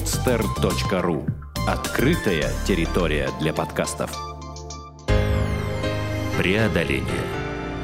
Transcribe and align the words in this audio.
podster.ru 0.00 1.26
Открытая 1.68 2.50
территория 2.66 3.28
для 3.38 3.52
подкастов. 3.52 4.10
Преодоление. 6.38 7.04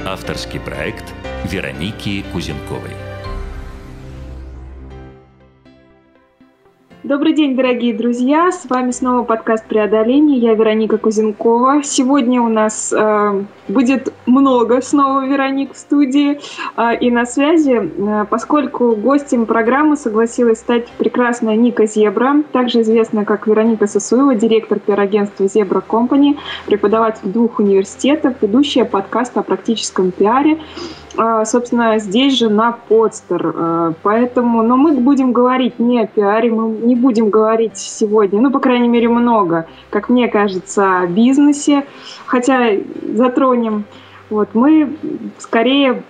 Авторский 0.06 0.58
проект 0.58 1.12
Вероники 1.44 2.24
Кузенковой. 2.32 3.15
Добрый 7.06 7.34
день, 7.34 7.54
дорогие 7.54 7.94
друзья! 7.94 8.50
С 8.50 8.68
вами 8.68 8.90
снова 8.90 9.22
подкаст 9.22 9.64
«Преодоление». 9.66 10.38
Я 10.38 10.54
Вероника 10.54 10.98
Кузенкова. 10.98 11.84
Сегодня 11.84 12.42
у 12.42 12.48
нас 12.48 12.92
э, 12.92 13.44
будет 13.68 14.12
много 14.26 14.82
снова 14.82 15.24
Вероник 15.24 15.72
в 15.72 15.76
студии 15.76 16.40
э, 16.76 16.98
и 16.98 17.12
на 17.12 17.24
связи, 17.24 17.76
э, 17.96 18.24
поскольку 18.28 18.96
гостем 18.96 19.46
программы 19.46 19.96
согласилась 19.96 20.58
стать 20.58 20.88
прекрасная 20.98 21.54
Ника 21.54 21.86
Зебра, 21.86 22.42
также 22.50 22.80
известная 22.80 23.24
как 23.24 23.46
Вероника 23.46 23.86
Сосуева, 23.86 24.34
директор 24.34 24.80
пиар-агентства 24.80 25.46
«Зебра 25.46 25.82
Компани», 25.82 26.36
преподаватель 26.66 27.28
двух 27.28 27.60
университетов, 27.60 28.34
ведущая 28.40 28.84
подкаста 28.84 29.38
о 29.38 29.42
практическом 29.44 30.10
пиаре 30.10 30.58
собственно, 31.44 31.98
здесь 31.98 32.38
же 32.38 32.48
на 32.48 32.72
подстер. 32.72 33.54
А, 33.56 33.92
поэтому, 34.02 34.62
но 34.62 34.76
мы 34.76 34.92
будем 34.92 35.32
говорить 35.32 35.78
не 35.78 36.00
о 36.00 36.06
пиаре, 36.06 36.50
мы 36.50 36.68
не 36.68 36.94
будем 36.94 37.30
говорить 37.30 37.76
сегодня, 37.76 38.40
ну, 38.40 38.50
по 38.50 38.60
крайней 38.60 38.88
мере, 38.88 39.08
много, 39.08 39.66
как 39.90 40.08
мне 40.08 40.28
кажется, 40.28 41.00
о 41.00 41.06
бизнесе, 41.06 41.84
хотя 42.26 42.70
затронем. 43.14 43.84
Вот, 44.28 44.50
мы 44.54 44.96
скорее 45.38 46.02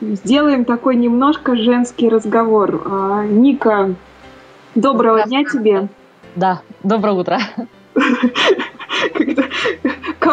сделаем 0.00 0.64
такой 0.64 0.96
немножко 0.96 1.56
женский 1.56 2.08
разговор. 2.08 2.82
А, 2.84 3.24
Ника, 3.24 3.94
доброго 4.74 5.22
дня 5.24 5.44
тебе. 5.44 5.88
Да, 6.36 6.62
доброе 6.82 7.14
утро. 7.14 7.38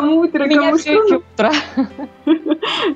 Кому 0.01 0.21
утро, 0.21 0.47
кому 0.47 0.77
все 0.77 0.97
утро. 0.97 1.51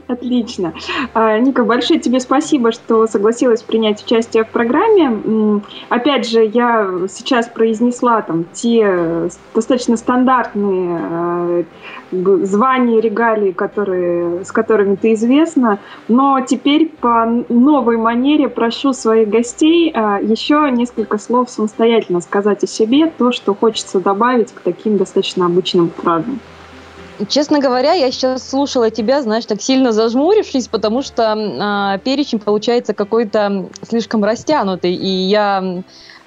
Отлично. 0.07 0.73
А, 1.13 1.37
Ника, 1.37 1.63
большое 1.63 1.99
тебе 1.99 2.19
спасибо, 2.19 2.71
что 2.71 3.05
согласилась 3.05 3.61
принять 3.61 4.03
участие 4.03 4.43
в 4.43 4.49
программе. 4.49 5.61
Опять 5.89 6.27
же, 6.27 6.43
я 6.43 6.89
сейчас 7.09 7.47
произнесла 7.47 8.21
там 8.23 8.45
те 8.53 9.29
достаточно 9.53 9.97
стандартные 9.97 10.99
а, 10.99 11.63
звания, 12.11 12.99
регалии, 12.99 13.51
которые, 13.51 14.43
с 14.43 14.51
которыми 14.51 14.95
ты 14.95 15.13
известна, 15.13 15.79
но 16.07 16.41
теперь 16.41 16.87
по 16.87 17.25
новой 17.49 17.97
манере 17.97 18.49
прошу 18.49 18.93
своих 18.93 19.29
гостей 19.29 19.91
а, 19.93 20.19
еще 20.19 20.69
несколько 20.71 21.19
слов 21.19 21.51
самостоятельно 21.51 22.21
сказать 22.21 22.63
о 22.63 22.67
себе, 22.67 23.11
то, 23.15 23.31
что 23.31 23.53
хочется 23.53 23.99
добавить 23.99 24.51
к 24.51 24.61
таким 24.61 24.97
достаточно 24.97 25.45
обычным 25.45 25.91
фразам. 25.91 26.39
Честно 27.29 27.59
говоря, 27.59 27.93
я 27.93 28.11
сейчас 28.11 28.49
слушала 28.49 28.89
тебя, 28.89 29.21
знаешь, 29.21 29.45
так 29.45 29.61
сильно 29.61 29.93
зажмурившись, 29.93 30.67
потому 30.67 31.01
что 31.01 31.33
э, 31.33 31.99
перечень 32.03 32.39
получается 32.39 32.93
какой-то 32.93 33.69
слишком 33.83 34.23
растянутый, 34.23 34.93
и 34.93 35.07
я 35.07 35.83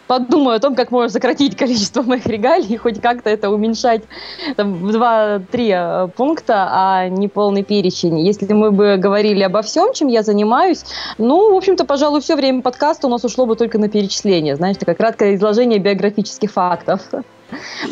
подумаю 0.07 0.57
о 0.57 0.61
том, 0.61 0.75
как 0.75 0.91
можно 0.91 1.11
сократить 1.11 1.57
количество 1.59 2.03
моих 2.03 2.27
регалий 2.27 2.77
хоть 2.79 3.01
как-то 3.03 3.29
это 3.29 3.51
уменьшать 3.51 4.03
там, 4.57 4.75
в 4.75 4.97
2-3 4.97 5.47
э, 5.53 6.09
пункта, 6.17 6.69
а 6.71 7.09
не 7.09 7.29
полный 7.29 7.65
перечень. 7.65 8.21
Если 8.21 8.51
мы 8.55 8.73
бы 8.73 8.97
говорили 8.97 9.43
обо 9.43 9.61
всем, 9.61 9.93
чем 9.93 10.09
я 10.09 10.23
занимаюсь, 10.23 10.85
ну, 11.19 11.53
в 11.53 11.57
общем-то, 11.57 11.85
пожалуй, 11.85 12.23
все 12.23 12.35
время 12.35 12.63
подкаста 12.63 13.07
у 13.07 13.11
нас 13.11 13.23
ушло 13.25 13.45
бы 13.45 13.57
только 13.57 13.79
на 13.79 13.91
перечисление, 13.91 14.57
знаешь, 14.57 14.79
такое 14.79 14.95
краткое 14.95 15.35
изложение 15.35 15.79
биографических 15.79 16.51
фактов. 16.51 17.03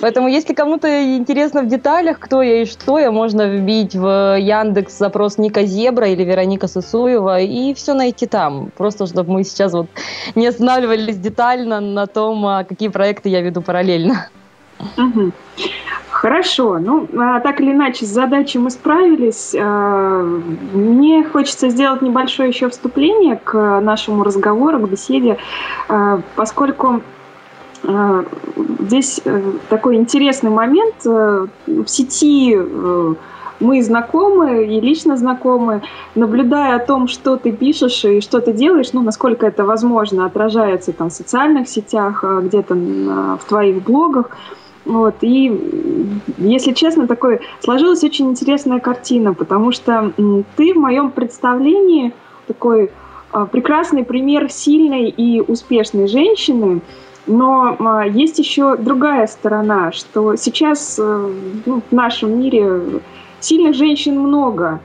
Поэтому, 0.01 0.29
если 0.29 0.55
кому-то 0.55 1.17
интересно 1.17 1.63
в 1.63 1.69
деталях, 1.69 2.19
кто 2.19 2.43
я 2.43 2.63
и 2.63 2.67
что 2.67 2.99
я, 2.99 3.11
можно 3.11 3.49
вбить 3.49 3.95
в 3.95 4.39
Яндекс 4.39 4.99
запрос 4.99 5.39
Ника 5.39 5.65
Зебра 5.65 6.09
или 6.09 6.25
Вероника 6.25 6.69
Сосуева 6.69 7.41
и 7.41 7.73
все 7.75 7.95
найти 7.95 8.27
там. 8.27 8.71
Просто, 8.77 9.07
чтобы 9.07 9.33
мы 9.33 9.45
сейчас 9.45 9.73
вот 9.73 9.87
не 10.35 10.47
останавливались 10.47 11.17
детально 11.17 11.81
на 11.81 12.07
том, 12.07 12.47
а, 12.47 12.65
какие 12.65 12.89
проекты 12.89 13.29
я 13.29 13.41
веду 13.41 13.63
параллельно. 13.63 14.29
Хорошо. 16.11 16.79
Ну, 16.79 17.09
а, 17.19 17.41
так 17.41 17.61
или 17.61 17.73
иначе, 17.73 18.05
с 18.05 18.09
задачей 18.09 18.59
мы 18.59 18.71
справились. 18.71 19.55
А, 19.59 20.23
мне 20.73 21.25
хочется 21.25 21.69
сделать 21.71 22.03
небольшое 22.03 22.51
еще 22.51 22.69
вступление 22.69 23.37
к 23.37 23.81
нашему 23.81 24.23
разговору, 24.23 24.81
к 24.81 24.91
беседе, 24.91 25.39
поскольку 26.35 27.03
здесь 27.83 29.21
э, 29.25 29.53
такой 29.69 29.97
интересный 29.97 30.51
момент. 30.51 30.95
Э, 31.05 31.47
в 31.67 31.87
сети 31.87 32.57
мы 33.59 33.83
знакомы 33.83 34.67
и 34.67 34.81
лично 34.81 35.17
знакомы, 35.17 35.83
наблюдая 36.15 36.77
о 36.77 36.79
том, 36.79 37.09
что 37.09 37.37
ты 37.37 37.53
пишешь 37.53 38.05
и 38.05 38.21
что 38.21 38.41
ты 38.41 38.53
делаешь, 38.53 38.93
ну, 38.93 39.03
насколько 39.03 39.47
это 39.47 39.65
возможно, 39.65 40.27
отражается 40.27 40.93
там 40.93 41.09
в 41.09 41.13
социальных 41.15 41.67
сетях, 41.67 42.23
где-то 42.23 42.75
в 42.75 43.49
твоих 43.49 43.83
блогах. 43.83 44.37
Вот. 44.85 45.15
И, 45.23 46.21
если 46.37 46.73
честно, 46.73 47.07
такой 47.07 47.41
сложилась 47.61 48.05
очень 48.05 48.29
интересная 48.31 48.79
картина, 48.79 49.33
потому 49.33 49.73
что 49.73 50.13
ты 50.57 50.75
в 50.75 50.77
моем 50.77 51.11
представлении 51.11 52.13
такой 52.47 52.91
прекрасный 53.53 54.05
пример 54.05 54.51
сильной 54.51 55.09
и 55.09 55.41
успешной 55.41 56.09
женщины, 56.09 56.83
но 57.27 57.77
а, 57.79 58.07
есть 58.07 58.39
еще 58.39 58.77
другая 58.77 59.27
сторона, 59.27 59.93
что 59.93 60.37
сейчас 60.37 60.99
э, 60.99 61.33
ну, 61.67 61.83
в 61.89 61.93
нашем 61.93 62.39
мире 62.39 63.01
сильных 63.41 63.75
женщин 63.75 64.19
много, 64.19 64.81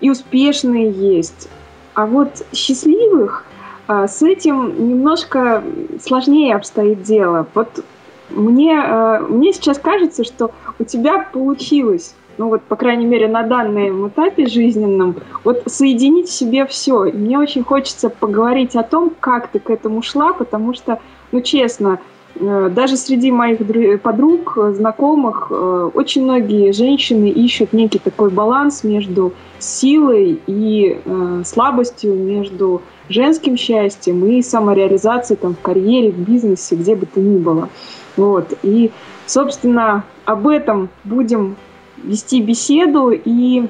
и 0.00 0.10
успешные 0.10 0.90
есть. 0.90 1.48
А 1.94 2.06
вот 2.06 2.46
счастливых 2.52 3.44
а, 3.86 4.06
с 4.06 4.22
этим 4.22 4.88
немножко 4.88 5.62
сложнее 6.00 6.54
обстоит 6.54 7.02
дело. 7.02 7.46
Вот 7.54 7.84
мне, 8.30 8.78
а, 8.78 9.20
мне 9.20 9.52
сейчас 9.52 9.78
кажется, 9.78 10.24
что 10.24 10.52
у 10.78 10.84
тебя 10.84 11.26
получилось 11.32 12.14
ну 12.38 12.50
вот, 12.50 12.62
по 12.62 12.76
крайней 12.76 13.04
мере, 13.04 13.26
на 13.26 13.42
данном 13.42 14.08
этапе 14.08 14.46
жизненном, 14.46 15.16
вот 15.42 15.64
соединить 15.66 16.28
в 16.28 16.32
себе 16.32 16.66
все. 16.66 17.06
И 17.06 17.12
мне 17.12 17.36
очень 17.36 17.64
хочется 17.64 18.08
поговорить 18.08 18.76
о 18.76 18.84
том, 18.84 19.12
как 19.18 19.48
ты 19.48 19.58
к 19.58 19.70
этому 19.70 20.02
шла, 20.02 20.32
потому 20.32 20.72
что 20.72 21.00
ну, 21.32 21.40
честно, 21.40 21.98
э, 22.34 22.70
даже 22.74 22.96
среди 22.96 23.30
моих 23.30 23.58
подруг, 24.02 24.58
знакомых, 24.72 25.48
э, 25.50 25.90
очень 25.94 26.24
многие 26.24 26.72
женщины 26.72 27.28
ищут 27.28 27.72
некий 27.72 27.98
такой 27.98 28.30
баланс 28.30 28.84
между 28.84 29.32
силой 29.58 30.40
и 30.46 31.00
э, 31.04 31.42
слабостью, 31.44 32.14
между 32.14 32.82
женским 33.08 33.56
счастьем 33.56 34.24
и 34.26 34.42
самореализацией 34.42 35.38
там, 35.38 35.54
в 35.54 35.60
карьере, 35.60 36.10
в 36.10 36.18
бизнесе, 36.18 36.76
где 36.76 36.94
бы 36.94 37.06
то 37.06 37.20
ни 37.20 37.38
было. 37.38 37.68
Вот. 38.16 38.52
И, 38.62 38.90
собственно, 39.26 40.04
об 40.24 40.46
этом 40.46 40.88
будем 41.04 41.56
вести 42.02 42.40
беседу 42.40 43.10
и 43.10 43.68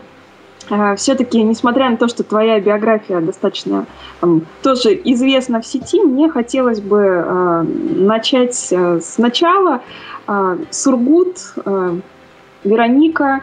все-таки, 0.96 1.42
несмотря 1.42 1.90
на 1.90 1.96
то, 1.96 2.08
что 2.08 2.22
твоя 2.22 2.60
биография 2.60 3.20
достаточно 3.20 3.86
там, 4.20 4.42
тоже 4.62 5.00
известна 5.04 5.60
в 5.60 5.66
сети, 5.66 6.00
мне 6.02 6.28
хотелось 6.28 6.80
бы 6.80 7.00
э, 7.00 7.62
начать 7.62 8.54
сначала. 9.02 9.80
Э, 10.26 10.58
Сургут, 10.70 11.38
э, 11.64 12.00
Вероника, 12.64 13.40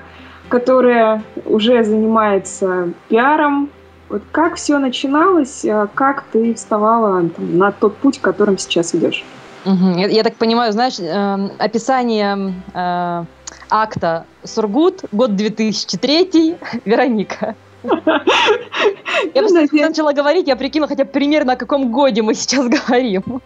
которая 0.49 1.23
уже 1.45 1.83
занимается 1.83 2.89
пиаром. 3.09 3.69
Вот 4.09 4.21
как 4.31 4.55
все 4.55 4.77
начиналось, 4.77 5.65
как 5.95 6.25
ты 6.31 6.53
вставала 6.53 7.27
там, 7.29 7.57
на 7.57 7.71
тот 7.71 7.95
путь, 7.97 8.19
которым 8.21 8.57
сейчас 8.57 8.93
идешь? 8.93 9.23
Угу. 9.65 9.97
Я, 9.97 10.07
я 10.07 10.23
так 10.23 10.35
понимаю, 10.35 10.71
знаешь, 10.71 10.99
э, 10.99 11.49
описание 11.57 12.53
э, 12.73 13.23
акта 13.69 14.25
Сургут, 14.43 15.05
год 15.11 15.35
2003, 15.35 16.57
Вероника. 16.85 17.55
Я 19.33 19.41
просто 19.41 19.67
начала 19.71 20.13
говорить, 20.13 20.47
я 20.47 20.55
прикинула 20.55 20.87
хотя 20.87 21.03
бы 21.03 21.11
примерно 21.11 21.53
о 21.53 21.55
каком 21.55 21.91
годе 21.91 22.21
мы 22.21 22.33
сейчас 22.33 22.67
говорим. 22.67 23.41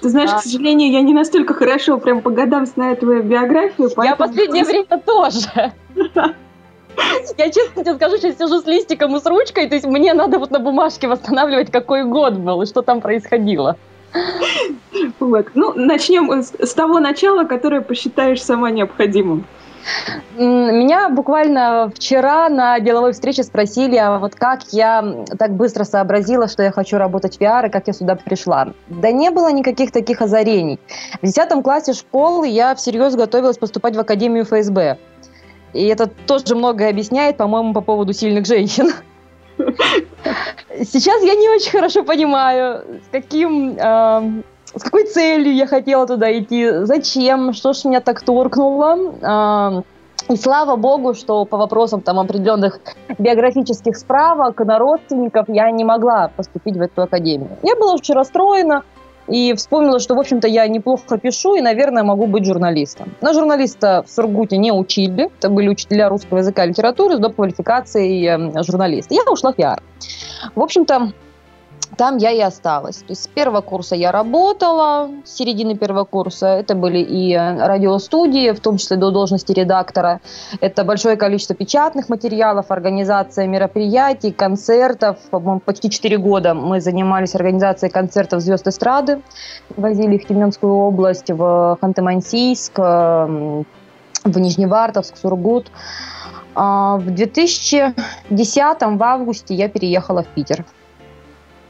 Ты 0.00 0.08
знаешь, 0.08 0.30
к 0.30 0.40
сожалению, 0.40 0.90
я 0.90 1.02
не 1.02 1.12
настолько 1.12 1.54
хорошо 1.54 1.98
прям 1.98 2.22
по 2.22 2.30
годам 2.30 2.66
знаю 2.66 2.96
твою 2.96 3.22
биографию. 3.22 3.90
Я 4.02 4.16
последнее 4.16 4.64
время 4.64 4.98
тоже. 5.04 5.72
Я 7.38 7.50
честно 7.50 7.84
тебе 7.84 7.94
скажу, 7.94 8.18
сейчас 8.18 8.36
сижу 8.36 8.60
с 8.60 8.66
листиком 8.66 9.16
и 9.16 9.20
с 9.20 9.24
ручкой, 9.24 9.66
то 9.66 9.74
есть 9.74 9.86
мне 9.86 10.12
надо 10.12 10.38
вот 10.38 10.50
на 10.50 10.58
бумажке 10.58 11.08
восстанавливать, 11.08 11.70
какой 11.70 12.04
год 12.04 12.34
был 12.34 12.60
и 12.60 12.66
что 12.66 12.82
там 12.82 13.00
происходило. 13.00 13.78
Вот. 15.20 15.48
Ну, 15.54 15.72
начнем 15.74 16.30
с 16.42 16.74
того 16.74 17.00
начала, 17.00 17.44
которое 17.44 17.80
посчитаешь 17.80 18.42
сама 18.42 18.70
необходимым. 18.70 19.44
Меня 20.36 21.08
буквально 21.08 21.90
вчера 21.94 22.48
на 22.48 22.78
деловой 22.78 23.12
встрече 23.12 23.42
спросили, 23.42 23.96
а 23.96 24.18
вот 24.18 24.34
как 24.34 24.60
я 24.70 25.24
так 25.38 25.54
быстро 25.54 25.84
сообразила, 25.84 26.46
что 26.46 26.62
я 26.62 26.70
хочу 26.70 26.98
работать 26.98 27.36
в 27.36 27.40
VR, 27.40 27.66
и 27.66 27.70
как 27.70 27.88
я 27.88 27.92
сюда 27.92 28.14
пришла. 28.14 28.68
Да 28.88 29.10
не 29.10 29.30
было 29.30 29.50
никаких 29.50 29.90
таких 29.90 30.22
озарений. 30.22 30.78
В 31.20 31.26
10 31.26 31.62
классе 31.62 31.94
школы 31.94 32.46
я 32.48 32.74
всерьез 32.76 33.16
готовилась 33.16 33.58
поступать 33.58 33.96
в 33.96 34.00
Академию 34.00 34.44
ФСБ. 34.44 34.98
И 35.72 35.86
это 35.86 36.06
тоже 36.06 36.54
многое 36.54 36.90
объясняет, 36.90 37.36
по-моему, 37.36 37.72
по 37.72 37.80
поводу 37.80 38.12
сильных 38.12 38.46
женщин. 38.46 38.92
Сейчас 40.84 41.22
я 41.22 41.34
не 41.34 41.48
очень 41.48 41.70
хорошо 41.70 42.02
понимаю, 42.04 43.00
с 43.06 43.08
каким 43.10 43.76
э, 43.78 44.42
с 44.74 44.82
какой 44.82 45.04
целью 45.04 45.54
я 45.54 45.66
хотела 45.66 46.06
туда 46.06 46.38
идти, 46.38 46.84
зачем, 46.84 47.52
что 47.52 47.72
ж 47.72 47.84
меня 47.84 48.00
так 48.00 48.22
торкнуло. 48.22 49.84
И 50.28 50.36
слава 50.36 50.76
богу, 50.76 51.14
что 51.14 51.44
по 51.44 51.56
вопросам 51.56 52.00
там 52.00 52.18
определенных 52.18 52.78
биографических 53.18 53.96
справок 53.96 54.60
на 54.60 54.78
родственников 54.78 55.48
я 55.48 55.70
не 55.70 55.84
могла 55.84 56.30
поступить 56.36 56.76
в 56.76 56.80
эту 56.80 57.02
академию. 57.02 57.50
Я 57.62 57.76
была 57.76 57.94
очень 57.94 58.14
расстроена 58.14 58.82
и 59.28 59.54
вспомнила, 59.54 59.98
что, 59.98 60.14
в 60.14 60.18
общем-то, 60.18 60.48
я 60.48 60.66
неплохо 60.68 61.18
пишу 61.18 61.54
и, 61.54 61.60
наверное, 61.60 62.02
могу 62.02 62.26
быть 62.26 62.44
журналистом. 62.44 63.14
На 63.20 63.32
журналиста 63.32 64.02
в 64.06 64.10
Сургуте 64.10 64.56
не 64.56 64.72
учили. 64.72 65.30
Это 65.38 65.48
были 65.48 65.68
учителя 65.68 66.08
русского 66.08 66.38
языка 66.38 66.64
и 66.64 66.68
литературы 66.68 67.18
до 67.18 67.30
квалификации 67.30 68.26
эм, 68.26 68.62
журналиста. 68.62 69.14
Я 69.14 69.22
ушла 69.30 69.52
в 69.52 69.56
пиар. 69.56 69.82
В 70.54 70.60
общем-то, 70.60 71.12
там 71.96 72.16
я 72.16 72.30
и 72.30 72.40
осталась. 72.40 72.98
То 72.98 73.10
есть 73.10 73.24
с 73.24 73.26
первого 73.28 73.60
курса 73.60 73.94
я 73.94 74.12
работала, 74.12 75.10
с 75.24 75.34
середины 75.34 75.76
первого 75.76 76.04
курса 76.04 76.46
это 76.46 76.74
были 76.74 76.98
и 76.98 77.36
радиостудии, 77.36 78.50
в 78.50 78.60
том 78.60 78.76
числе 78.76 78.96
до 78.96 79.10
должности 79.10 79.52
редактора. 79.52 80.20
Это 80.60 80.84
большое 80.84 81.16
количество 81.16 81.54
печатных 81.54 82.08
материалов, 82.08 82.70
организация 82.70 83.46
мероприятий, 83.46 84.32
концертов. 84.32 85.18
По-моему, 85.30 85.60
почти 85.60 85.90
4 85.90 86.18
года 86.18 86.54
мы 86.54 86.80
занимались 86.80 87.34
организацией 87.34 87.90
концертов 87.90 88.40
звезд 88.40 88.66
эстрады. 88.66 89.22
Возили 89.76 90.16
их 90.16 90.22
в 90.22 90.26
Тюменскую 90.26 90.74
область, 90.74 91.30
в 91.30 91.78
Ханты-Мансийск, 91.80 92.78
в 94.24 94.38
Нижневартовск, 94.38 95.16
Сургут. 95.16 95.70
А 96.54 96.96
в 96.98 97.06
2010 97.06 98.82
в 98.82 99.02
августе 99.02 99.54
я 99.54 99.68
переехала 99.68 100.22
в 100.22 100.26
Питер. 100.28 100.64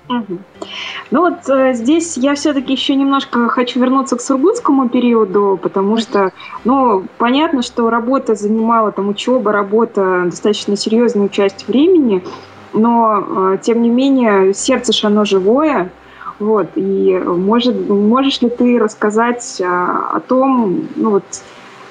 Ну 0.08 1.20
вот 1.20 1.48
э, 1.48 1.74
здесь 1.74 2.16
я 2.16 2.34
все-таки 2.34 2.72
еще 2.72 2.94
немножко 2.94 3.48
хочу 3.48 3.80
вернуться 3.80 4.16
к 4.16 4.20
сургутскому 4.20 4.88
периоду, 4.88 5.58
потому 5.62 5.98
что, 5.98 6.32
ну, 6.64 7.04
понятно, 7.18 7.62
что 7.62 7.90
работа 7.90 8.34
занимала, 8.34 8.92
там, 8.92 9.08
учеба, 9.08 9.52
работа 9.52 10.22
достаточно 10.26 10.76
серьезную 10.76 11.28
часть 11.28 11.68
времени, 11.68 12.24
но, 12.72 13.52
э, 13.54 13.58
тем 13.62 13.82
не 13.82 13.90
менее, 13.90 14.54
сердце 14.54 14.92
же 14.92 15.06
оно 15.06 15.24
живое, 15.24 15.90
вот, 16.38 16.68
и 16.76 17.18
может, 17.24 17.88
можешь 17.88 18.40
ли 18.40 18.48
ты 18.48 18.78
рассказать 18.78 19.60
э, 19.60 19.64
о 19.64 20.20
том, 20.26 20.88
ну 20.96 21.10
вот, 21.10 21.24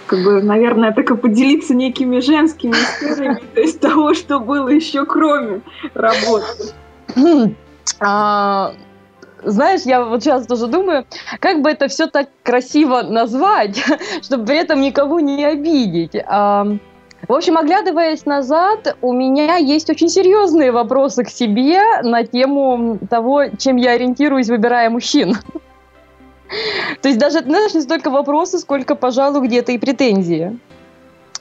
как 0.07 0.23
бы, 0.23 0.41
наверное, 0.41 0.91
так 0.91 1.11
и 1.11 1.15
поделиться 1.15 1.73
некими 1.73 2.19
женскими 2.19 2.71
историями, 2.73 3.41
то 3.53 3.61
есть 3.61 3.79
того, 3.79 4.13
что 4.13 4.39
было 4.39 4.67
еще 4.67 5.05
кроме 5.05 5.61
работы? 5.93 6.73
А, 7.99 8.73
знаешь, 9.43 9.81
я 9.81 10.03
вот 10.03 10.23
сейчас 10.23 10.45
тоже 10.45 10.67
думаю, 10.67 11.05
как 11.39 11.61
бы 11.61 11.69
это 11.69 11.87
все 11.87 12.07
так 12.07 12.29
красиво 12.43 13.01
назвать, 13.01 13.81
чтобы 14.21 14.45
при 14.45 14.57
этом 14.57 14.81
никого 14.81 15.19
не 15.19 15.43
обидеть. 15.45 16.15
А, 16.25 16.65
в 17.27 17.33
общем, 17.33 17.57
оглядываясь 17.57 18.25
назад, 18.25 18.97
у 19.01 19.13
меня 19.13 19.57
есть 19.57 19.89
очень 19.89 20.09
серьезные 20.09 20.71
вопросы 20.71 21.23
к 21.23 21.29
себе 21.29 21.79
на 22.03 22.23
тему 22.23 22.99
того, 23.09 23.45
чем 23.57 23.77
я 23.77 23.91
ориентируюсь, 23.91 24.49
выбирая 24.49 24.89
мужчин. 24.89 25.37
То 27.01 27.07
есть 27.07 27.19
даже, 27.19 27.39
знаешь, 27.39 27.73
не 27.73 27.81
столько 27.81 28.09
вопросы, 28.09 28.59
сколько, 28.59 28.95
пожалуй, 28.95 29.47
где-то 29.47 29.71
и 29.71 29.77
претензии. 29.77 30.59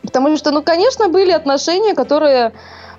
Потому 0.02 0.36
что, 0.36 0.50
ну, 0.50 0.62
конечно, 0.62 1.08
были 1.08 1.30
отношения, 1.30 1.94
которые 1.94 2.52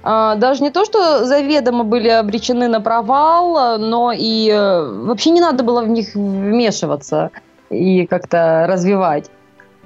даже 0.04 0.64
не 0.64 0.72
то, 0.72 0.86
что 0.86 1.26
заведомо 1.26 1.84
были 1.84 2.10
обречены 2.10 2.68
на 2.68 2.82
провал, 2.82 3.78
но 3.78 4.12
и 4.12 4.50
э, 4.50 4.92
вообще 5.06 5.30
не 5.30 5.42
надо 5.42 5.64
было 5.64 5.82
в 5.82 5.90
них 5.90 6.16
вмешиваться 6.16 7.32
и 7.70 8.06
как-то 8.08 8.66
развивать. 8.68 9.30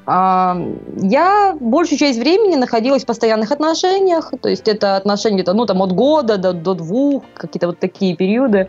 А, 0.08 0.56
я 0.98 1.56
большую 1.60 1.98
часть 1.98 2.20
времени 2.20 2.56
находилась 2.56 3.04
в 3.04 3.08
постоянных 3.08 3.52
отношениях, 3.52 4.32
то 4.40 4.50
есть 4.50 4.68
это 4.68 4.96
отношения 4.98 5.44
ну, 5.48 5.66
там, 5.66 5.82
от 5.82 5.94
года 5.94 6.38
до, 6.38 6.54
до 6.54 6.76
двух, 6.76 7.24
какие-то 7.34 7.68
вот 7.68 7.80
такие 7.80 8.16
периоды. 8.16 8.68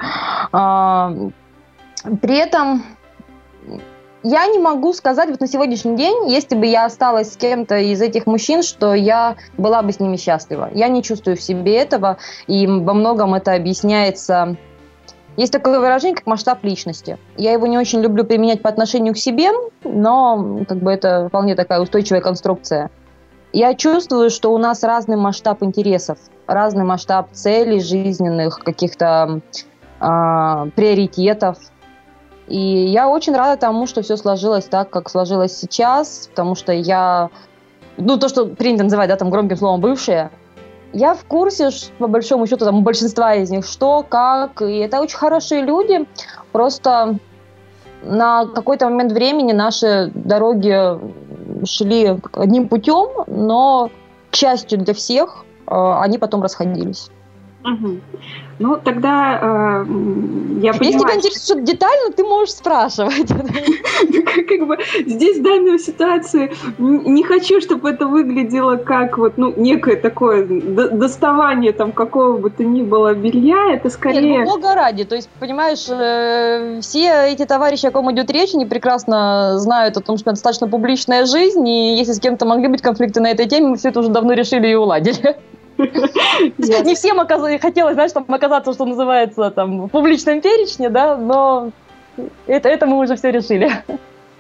А, 0.53 1.13
при 2.23 2.37
этом 2.37 2.85
я 4.29 4.47
не 4.49 4.59
могу 4.59 4.93
сказать 4.93 5.31
вот 5.31 5.41
на 5.41 5.47
сегодняшний 5.47 5.97
день, 5.97 6.29
если 6.29 6.57
бы 6.57 6.67
я 6.67 6.85
осталась 6.85 7.33
с 7.33 7.37
кем-то 7.37 7.79
из 7.79 8.03
этих 8.03 8.27
мужчин, 8.27 8.65
что 8.65 8.93
я 8.93 9.37
была 9.57 9.83
бы 9.83 9.93
с 9.93 10.01
ними 10.01 10.17
счастлива. 10.17 10.69
Я 10.75 10.89
не 10.89 11.05
чувствую 11.05 11.37
в 11.37 11.41
себе 11.41 11.77
этого, 11.77 12.17
и 12.49 12.67
во 12.67 12.93
многом 12.93 13.35
это 13.35 13.53
объясняется... 13.55 14.57
Есть 15.37 15.53
такое 15.53 15.79
выражение, 15.79 16.17
как 16.17 16.27
масштаб 16.27 16.65
личности. 16.65 17.19
Я 17.37 17.53
его 17.53 17.67
не 17.69 17.79
очень 17.79 18.01
люблю 18.01 18.25
применять 18.25 18.63
по 18.63 18.71
отношению 18.71 19.15
к 19.15 19.19
себе, 19.19 19.51
но 19.85 20.65
как 20.67 20.79
бы 20.79 20.91
это 20.91 21.29
вполне 21.29 21.55
такая 21.55 21.79
устойчивая 21.81 22.21
конструкция. 22.21 22.91
Я 23.53 23.75
чувствую, 23.75 24.31
что 24.31 24.53
у 24.53 24.59
нас 24.59 24.83
разный 24.83 25.17
масштаб 25.17 25.63
интересов, 25.63 26.19
разный 26.49 26.85
масштаб 26.85 27.31
целей 27.33 27.81
жизненных, 27.81 28.59
каких-то 28.59 29.41
э, 30.01 30.71
приоритетов, 30.75 31.59
и 32.49 32.59
я 32.59 33.09
очень 33.09 33.35
рада 33.35 33.61
тому, 33.61 33.87
что 33.87 34.03
все 34.03 34.17
сложилось 34.17 34.67
так, 34.67 34.91
как 34.91 35.11
сложилось 35.11 35.57
сейчас, 35.57 36.29
потому 36.31 36.55
что 36.55 36.73
я, 36.73 37.31
ну, 37.97 38.19
то, 38.19 38.29
что 38.29 38.47
принято 38.47 38.85
называть, 38.85 39.09
да, 39.09 39.17
там, 39.17 39.31
громким 39.31 39.57
словом 39.57 39.81
«бывшие», 39.81 40.31
я 40.93 41.15
в 41.15 41.25
курсе, 41.25 41.71
по 41.99 42.07
большому 42.07 42.47
счету, 42.47 42.65
там, 42.65 42.83
большинства 42.83 43.35
из 43.35 43.51
них, 43.51 43.67
что, 43.67 44.05
как, 44.09 44.63
и 44.63 44.79
это 44.79 45.01
очень 45.01 45.19
хорошие 45.19 45.63
люди, 45.63 46.07
просто 46.53 47.19
на 48.03 48.47
какой-то 48.47 48.89
момент 48.89 49.13
времени 49.13 49.53
наши 49.53 50.11
дороги 50.15 50.99
шли 51.67 52.19
одним 52.33 52.69
путем, 52.69 53.25
но, 53.27 53.91
к 54.31 54.37
счастью 54.37 54.79
для 54.79 54.95
всех, 54.95 55.45
э, 55.67 55.75
они 56.01 56.19
потом 56.19 56.43
расходились. 56.43 57.11
Угу. 57.65 58.01
Ну, 58.59 58.79
тогда 58.83 59.39
э, 59.41 59.85
я 60.61 60.73
понимаю... 60.73 60.81
Если 60.81 60.99
тебя 60.99 61.17
интересует 61.17 61.65
детально, 61.65 62.13
ты 62.13 62.25
можешь 62.25 62.55
спрашивать. 62.55 63.29
Как 64.49 64.67
бы 64.67 64.79
здесь 65.07 65.39
в 65.39 65.43
данной 65.43 65.79
ситуации 65.79 66.53
не 66.79 67.23
хочу, 67.23 67.61
чтобы 67.61 67.91
это 67.91 68.07
выглядело 68.07 68.77
как 68.77 69.19
вот, 69.19 69.35
ну, 69.37 69.53
некое 69.57 69.97
такое 69.97 70.47
доставание 70.47 71.73
там 71.73 71.93
какого 71.93 72.39
бы 72.39 72.51
то 72.51 72.65
ни 72.65 72.83
было 72.83 73.15
белья, 73.15 73.75
это 73.75 73.91
скорее... 73.91 74.39
Нет, 74.39 74.49
ну, 74.49 74.75
ради, 74.75 75.05
то 75.05 75.17
есть, 75.17 75.29
понимаешь, 75.41 75.87
э, 75.89 76.81
все 76.81 77.33
эти 77.33 77.45
товарищи, 77.45 77.87
о 77.87 77.91
ком 77.91 78.11
идет 78.13 78.31
речь, 78.31 78.55
они 78.55 78.67
прекрасно 78.67 79.59
знают 79.59 79.97
о 79.97 80.01
том, 80.01 80.17
что 80.17 80.31
это 80.31 80.37
достаточно 80.37 80.69
публичная 80.69 81.27
жизнь, 81.27 81.67
и 81.69 81.97
если 81.97 82.13
с 82.13 82.21
кем-то 82.21 82.47
могли 82.47 82.69
быть 82.69 82.83
конфликты 82.83 83.21
на 83.21 83.31
этой 83.31 83.47
теме, 83.47 83.69
мы 83.69 83.77
все 83.77 83.89
это 83.89 84.01
уже 84.01 84.09
давно 84.09 84.33
решили 84.33 84.69
и 84.69 84.75
уладили. 84.75 85.37
Не 85.79 86.95
всем 86.95 87.19
хотелось, 87.61 87.95
знаешь, 87.95 88.13
там 88.13 88.25
оказаться, 88.29 88.73
что 88.73 88.85
называется, 88.85 89.51
там, 89.51 89.87
в 89.87 89.89
публичном 89.89 90.41
перечне, 90.41 90.91
да, 90.91 91.17
но 91.17 91.71
это, 92.47 92.69
это 92.69 92.87
мы 92.87 92.99
уже 92.99 93.17
все 93.17 93.31
решили. 93.31 93.71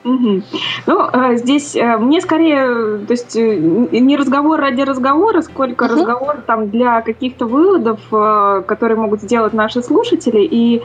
Угу. 0.04 0.42
Ну, 0.86 1.08
а, 1.12 1.34
здесь 1.34 1.74
а, 1.74 1.98
мне 1.98 2.20
скорее, 2.20 2.98
то 2.98 3.10
есть 3.10 3.34
э, 3.34 3.56
не 3.56 4.16
разговор 4.16 4.60
ради 4.60 4.82
разговора, 4.82 5.42
сколько 5.42 5.84
угу. 5.84 5.94
разговор 5.94 6.36
там 6.46 6.70
для 6.70 7.00
каких-то 7.00 7.46
выводов, 7.46 7.98
а, 8.12 8.62
которые 8.62 8.96
могут 8.98 9.22
сделать 9.22 9.52
наши 9.52 9.82
слушатели. 9.82 10.42
И 10.42 10.82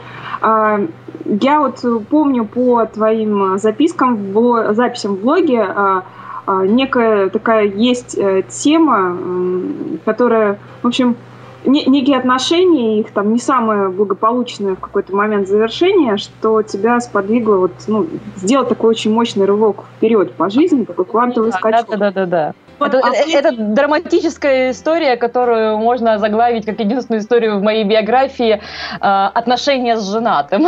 я 1.24 1.60
вот 1.60 1.84
помню 2.10 2.44
по 2.44 2.84
твоим 2.86 3.58
запискам, 3.58 4.32
в 4.32 4.74
записям 4.74 5.14
в 5.14 5.20
блоге, 5.20 5.62
а, 5.62 6.02
некая 6.46 7.28
такая 7.28 7.66
есть 7.66 8.16
э, 8.18 8.42
тема, 8.48 9.18
которая, 10.04 10.58
в 10.82 10.86
общем, 10.86 11.16
не, 11.64 11.84
некие 11.84 12.16
отношения, 12.16 13.00
их 13.00 13.12
там 13.12 13.32
не 13.32 13.38
самое 13.38 13.88
благополучное 13.88 14.74
в 14.74 14.80
какой-то 14.80 15.14
момент 15.14 15.48
завершения, 15.48 16.16
что 16.16 16.62
тебя 16.62 17.00
сподвигло 17.00 17.56
вот, 17.56 17.72
ну, 17.86 18.06
сделать 18.36 18.68
такой 18.68 18.90
очень 18.90 19.12
мощный 19.12 19.46
рывок 19.46 19.84
вперед 19.96 20.32
по 20.34 20.50
жизни, 20.50 20.84
такой 20.84 21.04
квантовый 21.04 21.52
да, 21.52 21.58
скачок. 21.58 21.90
Да, 21.90 21.96
да, 21.96 22.10
да, 22.10 22.26
да. 22.26 22.52
Вот, 22.78 22.94
это, 22.94 23.06
а... 23.06 23.12
это 23.12 23.56
драматическая 23.56 24.72
история, 24.72 25.16
которую 25.16 25.78
можно 25.78 26.18
заглавить 26.18 26.66
как 26.66 26.80
единственную 26.80 27.20
историю 27.20 27.58
в 27.58 27.62
моей 27.62 27.84
биографии 27.84 28.54
э, 28.54 28.60
отношения 29.00 29.96
с 29.96 30.10
женатым. 30.10 30.66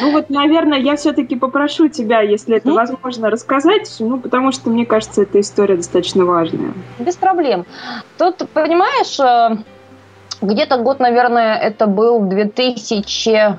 Ну 0.00 0.12
вот, 0.12 0.30
наверное, 0.30 0.78
я 0.78 0.96
все-таки 0.96 1.36
попрошу 1.36 1.88
тебя, 1.88 2.20
если 2.20 2.56
это 2.56 2.72
возможно, 2.72 3.30
рассказать, 3.30 3.94
ну, 3.98 4.18
потому 4.18 4.52
что, 4.52 4.70
мне 4.70 4.86
кажется, 4.86 5.22
эта 5.22 5.40
история 5.40 5.76
достаточно 5.76 6.24
важная. 6.24 6.72
Без 6.98 7.16
проблем. 7.16 7.66
Тут, 8.18 8.48
понимаешь, 8.52 9.18
э, 9.18 9.62
где-то 10.40 10.78
год, 10.78 11.00
наверное, 11.00 11.56
это 11.56 11.86
был 11.86 12.20
2000 12.20 13.58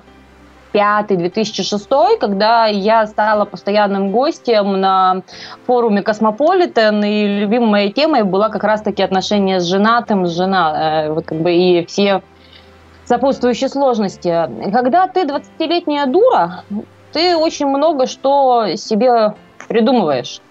2005-2006, 0.74 2.18
когда 2.20 2.65
я 2.65 3.06
стала 3.08 3.46
постоянным 3.46 4.12
гостем 4.12 4.80
на 4.80 5.22
форуме 5.65 6.01
Космополитен, 6.01 7.03
и 7.03 7.42
любимой 7.42 7.70
моей 7.70 7.92
темой 7.92 8.24
была 8.24 8.50
как 8.50 8.63
раз-таки 8.63 9.03
отношения 9.03 9.60
с 9.60 9.65
женатым, 9.65 10.25
с 10.25 10.36
жена, 10.36 11.06
э, 11.06 11.12
вот 11.12 11.25
как 11.25 11.39
бы 11.39 11.53
и 11.53 11.86
все 11.86 12.22
сопутствующие 13.05 13.69
сложности. 13.69 14.50
Когда 14.72 15.07
ты 15.07 15.24
20-летняя 15.24 16.05
дура, 16.05 16.63
ты 17.12 17.36
очень 17.36 17.67
много 17.67 18.07
что 18.07 18.75
себе 18.75 19.36
придумываешь. 19.67 20.41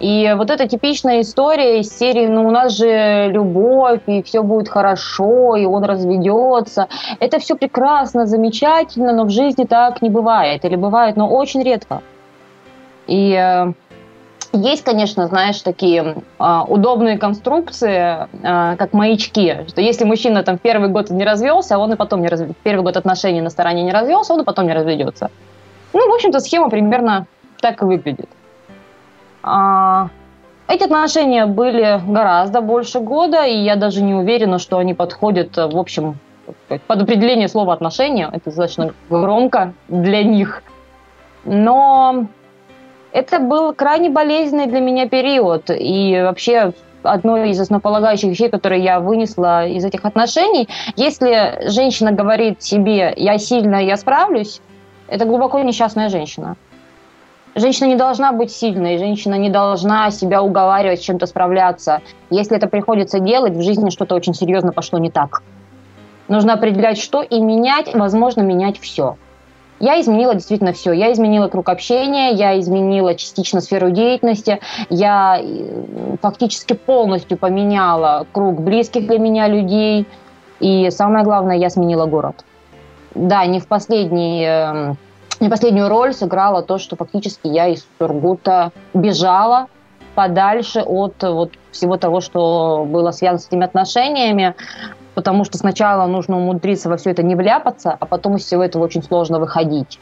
И 0.00 0.32
вот 0.36 0.50
эта 0.50 0.68
типичная 0.68 1.22
история 1.22 1.80
из 1.80 1.96
серии 1.96 2.26
«Ну, 2.26 2.46
у 2.46 2.50
нас 2.50 2.76
же 2.76 3.28
любовь, 3.32 4.02
и 4.06 4.22
все 4.22 4.42
будет 4.42 4.68
хорошо, 4.68 5.56
и 5.56 5.64
он 5.64 5.82
разведется». 5.82 6.88
Это 7.18 7.40
все 7.40 7.56
прекрасно, 7.56 8.26
замечательно, 8.26 9.12
но 9.12 9.24
в 9.24 9.30
жизни 9.30 9.64
так 9.64 10.00
не 10.00 10.08
бывает. 10.08 10.64
Или 10.64 10.76
бывает, 10.76 11.16
но 11.16 11.28
очень 11.28 11.64
редко. 11.64 12.02
И 13.08 13.32
э, 13.32 13.72
есть, 14.52 14.84
конечно, 14.84 15.26
знаешь, 15.26 15.60
такие 15.60 16.22
э, 16.38 16.60
удобные 16.68 17.18
конструкции, 17.18 18.28
э, 18.42 18.76
как 18.76 18.92
маячки, 18.92 19.66
что 19.68 19.80
если 19.80 20.04
мужчина 20.04 20.42
там 20.42 20.58
первый 20.58 20.88
год 20.88 21.10
не 21.10 21.24
развелся, 21.24 21.78
он 21.78 21.92
и 21.92 21.96
потом 21.96 22.22
не 22.22 22.28
разведется. 22.28 22.60
Первый 22.62 22.82
год 22.82 22.96
отношений 22.96 23.40
на 23.40 23.50
стороне 23.50 23.82
не 23.82 23.92
развелся, 23.92 24.34
он 24.34 24.40
и 24.40 24.44
потом 24.44 24.66
не 24.66 24.72
разведется. 24.72 25.30
Ну, 25.92 26.10
в 26.10 26.14
общем-то, 26.14 26.40
схема 26.40 26.70
примерно 26.70 27.26
так 27.60 27.82
и 27.82 27.84
выглядит. 27.84 28.28
А, 29.42 30.08
эти 30.66 30.84
отношения 30.84 31.46
были 31.46 32.00
гораздо 32.06 32.60
больше 32.60 33.00
года, 33.00 33.44
и 33.44 33.56
я 33.56 33.76
даже 33.76 34.02
не 34.02 34.14
уверена, 34.14 34.58
что 34.58 34.78
они 34.78 34.94
подходят, 34.94 35.56
в 35.56 35.78
общем, 35.78 36.18
под 36.68 37.02
определение 37.02 37.48
слова 37.48 37.72
отношения. 37.72 38.28
Это 38.32 38.46
достаточно 38.46 38.94
громко 39.10 39.72
для 39.88 40.22
них. 40.22 40.62
Но 41.44 42.26
это 43.12 43.38
был 43.38 43.74
крайне 43.74 44.10
болезненный 44.10 44.66
для 44.66 44.80
меня 44.80 45.08
период. 45.08 45.70
И 45.70 46.20
вообще 46.22 46.72
одно 47.02 47.44
из 47.44 47.60
основополагающих 47.60 48.30
вещей, 48.30 48.50
которые 48.50 48.82
я 48.82 49.00
вынесла 49.00 49.66
из 49.66 49.84
этих 49.84 50.04
отношений, 50.04 50.68
если 50.96 51.68
женщина 51.70 52.12
говорит 52.12 52.62
себе 52.62 53.12
«я 53.16 53.38
сильная, 53.38 53.82
я 53.82 53.96
справлюсь», 53.96 54.60
это 55.08 55.24
глубоко 55.24 55.60
несчастная 55.60 56.08
женщина. 56.08 56.56
Женщина 57.54 57.86
не 57.86 57.96
должна 57.96 58.32
быть 58.32 58.52
сильной, 58.52 58.98
женщина 58.98 59.34
не 59.34 59.48
должна 59.48 60.10
себя 60.10 60.42
уговаривать 60.42 61.00
с 61.00 61.04
чем-то 61.04 61.26
справляться. 61.26 62.02
Если 62.30 62.56
это 62.56 62.68
приходится 62.68 63.18
делать, 63.18 63.54
в 63.54 63.62
жизни 63.62 63.90
что-то 63.90 64.14
очень 64.14 64.34
серьезно 64.34 64.72
пошло 64.72 64.98
не 64.98 65.10
так. 65.10 65.42
Нужно 66.28 66.52
определять, 66.52 66.98
что 66.98 67.22
и 67.22 67.40
менять, 67.40 67.94
возможно, 67.94 68.42
менять 68.42 68.78
все. 68.78 69.16
Я 69.80 70.00
изменила 70.00 70.34
действительно 70.34 70.72
все. 70.72 70.92
Я 70.92 71.12
изменила 71.12 71.48
круг 71.48 71.68
общения, 71.68 72.32
я 72.32 72.58
изменила 72.58 73.14
частично 73.14 73.60
сферу 73.60 73.90
деятельности, 73.90 74.60
я 74.90 75.38
э, 75.40 76.16
фактически 76.20 76.72
полностью 76.72 77.38
поменяла 77.38 78.26
круг 78.32 78.60
близких 78.60 79.06
для 79.06 79.18
меня 79.18 79.46
людей. 79.48 80.06
И 80.60 80.90
самое 80.90 81.24
главное, 81.24 81.56
я 81.56 81.70
сменила 81.70 82.06
город. 82.06 82.44
Да, 83.14 83.46
не 83.46 83.60
в 83.60 83.68
последний 83.68 84.44
эм, 84.44 84.96
не 85.40 85.48
последнюю 85.48 85.88
роль 85.88 86.12
сыграло 86.12 86.62
то, 86.62 86.78
что 86.78 86.96
фактически 86.96 87.46
я 87.46 87.68
из 87.68 87.86
Сургута 87.98 88.72
бежала 88.92 89.68
подальше 90.14 90.80
от 90.80 91.22
вот 91.22 91.52
всего 91.70 91.96
того, 91.96 92.20
что 92.20 92.84
было 92.88 93.12
связано 93.12 93.38
с 93.38 93.46
этими 93.46 93.64
отношениями, 93.64 94.56
потому 95.18 95.42
что 95.42 95.58
сначала 95.58 96.06
нужно 96.06 96.36
умудриться 96.36 96.88
во 96.88 96.96
все 96.96 97.10
это 97.10 97.24
не 97.24 97.34
вляпаться, 97.34 97.90
а 97.90 98.06
потом 98.06 98.36
из 98.36 98.44
всего 98.44 98.62
этого 98.62 98.84
очень 98.84 99.02
сложно 99.02 99.40
выходить. 99.40 99.98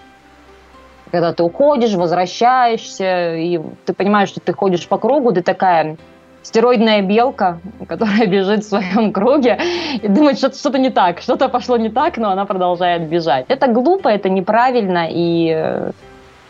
Когда 1.11 1.33
ты 1.33 1.43
уходишь, 1.43 1.95
возвращаешься, 1.95 3.35
и 3.35 3.59
ты 3.87 3.95
понимаешь, 3.95 4.29
что 4.29 4.41
ты 4.41 4.53
ходишь 4.53 4.87
по 4.87 4.99
кругу, 4.99 5.33
ты 5.33 5.41
такая 5.41 5.97
стероидная 6.43 7.01
белка, 7.01 7.61
которая 7.89 8.27
бежит 8.27 8.65
в 8.65 8.69
своем 8.69 9.11
круге 9.11 9.59
и 10.03 10.07
думает, 10.07 10.37
что 10.37 10.53
что-то 10.53 10.79
не 10.79 10.91
так, 10.91 11.21
что-то 11.21 11.49
пошло 11.49 11.79
не 11.79 11.89
так, 11.89 12.19
но 12.19 12.29
она 12.29 12.45
продолжает 12.45 13.09
бежать. 13.09 13.47
Это 13.49 13.69
глупо, 13.69 14.09
это 14.09 14.29
неправильно, 14.29 15.09
и... 15.11 15.49
Э, 15.49 15.93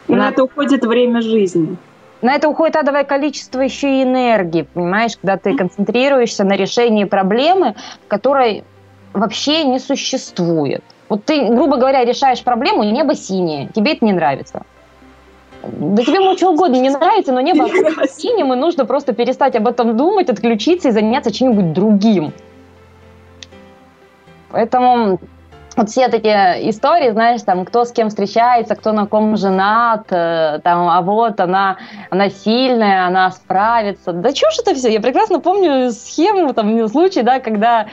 на, 0.09 0.17
на 0.17 0.29
это 0.31 0.43
уходит 0.43 0.85
время 0.85 1.21
жизни. 1.23 1.77
На 2.23 2.35
это 2.35 2.49
уходит 2.49 2.77
адовое 2.77 3.05
количество 3.05 3.61
еще 3.61 4.01
и 4.01 4.03
энергии, 4.03 4.63
понимаешь, 4.63 5.17
когда 5.17 5.37
ты 5.37 5.57
концентрируешься 5.57 6.45
на 6.45 6.57
решении 6.57 7.05
проблемы, 7.05 7.75
которой 8.09 8.65
вообще 9.13 9.65
не 9.65 9.79
существует. 9.79 10.83
Вот 11.09 11.25
ты, 11.25 11.47
грубо 11.47 11.77
говоря, 11.77 12.05
решаешь 12.05 12.43
проблему, 12.43 12.85
небо 12.85 13.15
синее, 13.15 13.69
тебе 13.75 13.93
это 13.93 14.05
не 14.05 14.13
нравится. 14.13 14.63
Да 15.63 16.03
тебе 16.03 16.21
может 16.21 16.39
что 16.39 16.53
угодно 16.53 16.77
не 16.77 16.91
нравится, 16.91 17.33
но 17.33 17.41
небо 17.41 17.69
синим, 18.09 18.53
и 18.53 18.57
нужно 18.57 18.87
просто 18.87 19.13
перестать 19.13 19.57
об 19.57 19.67
этом 19.67 19.97
думать, 19.97 20.31
отключиться 20.31 20.89
и 20.89 20.93
заняться 20.93 21.33
чем-нибудь 21.33 21.73
другим. 21.73 22.33
Поэтому 24.51 25.21
вот 25.77 25.91
все 25.91 26.09
такие 26.09 26.71
истории, 26.71 27.11
знаешь, 27.11 27.43
там, 27.43 27.65
кто 27.67 27.85
с 27.85 27.93
кем 27.93 28.09
встречается, 28.09 28.75
кто 28.75 28.93
на 28.93 29.07
ком 29.07 29.37
женат, 29.37 30.07
э, 30.11 30.61
там, 30.65 30.89
а 30.89 31.03
вот 31.03 31.39
она, 31.39 31.77
она 32.11 32.31
сильная, 32.31 33.07
она 33.07 33.31
справится. 33.31 34.13
Да 34.13 34.33
чушь 34.33 34.59
это 34.59 34.75
все. 34.75 34.91
Я 34.91 35.01
прекрасно 35.01 35.39
помню 35.41 35.91
схему, 35.91 36.55
там, 36.55 36.89
случай, 36.89 37.23
да, 37.23 37.41
когда 37.41 37.87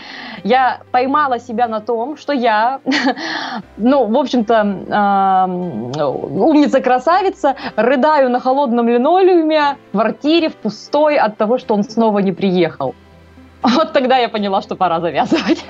я 0.44 0.80
поймала 0.92 1.40
себя 1.40 1.68
на 1.68 1.82
том, 1.82 2.16
что 2.16 2.32
я, 2.32 2.80
ну, 3.78 4.06
в 4.06 4.18
общем-то, 4.18 4.56
э, 4.88 6.04
умница-красавица, 6.24 7.56
рыдаю 7.76 8.30
на 8.30 8.40
холодном 8.40 8.88
линолеуме 8.88 9.78
в 9.92 9.98
квартире, 9.98 10.50
в 10.50 10.56
пустой 10.56 11.18
от 11.18 11.38
того, 11.38 11.58
что 11.58 11.74
он 11.74 11.84
снова 11.84 12.20
не 12.20 12.32
приехал. 12.32 12.96
Вот 13.62 13.94
тогда 13.94 14.18
я 14.18 14.30
поняла, 14.30 14.62
что 14.62 14.76
пора 14.76 15.00
завязывать. 15.00 15.66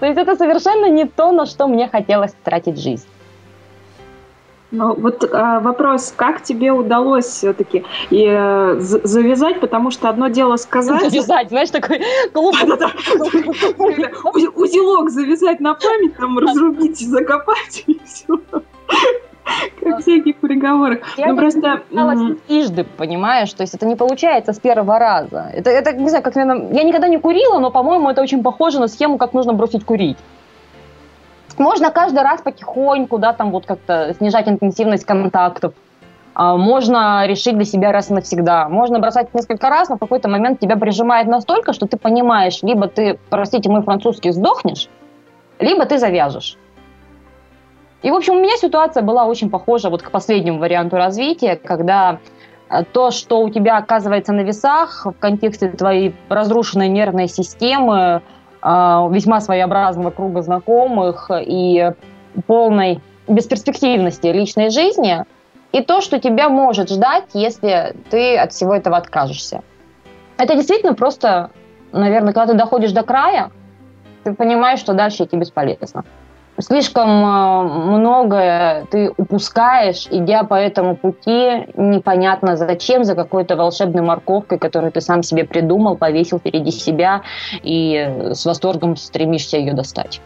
То 0.00 0.06
есть 0.06 0.18
это 0.18 0.36
совершенно 0.36 0.86
не 0.90 1.06
то, 1.06 1.32
на 1.32 1.46
что 1.46 1.68
мне 1.68 1.88
хотелось 1.88 2.34
тратить 2.44 2.78
жизнь. 2.78 3.06
Ну, 4.72 4.94
вот 4.94 5.22
э, 5.22 5.60
вопрос, 5.60 6.12
как 6.16 6.42
тебе 6.42 6.72
удалось 6.72 7.26
все-таки 7.26 7.84
и, 8.10 8.26
э, 8.28 8.76
завязать, 8.80 9.60
потому 9.60 9.92
что 9.92 10.08
одно 10.08 10.26
дело 10.28 10.56
сказать... 10.56 11.08
Завязать, 11.08 11.48
знаешь, 11.50 11.70
такой 11.70 12.00
клуб. 12.32 12.54
Узелок 14.54 15.10
завязать 15.10 15.60
на 15.60 15.74
память, 15.74 16.16
там 16.16 16.38
разрубить, 16.38 16.98
закопать 16.98 17.84
и 17.86 18.00
все. 18.04 18.40
Как 19.82 20.00
всяких 20.00 20.36
приговорах. 20.36 20.98
Я 21.16 21.28
ну, 21.28 21.36
просто... 21.36 21.82
трижды, 22.46 22.84
понимаешь? 22.84 23.52
То 23.52 23.62
есть 23.62 23.74
это 23.74 23.86
не 23.86 23.96
получается 23.96 24.52
с 24.52 24.58
первого 24.58 24.98
раза. 24.98 25.50
Это, 25.54 25.70
это 25.70 25.92
не 25.92 26.08
знаю, 26.08 26.24
как, 26.24 26.34
наверное... 26.34 26.72
Я 26.72 26.82
никогда 26.82 27.08
не 27.08 27.18
курила, 27.18 27.58
но, 27.58 27.70
по-моему, 27.70 28.10
это 28.10 28.22
очень 28.22 28.42
похоже 28.42 28.80
на 28.80 28.88
схему, 28.88 29.18
как 29.18 29.32
нужно 29.32 29.52
бросить 29.52 29.84
курить. 29.84 30.18
Можно 31.58 31.90
каждый 31.90 32.22
раз 32.22 32.42
потихоньку, 32.42 33.18
да, 33.18 33.32
там 33.32 33.50
вот 33.50 33.66
как-то 33.66 34.14
снижать 34.18 34.48
интенсивность 34.48 35.04
контактов. 35.04 35.72
А, 36.34 36.56
можно 36.56 37.26
решить 37.26 37.56
для 37.56 37.64
себя 37.64 37.92
раз 37.92 38.10
и 38.10 38.14
навсегда. 38.14 38.68
Можно 38.68 38.98
бросать 38.98 39.32
несколько 39.32 39.70
раз, 39.70 39.88
но 39.88 39.96
в 39.96 39.98
какой-то 39.98 40.28
момент 40.28 40.60
тебя 40.60 40.76
прижимает 40.76 41.28
настолько, 41.28 41.72
что 41.72 41.86
ты 41.86 41.96
понимаешь, 41.96 42.62
либо 42.62 42.88
ты, 42.88 43.18
простите 43.30 43.70
мой 43.70 43.82
французский, 43.82 44.32
сдохнешь, 44.32 44.88
либо 45.58 45.86
ты 45.86 45.98
завяжешь. 45.98 46.58
И, 48.06 48.10
в 48.12 48.14
общем, 48.14 48.34
у 48.34 48.38
меня 48.38 48.56
ситуация 48.56 49.02
была 49.02 49.24
очень 49.24 49.50
похожа 49.50 49.90
вот 49.90 50.00
к 50.00 50.12
последнему 50.12 50.60
варианту 50.60 50.94
развития, 50.94 51.56
когда 51.56 52.20
э, 52.70 52.84
то, 52.84 53.10
что 53.10 53.40
у 53.40 53.50
тебя 53.50 53.78
оказывается 53.78 54.32
на 54.32 54.42
весах 54.42 55.06
в 55.06 55.18
контексте 55.18 55.70
твоей 55.70 56.14
разрушенной 56.28 56.86
нервной 56.86 57.26
системы, 57.26 58.22
э, 58.62 58.68
весьма 59.10 59.40
своеобразного 59.40 60.10
круга 60.10 60.42
знакомых 60.42 61.32
и 61.34 61.94
полной 62.46 63.00
бесперспективности 63.26 64.28
личной 64.28 64.70
жизни, 64.70 65.24
и 65.72 65.82
то, 65.82 66.00
что 66.00 66.20
тебя 66.20 66.48
может 66.48 66.88
ждать, 66.88 67.24
если 67.34 67.96
ты 68.08 68.38
от 68.38 68.52
всего 68.52 68.72
этого 68.76 68.98
откажешься. 68.98 69.64
Это 70.38 70.54
действительно 70.54 70.94
просто, 70.94 71.50
наверное, 71.90 72.32
когда 72.32 72.52
ты 72.52 72.56
доходишь 72.56 72.92
до 72.92 73.02
края, 73.02 73.50
ты 74.22 74.32
понимаешь, 74.32 74.78
что 74.78 74.94
дальше 74.94 75.24
идти 75.24 75.36
бесполезно 75.36 76.04
слишком 76.58 77.08
э, 77.08 77.62
многое 77.98 78.86
ты 78.90 79.12
упускаешь, 79.16 80.06
идя 80.10 80.44
по 80.44 80.54
этому 80.54 80.96
пути, 80.96 81.66
непонятно 81.76 82.56
зачем, 82.56 83.04
за 83.04 83.14
какой-то 83.14 83.56
волшебной 83.56 84.02
морковкой, 84.02 84.58
которую 84.58 84.92
ты 84.92 85.00
сам 85.00 85.22
себе 85.22 85.44
придумал, 85.44 85.96
повесил 85.96 86.38
впереди 86.38 86.70
себя 86.70 87.22
и 87.62 88.30
с 88.32 88.44
восторгом 88.44 88.96
стремишься 88.96 89.56
ее 89.56 89.72
достать. 89.72 90.20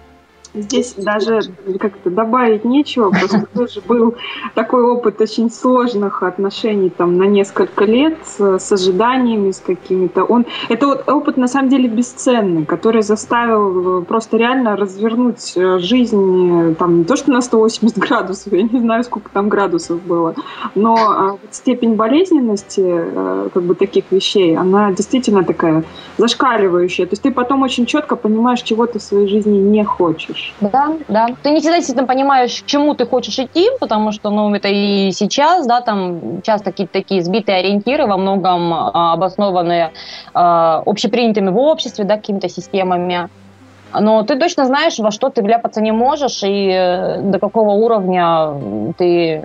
Здесь 0.53 0.95
даже 0.95 1.43
как-то 1.79 2.11
добавить 2.11 2.65
нечего, 2.65 3.11
просто 3.11 3.47
тоже 3.55 3.81
был 3.87 4.17
такой 4.55 4.83
опыт 4.83 5.21
очень 5.21 5.49
сложных 5.49 6.25
отношений 6.25 6.91
там 6.91 7.17
на 7.17 7.25
несколько 7.25 7.85
лет 7.85 8.19
с, 8.25 8.59
с 8.59 8.73
ожиданиями, 8.73 9.53
с 9.53 9.61
какими-то. 9.61 10.25
Он 10.25 10.47
это 10.69 10.89
вот 10.89 11.09
опыт 11.09 11.37
на 11.37 11.47
самом 11.47 11.69
деле 11.69 11.89
бесценный, 11.89 12.65
который 12.65 13.03
заставил 13.03 14.03
просто 14.03 14.39
реально 14.39 14.77
развернуть 14.77 15.53
э, 15.55 15.79
жизнь 15.79 16.75
там 16.75 16.99
не 16.99 17.05
то 17.05 17.15
что 17.15 17.31
на 17.31 17.43
180 17.43 17.97
градусов, 18.09 18.53
я 18.53 18.63
не 18.63 18.81
знаю 18.81 19.05
сколько 19.05 19.31
там 19.31 19.49
градусов 19.49 20.03
было, 20.03 20.35
но 20.75 21.39
степень 21.53 21.95
болезненности 21.95 22.83
э, 22.85 23.49
как 23.55 23.63
бы 23.63 23.77
таких 23.77 24.05
вещей, 24.11 24.57
она 24.57 24.93
действительно 24.93 25.45
такая 25.45 25.85
зашкаливающая. 26.19 27.07
То 27.07 27.13
есть 27.13 27.23
ты 27.23 27.31
потом 27.31 27.63
очень 27.63 27.87
четко 27.87 28.17
понимаешь, 28.17 28.63
чего 28.63 28.87
ты 28.87 28.99
в 28.99 29.03
своей 29.03 29.29
жизни 29.29 29.59
не 29.59 29.85
хочешь 29.85 30.40
хочешь. 30.41 30.55
Да, 30.61 30.97
да. 31.09 31.27
Ты 31.43 31.51
не 31.51 31.61
всегда 31.61 31.77
действительно 31.77 32.07
понимаешь, 32.07 32.63
к 32.63 32.67
чему 32.67 32.95
ты 32.95 33.07
хочешь 33.07 33.39
идти, 33.39 33.69
потому 33.81 34.13
что, 34.13 34.31
ну, 34.31 34.55
это 34.55 34.69
и 34.69 35.11
сейчас, 35.13 35.67
да, 35.67 35.81
там 35.81 36.43
часто 36.43 36.71
какие-то 36.71 36.93
такие 36.93 37.23
сбитые 37.23 37.59
ориентиры, 37.59 38.07
во 38.07 38.17
многом 38.17 38.73
а, 38.73 39.13
обоснованные 39.15 39.93
а, 40.35 40.83
общепринятыми 40.87 41.51
в 41.51 41.59
обществе, 41.59 42.05
да, 42.05 42.17
какими-то 42.17 42.49
системами. 42.49 43.29
Но 43.93 44.23
ты 44.23 44.39
точно 44.39 44.67
знаешь, 44.67 44.99
во 44.99 45.11
что 45.11 45.31
ты 45.31 45.43
вляпаться 45.43 45.81
не 45.81 45.91
можешь 45.91 46.45
и 46.45 46.71
э, 46.71 47.23
до 47.23 47.41
какого 47.41 47.71
уровня 47.73 48.55
ты 48.97 49.43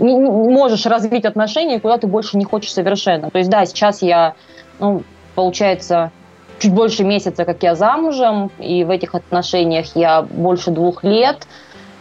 не, 0.00 0.16
можешь 0.18 0.84
развить 0.84 1.24
отношения, 1.24 1.78
куда 1.78 1.96
ты 1.98 2.08
больше 2.08 2.38
не 2.38 2.44
хочешь 2.44 2.72
совершенно. 2.72 3.30
То 3.30 3.38
есть, 3.38 3.48
да, 3.48 3.64
сейчас 3.66 4.02
я, 4.02 4.34
ну, 4.80 5.04
получается, 5.36 6.10
чуть 6.58 6.72
больше 6.72 7.04
месяца, 7.04 7.44
как 7.44 7.62
я 7.62 7.74
замужем, 7.74 8.50
и 8.58 8.84
в 8.84 8.90
этих 8.90 9.14
отношениях 9.14 9.86
я 9.94 10.22
больше 10.22 10.70
двух 10.70 11.04
лет. 11.04 11.46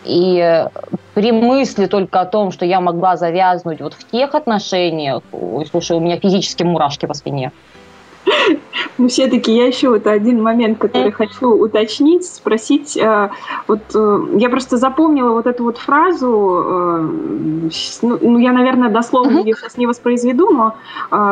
И 0.04 0.66
при 1.14 1.32
мысли 1.32 1.86
только 1.86 2.22
о 2.22 2.26
том, 2.26 2.52
что 2.52 2.66
я 2.66 2.80
могла 2.80 3.18
завязнуть 3.18 3.82
вот 3.82 3.94
в 3.94 4.10
тех 4.10 4.36
отношениях, 4.36 5.22
ой, 5.32 5.66
слушай, 5.66 5.98
у 5.98 6.00
меня 6.00 6.18
физически 6.18 6.64
мурашки 6.64 7.06
по 7.06 7.14
спине. 7.14 7.52
Ну, 8.98 9.08
все-таки 9.08 9.56
я 9.56 9.68
еще 9.68 9.90
вот 9.90 10.08
один 10.08 10.42
момент, 10.42 10.80
который 10.80 11.12
хочу 11.12 11.50
уточнить, 11.50 12.26
спросить. 12.26 12.98
Э, 12.98 13.30
вот 13.68 13.82
э, 13.94 14.20
я 14.38 14.50
просто 14.50 14.78
запомнила 14.78 15.32
вот 15.32 15.46
эту 15.46 15.64
вот 15.64 15.78
фразу, 15.78 16.64
э, 16.66 17.10
ну, 18.02 18.20
ну 18.22 18.38
я, 18.40 18.52
наверное, 18.52 18.90
дословно 18.90 19.40
ее 19.40 19.54
сейчас 19.56 19.78
не 19.78 19.86
воспроизведу, 19.86 20.50
но 20.50 20.76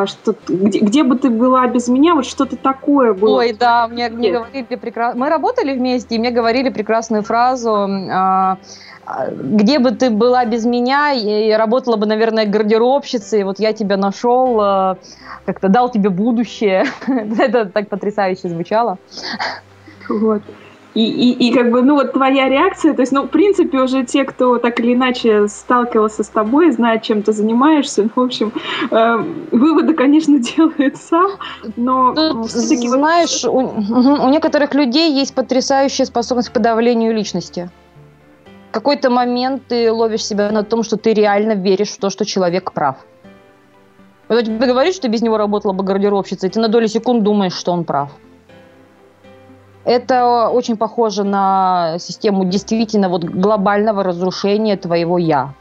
что 0.06 0.36
где, 0.48 0.80
где 0.80 1.04
бы 1.04 1.16
ты 1.18 1.30
была 1.30 1.68
без 1.68 1.88
меня, 1.88 2.14
вот 2.14 2.26
что-то 2.26 2.56
такое 2.56 3.14
было. 3.14 3.40
Ой, 3.40 3.54
да, 3.54 3.88
мне, 3.88 4.10
мне 4.10 4.32
говорили 4.32 4.76
прекрасно. 4.76 5.20
Мы 5.20 5.30
работали 5.30 5.74
вместе, 5.74 6.16
и 6.16 6.20
мне 6.20 6.32
говорили 6.32 6.70
прекрасную 6.70 7.24
фразу 7.24 7.88
где 9.30 9.80
бы 9.80 9.92
ты 9.92 10.10
была 10.10 10.46
без 10.46 10.66
меня, 10.66 11.14
и 11.14 11.52
работала 11.52 11.96
бы, 11.96 12.06
наверное, 12.06 12.46
гардеробщицей, 12.46 13.44
вот 13.44 13.60
я 13.60 13.74
тебя 13.74 13.98
нашел, 13.98 14.60
э, 14.62 14.96
как-то 15.46 15.70
дал 15.70 15.90
тебе 15.92 16.10
будущее. 16.10 16.86
Это 17.08 17.66
так 17.66 17.90
потрясающе 17.90 18.50
звучало. 18.50 18.98
Вот. 20.10 20.42
И, 20.96 21.04
и, 21.04 21.50
и 21.50 21.54
как 21.54 21.72
бы, 21.72 21.82
ну 21.82 21.96
вот 21.96 22.14
твоя 22.14 22.48
реакция, 22.48 22.94
то 22.94 23.02
есть, 23.02 23.12
ну, 23.12 23.24
в 23.24 23.28
принципе, 23.28 23.80
уже 23.80 24.06
те, 24.06 24.24
кто 24.24 24.58
так 24.60 24.80
или 24.80 24.94
иначе 24.94 25.50
сталкивался 25.50 26.24
с 26.24 26.30
тобой, 26.30 26.72
знают, 26.72 27.04
чем 27.04 27.22
ты 27.22 27.34
занимаешься, 27.34 28.04
ну, 28.04 28.10
в 28.16 28.26
общем, 28.26 28.54
э, 28.92 29.18
выводы, 29.52 29.94
конечно, 29.94 30.40
делают 30.56 30.96
сам, 30.96 31.32
но 31.76 32.14
Тут, 32.14 32.48
все-таки... 32.48 32.88
Знаешь, 32.88 33.44
у, 33.44 33.60
у 33.60 34.30
некоторых 34.30 34.74
людей 34.74 35.12
есть 35.12 35.36
потрясающая 35.36 36.06
способность 36.06 36.50
к 36.50 36.54
подавлению 36.54 37.14
личности 37.14 37.70
какой-то 38.76 39.10
момент 39.10 39.64
ты 39.70 39.90
ловишь 39.90 40.26
себя 40.26 40.52
на 40.52 40.64
том, 40.64 40.84
что 40.84 40.98
ты 40.98 41.14
реально 41.14 41.54
веришь 41.54 41.92
в 41.92 41.98
то, 41.98 42.10
что 42.10 42.26
человек 42.26 42.74
прав. 42.74 42.98
Вот 44.28 44.44
тебе 44.44 44.68
говорит, 44.68 44.94
что 44.94 45.08
без 45.08 45.22
него 45.22 45.38
работала 45.38 45.72
бы 45.72 45.84
гардеробщица, 45.86 46.48
и 46.48 46.50
ты 46.50 46.60
на 46.60 46.68
долю 46.68 46.88
секунд 46.88 47.24
думаешь, 47.24 47.54
что 47.54 47.72
он 47.72 47.86
прав. 47.86 48.10
Это 49.86 50.50
очень 50.50 50.76
похоже 50.76 51.24
на 51.24 51.96
систему 52.00 52.44
действительно 52.44 53.08
вот 53.08 53.24
глобального 53.24 54.04
разрушения 54.04 54.76
твоего 54.76 55.18
«я». 55.18 55.54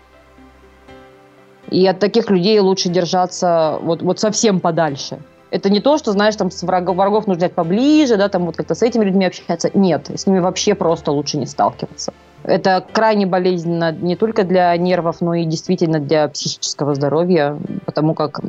И 1.71 1.87
от 1.87 1.99
таких 1.99 2.31
людей 2.31 2.59
лучше 2.59 2.89
держаться 2.89 3.79
вот, 3.81 4.03
вот 4.03 4.19
совсем 4.19 4.61
подальше. 4.61 5.19
Это 5.51 5.71
не 5.71 5.81
то, 5.81 5.99
что, 5.99 6.13
знаешь, 6.13 6.37
там 6.37 6.51
с 6.51 6.63
врагов, 6.65 6.97
врагов 6.97 7.27
нужно 7.27 7.39
взять 7.39 7.55
поближе, 7.55 8.17
да, 8.17 8.29
там 8.29 8.47
вот 8.47 8.57
как-то 8.57 8.75
с 8.75 8.83
этими 8.83 9.05
людьми 9.05 9.25
общаться. 9.25 9.71
Нет, 9.73 10.11
с 10.13 10.27
ними 10.27 10.41
вообще 10.41 10.75
просто 10.75 11.13
лучше 11.13 11.39
не 11.39 11.47
сталкиваться. 11.47 12.13
Это 12.45 12.85
крайне 12.93 13.27
болезненно 13.27 13.91
не 13.91 14.17
только 14.17 14.45
для 14.45 14.77
нервов, 14.77 15.21
но 15.21 15.35
и 15.35 15.45
действительно 15.45 15.99
для 15.99 16.29
психического 16.29 16.95
здоровья, 16.95 17.59
потому 17.87 18.15
как 18.15 18.41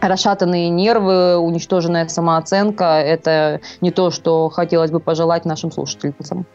расшатанные 0.00 0.68
нервы, 0.68 1.36
уничтоженная 1.38 2.06
самооценка– 2.08 2.84
это 3.00 3.60
не 3.80 3.90
то, 3.90 4.10
что 4.10 4.48
хотелось 4.50 4.90
бы 4.90 5.00
пожелать 5.00 5.44
нашим 5.44 5.72
слушательницам. 5.72 6.46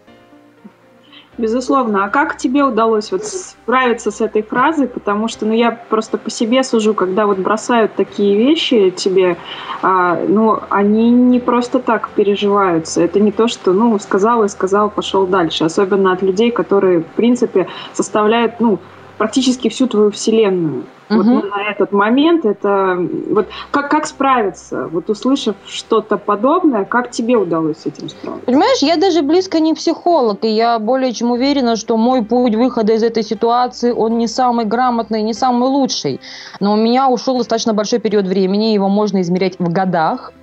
Безусловно. 1.37 2.05
А 2.05 2.09
как 2.09 2.37
тебе 2.37 2.63
удалось 2.63 3.11
вот 3.11 3.25
справиться 3.25 4.09
с 4.09 4.21
этой 4.21 4.41
фразой? 4.41 4.87
Потому 4.87 5.27
что, 5.27 5.45
ну, 5.45 5.53
я 5.53 5.71
просто 5.71 6.17
по 6.17 6.29
себе 6.29 6.63
сужу, 6.63 6.93
когда 6.93 7.25
вот 7.25 7.39
бросают 7.39 7.93
такие 7.95 8.37
вещи 8.37 8.89
тебе, 8.91 9.35
а, 9.81 10.17
ну, 10.27 10.59
они 10.69 11.11
не 11.11 11.41
просто 11.41 11.79
так 11.79 12.09
переживаются. 12.09 13.01
Это 13.01 13.19
не 13.19 13.33
то, 13.33 13.49
что, 13.49 13.73
ну, 13.73 13.99
сказал 13.99 14.45
и 14.45 14.47
сказал, 14.47 14.89
пошел 14.89 15.27
дальше. 15.27 15.65
Особенно 15.65 16.13
от 16.13 16.21
людей, 16.21 16.51
которые, 16.51 16.99
в 16.99 17.07
принципе, 17.07 17.67
составляют, 17.91 18.61
ну, 18.61 18.79
практически 19.17 19.69
всю 19.69 19.87
твою 19.87 20.11
вселенную. 20.11 20.83
Угу. 21.09 21.21
Вот 21.21 21.49
на 21.51 21.69
этот 21.69 21.91
момент 21.91 22.45
это 22.45 22.97
вот 23.29 23.47
как 23.69 23.91
как 23.91 24.07
справиться, 24.07 24.87
вот 24.87 25.09
услышав 25.09 25.55
что-то 25.67 26.17
подобное, 26.17 26.83
как 26.83 27.11
тебе 27.11 27.37
удалось 27.37 27.77
с 27.77 27.85
этим 27.85 28.09
справиться? 28.09 28.45
Понимаешь, 28.45 28.79
я 28.81 28.97
даже 28.97 29.21
близко 29.21 29.59
не 29.59 29.75
психолог, 29.75 30.43
и 30.43 30.47
я 30.47 30.79
более 30.79 31.13
чем 31.13 31.31
уверена, 31.31 31.75
что 31.75 31.95
мой 31.97 32.23
путь 32.23 32.55
выхода 32.55 32.93
из 32.93 33.03
этой 33.03 33.21
ситуации 33.21 33.91
он 33.91 34.17
не 34.17 34.27
самый 34.27 34.65
грамотный, 34.65 35.21
не 35.21 35.33
самый 35.33 35.69
лучший, 35.69 36.19
но 36.59 36.73
у 36.73 36.75
меня 36.75 37.07
ушел 37.07 37.37
достаточно 37.37 37.73
большой 37.73 37.99
период 37.99 38.25
времени, 38.25 38.73
его 38.73 38.89
можно 38.89 39.21
измерять 39.21 39.59
в 39.59 39.71
годах 39.71 40.33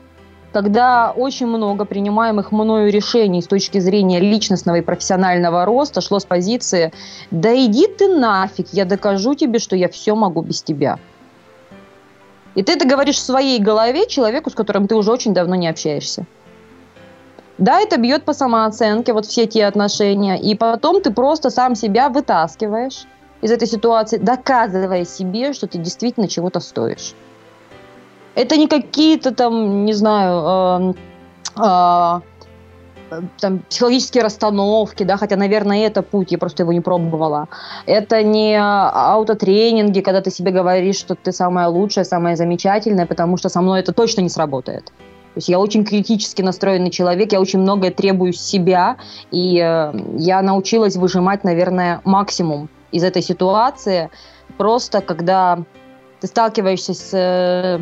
когда 0.52 1.12
очень 1.16 1.46
много 1.46 1.84
принимаемых 1.84 2.52
мною 2.52 2.92
решений 2.92 3.40
с 3.40 3.46
точки 3.46 3.78
зрения 3.78 4.20
личностного 4.20 4.76
и 4.76 4.82
профессионального 4.82 5.64
роста 5.64 6.00
шло 6.00 6.18
с 6.18 6.24
позиции 6.24 6.92
«Да 7.30 7.54
иди 7.54 7.86
ты 7.86 8.08
нафиг, 8.08 8.68
я 8.72 8.84
докажу 8.84 9.34
тебе, 9.34 9.58
что 9.58 9.76
я 9.76 9.88
все 9.88 10.14
могу 10.14 10.42
без 10.42 10.62
тебя». 10.62 10.98
И 12.54 12.62
ты 12.62 12.74
это 12.74 12.86
говоришь 12.86 13.16
в 13.16 13.22
своей 13.22 13.58
голове 13.58 14.06
человеку, 14.06 14.50
с 14.50 14.54
которым 14.54 14.86
ты 14.86 14.94
уже 14.94 15.10
очень 15.10 15.32
давно 15.32 15.54
не 15.54 15.68
общаешься. 15.68 16.26
Да, 17.56 17.80
это 17.80 17.98
бьет 17.98 18.24
по 18.24 18.34
самооценке, 18.34 19.14
вот 19.14 19.24
все 19.24 19.46
те 19.46 19.64
отношения. 19.64 20.38
И 20.38 20.54
потом 20.54 21.00
ты 21.00 21.12
просто 21.12 21.48
сам 21.48 21.74
себя 21.74 22.10
вытаскиваешь 22.10 23.06
из 23.40 23.50
этой 23.50 23.68
ситуации, 23.68 24.18
доказывая 24.18 25.04
себе, 25.04 25.54
что 25.54 25.66
ты 25.66 25.78
действительно 25.78 26.28
чего-то 26.28 26.60
стоишь. 26.60 27.14
Это 28.34 28.56
не 28.56 28.66
какие-то 28.66 29.34
там, 29.34 29.84
не 29.84 29.92
знаю, 29.92 30.94
э, 31.58 31.62
э, 31.62 32.20
там, 33.40 33.58
психологические 33.68 34.22
расстановки, 34.22 35.02
да, 35.04 35.16
хотя, 35.16 35.36
наверное, 35.36 35.86
это 35.86 36.02
путь, 36.02 36.32
я 36.32 36.38
просто 36.38 36.62
его 36.62 36.72
не 36.72 36.80
пробовала. 36.80 37.48
Это 37.86 38.22
не 38.22 38.58
аутотренинги, 38.58 40.00
когда 40.00 40.20
ты 40.20 40.30
себе 40.30 40.50
говоришь, 40.50 40.96
что 40.96 41.14
ты 41.14 41.32
самая 41.32 41.68
лучшая, 41.68 42.04
самая 42.04 42.36
замечательная, 42.36 43.06
потому 43.06 43.36
что 43.36 43.48
со 43.48 43.60
мной 43.60 43.80
это 43.80 43.92
точно 43.92 44.22
не 44.22 44.28
сработает. 44.28 44.86
То 44.86 45.38
есть 45.38 45.48
я 45.48 45.58
очень 45.58 45.84
критически 45.84 46.42
настроенный 46.42 46.90
человек, 46.90 47.32
я 47.32 47.40
очень 47.40 47.60
многое 47.60 47.90
требую 47.90 48.32
себя, 48.32 48.96
и 49.30 49.58
э, 49.58 49.92
я 50.18 50.42
научилась 50.42 50.96
выжимать, 50.96 51.44
наверное, 51.44 52.00
максимум 52.04 52.68
из 52.92 53.02
этой 53.02 53.22
ситуации, 53.22 54.10
просто 54.58 55.00
когда 55.00 55.64
ты 56.20 56.26
сталкиваешься 56.26 56.92
с 56.92 57.10
э, 57.14 57.80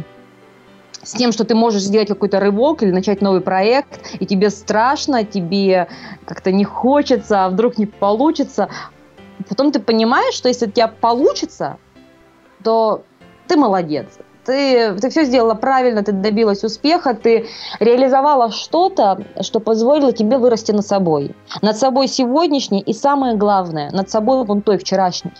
с 1.02 1.12
тем, 1.12 1.32
что 1.32 1.44
ты 1.44 1.54
можешь 1.54 1.82
сделать 1.82 2.08
какой-то 2.08 2.40
рывок 2.40 2.82
или 2.82 2.90
начать 2.90 3.22
новый 3.22 3.40
проект, 3.40 4.14
и 4.18 4.26
тебе 4.26 4.50
страшно, 4.50 5.24
тебе 5.24 5.88
как-то 6.26 6.52
не 6.52 6.64
хочется, 6.64 7.44
а 7.44 7.48
вдруг 7.48 7.78
не 7.78 7.86
получится. 7.86 8.68
Потом 9.48 9.72
ты 9.72 9.80
понимаешь, 9.80 10.34
что 10.34 10.48
если 10.48 10.66
у 10.66 10.70
тебя 10.70 10.88
получится, 10.88 11.78
то 12.62 13.02
ты 13.48 13.56
молодец. 13.56 14.18
Ты, 14.44 14.94
ты 14.94 15.10
все 15.10 15.24
сделала 15.24 15.54
правильно, 15.54 16.02
ты 16.02 16.12
добилась 16.12 16.64
успеха, 16.64 17.14
ты 17.14 17.46
реализовала 17.78 18.50
что-то, 18.50 19.22
что 19.42 19.60
позволило 19.60 20.12
тебе 20.12 20.38
вырасти 20.38 20.72
над 20.72 20.86
собой. 20.86 21.34
Над 21.62 21.76
собой 21.76 22.08
сегодняшней 22.08 22.80
и 22.80 22.92
самое 22.92 23.36
главное, 23.36 23.90
над 23.92 24.10
собой 24.10 24.44
вон 24.44 24.62
той 24.62 24.78
вчерашней. 24.78 25.32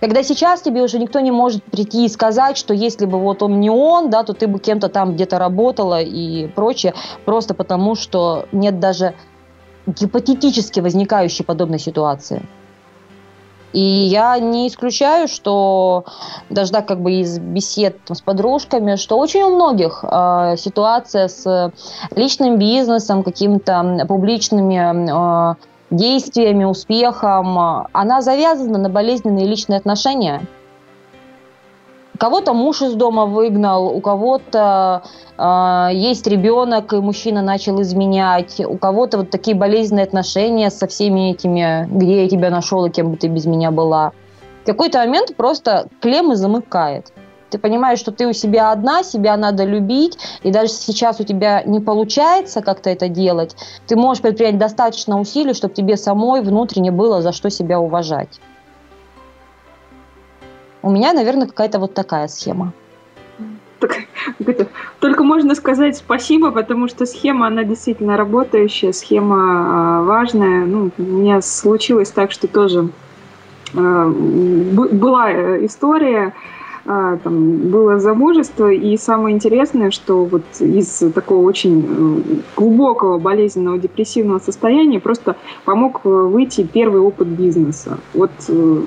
Когда 0.00 0.22
сейчас 0.22 0.60
тебе 0.60 0.82
уже 0.82 0.98
никто 0.98 1.20
не 1.20 1.30
может 1.30 1.62
прийти 1.64 2.04
и 2.04 2.08
сказать, 2.08 2.56
что 2.56 2.74
если 2.74 3.06
бы 3.06 3.18
вот 3.18 3.42
он 3.42 3.60
не 3.60 3.70
он, 3.70 4.10
да, 4.10 4.22
то 4.22 4.32
ты 4.34 4.46
бы 4.46 4.58
кем-то 4.58 4.88
там 4.88 5.14
где-то 5.14 5.38
работала 5.38 6.00
и 6.02 6.48
прочее, 6.48 6.94
просто 7.24 7.54
потому 7.54 7.94
что 7.94 8.46
нет 8.52 8.80
даже 8.80 9.14
гипотетически 9.86 10.80
возникающей 10.80 11.44
подобной 11.44 11.78
ситуации. 11.78 12.42
И 13.74 13.80
я 13.80 14.38
не 14.38 14.68
исключаю, 14.68 15.26
что 15.26 16.04
даже 16.48 16.70
так 16.70 16.86
как 16.86 17.00
бы 17.00 17.14
из 17.14 17.40
бесед 17.40 17.96
с 18.08 18.20
подружками, 18.20 18.94
что 18.94 19.18
очень 19.18 19.42
у 19.42 19.56
многих 19.56 20.04
э, 20.04 20.54
ситуация 20.56 21.26
с 21.26 21.72
личным 22.14 22.56
бизнесом, 22.56 23.24
какими-то 23.24 24.06
публичными 24.06 25.50
э, 25.50 25.54
действиями, 25.96 26.64
успехом, 26.64 27.58
она 27.92 28.20
завязана 28.20 28.78
на 28.78 28.88
болезненные 28.88 29.46
личные 29.46 29.78
отношения– 29.78 30.42
Кого-то 32.18 32.54
муж 32.54 32.80
из 32.80 32.94
дома 32.94 33.26
выгнал, 33.26 33.86
у 33.86 34.00
кого-то 34.00 35.02
э, 35.36 35.88
есть 35.92 36.26
ребенок, 36.28 36.92
и 36.92 36.96
мужчина 36.96 37.42
начал 37.42 37.82
изменять, 37.82 38.60
у 38.64 38.78
кого-то 38.78 39.18
вот 39.18 39.30
такие 39.30 39.56
болезненные 39.56 40.04
отношения 40.04 40.70
со 40.70 40.86
всеми 40.86 41.32
этими, 41.32 41.88
где 41.90 42.22
я 42.22 42.28
тебя 42.28 42.50
нашел 42.50 42.86
и 42.86 42.90
кем 42.90 43.10
бы 43.10 43.16
ты 43.16 43.26
без 43.26 43.46
меня 43.46 43.72
была. 43.72 44.12
В 44.62 44.66
какой-то 44.66 44.98
момент 44.98 45.34
просто 45.36 45.88
клеммы 46.00 46.36
замыкает. 46.36 47.12
Ты 47.54 47.60
понимаешь, 47.60 48.00
что 48.00 48.10
ты 48.10 48.26
у 48.26 48.32
себя 48.32 48.72
одна, 48.72 49.04
себя 49.04 49.36
надо 49.36 49.62
любить, 49.62 50.18
и 50.42 50.50
даже 50.50 50.70
сейчас 50.70 51.20
у 51.20 51.22
тебя 51.22 51.62
не 51.62 51.78
получается 51.78 52.62
как-то 52.62 52.90
это 52.90 53.08
делать, 53.08 53.54
ты 53.86 53.94
можешь 53.94 54.20
предпринять 54.24 54.58
достаточно 54.58 55.20
усилий, 55.20 55.54
чтобы 55.54 55.72
тебе 55.72 55.96
самой 55.96 56.42
внутренне 56.42 56.90
было 56.90 57.22
за 57.22 57.30
что 57.30 57.50
себя 57.50 57.78
уважать. 57.78 58.40
У 60.82 60.90
меня, 60.90 61.12
наверное, 61.12 61.46
какая-то 61.46 61.78
вот 61.78 61.94
такая 61.94 62.26
схема. 62.26 62.72
Только 64.98 65.22
можно 65.22 65.54
сказать 65.54 65.96
спасибо, 65.96 66.50
потому 66.50 66.88
что 66.88 67.06
схема, 67.06 67.46
она 67.46 67.62
действительно 67.62 68.16
работающая, 68.16 68.92
схема 68.92 69.36
а, 69.38 70.02
важная. 70.02 70.64
Ну, 70.64 70.90
у 70.98 71.02
меня 71.02 71.40
случилось 71.40 72.10
так, 72.10 72.32
что 72.32 72.48
тоже 72.48 72.88
а, 73.76 74.08
была 74.08 75.30
э, 75.30 75.64
история, 75.66 76.32
там, 76.84 77.70
было 77.70 77.98
замужество, 77.98 78.70
и 78.70 78.96
самое 78.98 79.34
интересное, 79.34 79.90
что 79.90 80.24
вот 80.24 80.42
из 80.60 81.02
такого 81.14 81.46
очень 81.46 81.82
э, 81.82 82.40
глубокого 82.56 83.18
болезненного 83.18 83.78
депрессивного 83.78 84.38
состояния 84.38 85.00
просто 85.00 85.36
помог 85.64 86.02
э, 86.04 86.08
выйти 86.08 86.68
первый 86.70 87.00
опыт 87.00 87.28
бизнеса. 87.28 87.98
Вот 88.12 88.32
э, 88.48 88.80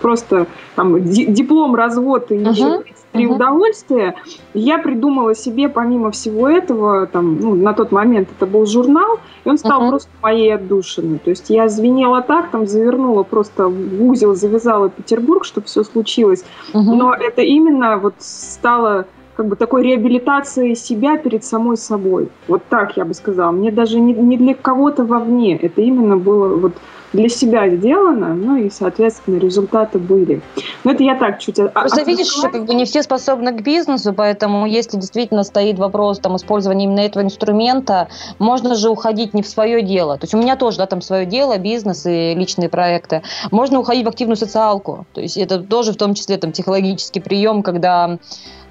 просто 0.00 0.46
там 0.76 1.02
диплом, 1.02 1.74
развод 1.74 2.30
и 2.30 2.36
еще 2.36 2.84
три 3.12 3.26
uh-huh. 3.26 3.34
удовольствия. 3.34 4.14
Я 4.54 4.78
придумала 4.78 5.34
себе, 5.34 5.68
помимо 5.68 6.10
всего 6.10 6.48
этого, 6.48 7.06
там, 7.06 7.40
ну, 7.40 7.54
на 7.54 7.72
тот 7.72 7.92
момент 7.92 8.28
это 8.36 8.46
был 8.46 8.66
журнал, 8.66 9.18
и 9.44 9.48
он 9.48 9.58
стал 9.58 9.82
uh-huh. 9.82 9.90
просто 9.90 10.10
моей 10.22 10.54
отдушиной. 10.54 11.18
То 11.18 11.30
есть 11.30 11.50
я 11.50 11.68
звенела 11.68 12.22
так, 12.22 12.50
там 12.50 12.66
завернула 12.66 13.22
просто 13.22 13.68
в 13.68 14.02
узел, 14.02 14.34
завязала 14.34 14.88
Петербург, 14.88 15.44
чтобы 15.44 15.66
все 15.66 15.84
случилось. 15.84 16.44
Uh-huh. 16.72 16.82
Но 16.82 17.14
это 17.14 17.42
именно 17.42 17.98
вот 17.98 18.14
стало 18.18 19.06
как 19.38 19.46
бы 19.46 19.54
такой 19.54 19.84
реабилитацией 19.84 20.74
себя 20.74 21.16
перед 21.16 21.44
самой 21.44 21.76
собой. 21.76 22.28
Вот 22.48 22.62
так 22.68 22.96
я 22.96 23.04
бы 23.04 23.14
сказала. 23.14 23.52
Мне 23.52 23.70
даже 23.70 24.00
не, 24.00 24.12
не 24.12 24.36
для 24.36 24.52
кого-то 24.52 25.04
вовне. 25.04 25.56
Это 25.56 25.80
именно 25.80 26.16
было 26.16 26.56
вот 26.56 26.72
для 27.12 27.28
себя 27.28 27.68
сделано, 27.68 28.34
ну 28.34 28.56
и, 28.56 28.70
соответственно, 28.70 29.38
результаты 29.38 29.98
были. 29.98 30.42
Но 30.84 30.92
это 30.92 31.02
я 31.02 31.16
так 31.16 31.38
чуть... 31.38 31.56
Просто 31.56 32.02
видишь, 32.02 32.28
что 32.28 32.48
как 32.50 32.66
бы 32.66 32.74
не 32.74 32.84
все 32.84 33.02
способны 33.02 33.52
к 33.52 33.62
бизнесу, 33.62 34.12
поэтому 34.12 34.66
если 34.66 34.96
действительно 34.98 35.42
стоит 35.42 35.78
вопрос 35.78 36.18
там, 36.18 36.36
использования 36.36 36.84
именно 36.84 37.00
этого 37.00 37.22
инструмента, 37.22 38.08
можно 38.38 38.74
же 38.74 38.90
уходить 38.90 39.34
не 39.34 39.42
в 39.42 39.48
свое 39.48 39.82
дело. 39.82 40.18
То 40.18 40.24
есть 40.24 40.34
у 40.34 40.38
меня 40.38 40.56
тоже 40.56 40.78
да, 40.78 40.86
там 40.86 41.00
свое 41.00 41.26
дело, 41.26 41.58
бизнес 41.58 42.06
и 42.06 42.34
личные 42.34 42.68
проекты. 42.68 43.22
Можно 43.50 43.80
уходить 43.80 44.04
в 44.04 44.08
активную 44.08 44.36
социалку. 44.36 45.06
То 45.12 45.20
есть 45.20 45.36
это 45.36 45.60
тоже 45.60 45.92
в 45.92 45.96
том 45.96 46.14
числе 46.14 46.36
там, 46.36 46.52
психологический 46.52 47.20
прием, 47.20 47.62
когда 47.62 48.18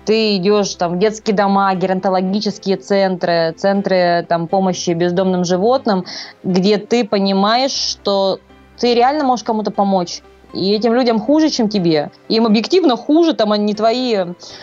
ты 0.08 0.38
идешь 0.38 0.74
там, 0.76 0.96
в 0.96 1.00
детские 1.00 1.36
дома, 1.36 1.76
геронтологические 1.76 2.78
центры, 2.78 3.54
центры 3.58 4.26
там, 4.30 4.48
помощи 4.48 4.91
бездомным 4.91 5.43
животным, 5.43 6.06
где 6.43 6.78
ты 6.78 7.04
понимаешь, 7.06 7.74
что 7.74 8.39
ты 8.80 8.93
реально 8.93 9.26
можешь 9.26 9.43
кому-то 9.43 9.70
помочь. 9.70 10.22
И 10.54 10.72
этим 10.72 10.93
людям 10.93 11.20
хуже, 11.20 11.50
чем 11.50 11.67
тебе. 11.67 12.10
Им 12.30 12.46
объективно 12.46 12.96
хуже, 12.96 13.34
там 13.34 13.52
они 13.52 13.74
твои... 13.74 14.20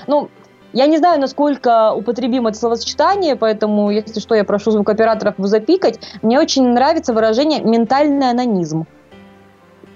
Ну, 0.07 0.31
я 0.73 0.87
не 0.87 0.97
знаю, 0.97 1.21
насколько 1.21 1.93
употребимо 1.93 2.49
это 2.49 2.59
словосочетание, 2.59 3.37
поэтому, 3.37 3.91
если 3.91 4.21
что, 4.21 4.35
я 4.35 4.45
прошу 4.45 4.71
звукооператоров 4.71 5.37
его 5.37 5.47
запикать. 5.47 6.01
Мне 6.23 6.41
очень 6.41 6.67
нравится 6.69 7.13
выражение 7.13 7.61
«ментальный 7.61 8.31
анонизм». 8.31 8.87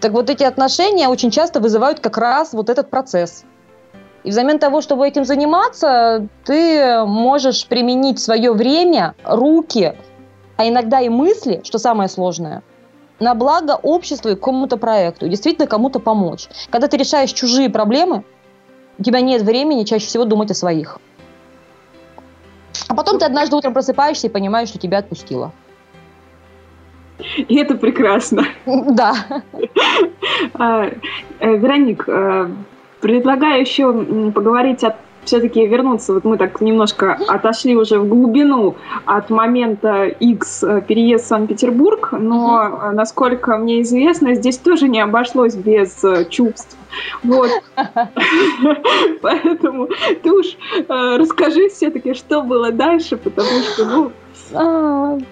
Так 0.03 0.13
вот 0.13 0.29
эти 0.29 0.43
отношения 0.43 1.09
очень 1.09 1.31
часто 1.31 1.59
вызывают 1.59 2.01
как 2.01 2.19
раз 2.19 2.53
вот 2.53 2.69
этот 2.69 2.91
процесс– 2.91 3.45
и 4.25 4.31
взамен 4.31 4.59
того, 4.59 4.81
чтобы 4.81 5.07
этим 5.07 5.25
заниматься, 5.25 6.27
ты 6.45 7.05
можешь 7.05 7.67
применить 7.67 8.19
свое 8.19 8.53
время, 8.53 9.15
руки, 9.25 9.95
а 10.57 10.69
иногда 10.69 11.01
и 11.01 11.09
мысли, 11.09 11.61
что 11.65 11.79
самое 11.79 12.09
сложное, 12.09 12.63
на 13.21 13.35
благо 13.35 13.79
обществу 13.83 14.31
и 14.31 14.37
кому-то 14.37 14.77
проекту, 14.77 15.29
действительно 15.29 15.67
кому-то 15.67 16.01
помочь. 16.01 16.49
Когда 16.71 16.89
ты 16.89 16.97
решаешь 16.97 17.33
чужие 17.33 17.71
проблемы, 17.71 18.25
у 18.99 19.03
тебя 19.03 19.21
нет 19.21 19.43
времени 19.43 19.85
чаще 19.85 20.07
всего 20.07 20.25
думать 20.25 20.51
о 20.51 20.55
своих. 20.55 20.99
А 22.89 22.95
потом 22.95 23.19
ты 23.19 23.25
однажды 23.25 23.57
утром 23.57 23.73
просыпаешься 23.73 24.27
и 24.27 24.31
понимаешь, 24.31 24.69
что 24.69 24.79
тебя 24.79 24.99
отпустило. 24.99 25.53
И 27.37 27.57
это 27.57 27.75
прекрасно. 27.75 28.45
Да. 28.67 29.15
А, 30.55 30.87
э, 31.41 31.57
Вероник, 31.57 32.05
э, 32.07 32.49
Предлагаю 33.01 33.61
еще 33.61 33.93
поговорить 34.33 34.85
о 34.85 34.97
все-таки 35.29 35.67
вернуться, 35.67 36.15
вот 36.15 36.25
мы 36.25 36.39
так 36.39 36.61
немножко 36.63 37.19
отошли 37.29 37.77
уже 37.77 37.99
в 37.99 38.09
глубину 38.09 38.77
от 39.05 39.29
момента 39.29 40.07
X 40.07 40.65
э, 40.65 40.81
переезд 40.81 41.27
в 41.27 41.29
Санкт-Петербург, 41.29 42.09
но, 42.13 42.93
насколько 42.93 43.59
мне 43.59 43.83
известно, 43.83 44.35
здесь 44.35 44.57
тоже 44.57 44.89
не 44.89 45.01
обошлось 45.01 45.55
без 45.55 46.03
э, 46.03 46.25
чувств. 46.31 46.79
Вот. 47.23 47.51
Поэтому 49.23 49.89
ты 50.23 50.33
уж 50.33 50.57
расскажи 50.89 51.69
все-таки, 51.69 52.15
что 52.15 52.41
было 52.41 52.73
дальше, 52.73 53.19
потому 53.19 53.61
что, 53.75 54.13
ну... 54.51 55.23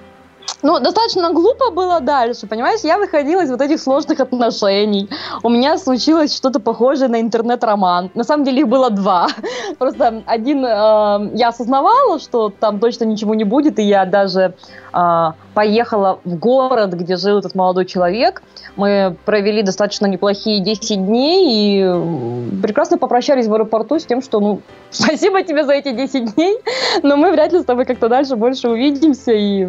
Ну, 0.62 0.80
достаточно 0.80 1.32
глупо 1.32 1.70
было 1.70 2.00
дальше, 2.00 2.46
понимаешь? 2.46 2.80
Я 2.82 2.98
выходила 2.98 3.42
из 3.42 3.50
вот 3.50 3.60
этих 3.60 3.80
сложных 3.80 4.20
отношений. 4.20 5.08
У 5.42 5.48
меня 5.48 5.78
случилось 5.78 6.34
что-то 6.34 6.60
похожее 6.60 7.08
на 7.08 7.20
интернет-роман. 7.20 8.10
На 8.14 8.24
самом 8.24 8.44
деле 8.44 8.60
их 8.60 8.68
было 8.68 8.90
два. 8.90 9.28
Просто 9.78 10.22
один 10.26 10.64
э, 10.64 11.30
я 11.34 11.48
осознавала, 11.48 12.18
что 12.18 12.50
там 12.50 12.80
точно 12.80 13.04
ничего 13.04 13.34
не 13.34 13.44
будет, 13.44 13.78
и 13.78 13.82
я 13.82 14.06
даже 14.06 14.54
э, 14.92 15.32
поехала 15.54 16.18
в 16.24 16.36
город, 16.36 16.94
где 16.94 17.16
жил 17.16 17.38
этот 17.38 17.54
молодой 17.54 17.84
человек. 17.84 18.42
Мы 18.76 19.16
провели 19.24 19.62
достаточно 19.62 20.06
неплохие 20.06 20.60
10 20.60 21.06
дней 21.06 21.80
и 21.80 22.60
прекрасно 22.62 22.98
попрощались 22.98 23.46
в 23.46 23.54
аэропорту 23.54 23.98
с 23.98 24.06
тем, 24.06 24.22
что, 24.22 24.40
ну, 24.40 24.60
спасибо 24.90 25.42
тебе 25.42 25.64
за 25.64 25.74
эти 25.74 25.92
10 25.92 26.34
дней, 26.34 26.58
но 27.02 27.16
мы 27.16 27.30
вряд 27.30 27.52
ли 27.52 27.60
с 27.60 27.64
тобой 27.64 27.84
как-то 27.84 28.08
дальше 28.08 28.36
больше 28.36 28.68
увидимся 28.68 29.32
и 29.32 29.68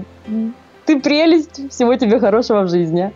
ты 0.88 1.00
прелесть, 1.00 1.70
всего 1.70 1.96
тебе 1.96 2.20
хорошего 2.20 2.62
в 2.62 2.70
жизни. 2.70 3.14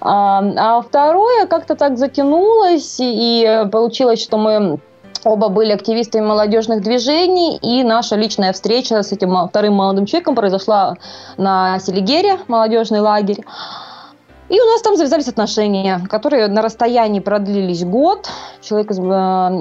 А, 0.00 0.42
а 0.56 0.80
второе 0.80 1.46
как-то 1.46 1.76
так 1.76 1.98
затянулось, 1.98 2.96
и 2.98 3.64
получилось, 3.70 4.22
что 4.22 4.38
мы 4.38 4.80
оба 5.24 5.48
были 5.48 5.72
активистами 5.72 6.24
молодежных 6.24 6.82
движений, 6.82 7.56
и 7.56 7.84
наша 7.84 8.16
личная 8.16 8.52
встреча 8.52 9.02
с 9.02 9.12
этим 9.12 9.48
вторым 9.48 9.74
молодым 9.74 10.06
человеком 10.06 10.34
произошла 10.34 10.94
на 11.36 11.78
Селигере, 11.78 12.38
молодежный 12.48 13.00
лагерь. 13.00 13.44
И 14.48 14.60
у 14.60 14.64
нас 14.64 14.80
там 14.80 14.96
завязались 14.96 15.28
отношения, 15.28 16.00
которые 16.08 16.48
на 16.48 16.62
расстоянии 16.62 17.20
продлились 17.20 17.84
год. 17.84 18.30
Человек 18.62 18.90
из, 18.90 18.98
э, 18.98 19.02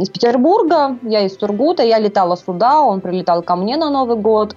из 0.02 0.10
Петербурга, 0.10 0.98
я 1.02 1.22
из 1.22 1.36
Тургута, 1.36 1.84
я 1.84 2.00
летала 2.00 2.38
сюда, 2.38 2.82
он 2.82 3.02
прилетал 3.02 3.44
ко 3.44 3.56
мне 3.56 3.76
на 3.76 3.90
Новый 3.90 4.18
год. 4.18 4.56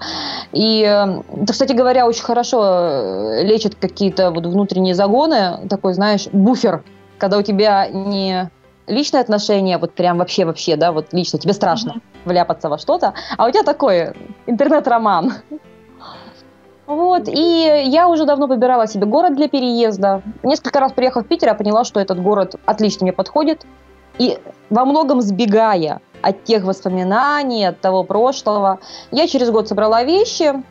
И 0.53 0.83
э, 0.83 1.23
это, 1.43 1.53
кстати 1.53 1.73
говоря, 1.73 2.07
очень 2.07 2.23
хорошо 2.23 2.63
э, 2.63 3.43
лечит 3.45 3.75
какие-то 3.75 4.31
вот 4.31 4.47
внутренние 4.47 4.95
загоны, 4.95 5.67
такой, 5.69 5.95
знаешь, 5.95 6.29
буфер, 6.33 6.85
когда 7.19 7.37
у 7.37 7.43
тебя 7.43 7.89
не 7.89 8.51
личные 8.87 9.23
отношения, 9.23 9.79
вот 9.79 9.95
прям 9.95 10.19
вообще-вообще, 10.19 10.77
да, 10.77 10.93
вот 10.93 11.13
лично, 11.13 11.39
тебе 11.39 11.55
страшно 11.55 11.91
mm-hmm. 11.91 12.29
вляпаться 12.29 12.69
во 12.69 12.79
что-то, 12.79 13.15
а 13.37 13.47
у 13.47 13.51
тебя 13.51 13.63
такой 13.63 14.13
интернет-роман. 14.47 15.35
Вот, 16.91 17.29
и 17.29 17.85
я 17.87 18.09
уже 18.09 18.25
давно 18.25 18.49
выбирала 18.49 18.89
себе 18.89 19.07
город 19.07 19.37
для 19.37 19.47
переезда. 19.47 20.23
Несколько 20.43 20.81
раз 20.81 20.93
приехав 20.93 21.25
в 21.25 21.29
Питер, 21.29 21.47
я 21.47 21.55
поняла, 21.55 21.85
что 21.85 22.01
этот 22.01 22.21
город 22.21 22.57
отлично 22.67 23.05
мне 23.05 23.13
подходит. 23.13 23.65
И 24.19 24.39
во 24.71 24.85
многом 24.85 25.21
сбегая 25.21 26.01
от 26.21 26.43
тех 26.43 26.65
воспоминаний, 26.65 27.65
от 27.65 27.81
того 27.81 28.03
прошлого, 28.03 28.81
я 29.13 29.29
через 29.29 29.51
год 29.51 29.69
собрала 29.69 30.03
вещи, 30.03 30.65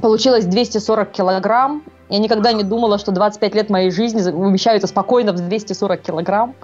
получилось 0.00 0.46
240 0.46 1.12
килограмм. 1.12 1.84
Я 2.08 2.18
никогда 2.18 2.52
не 2.52 2.64
думала, 2.64 2.98
что 2.98 3.12
25 3.12 3.54
лет 3.54 3.70
моей 3.70 3.92
жизни 3.92 4.20
умещаются 4.32 4.88
спокойно 4.88 5.32
в 5.32 5.36
240 5.36 6.00
килограмм. 6.02 6.56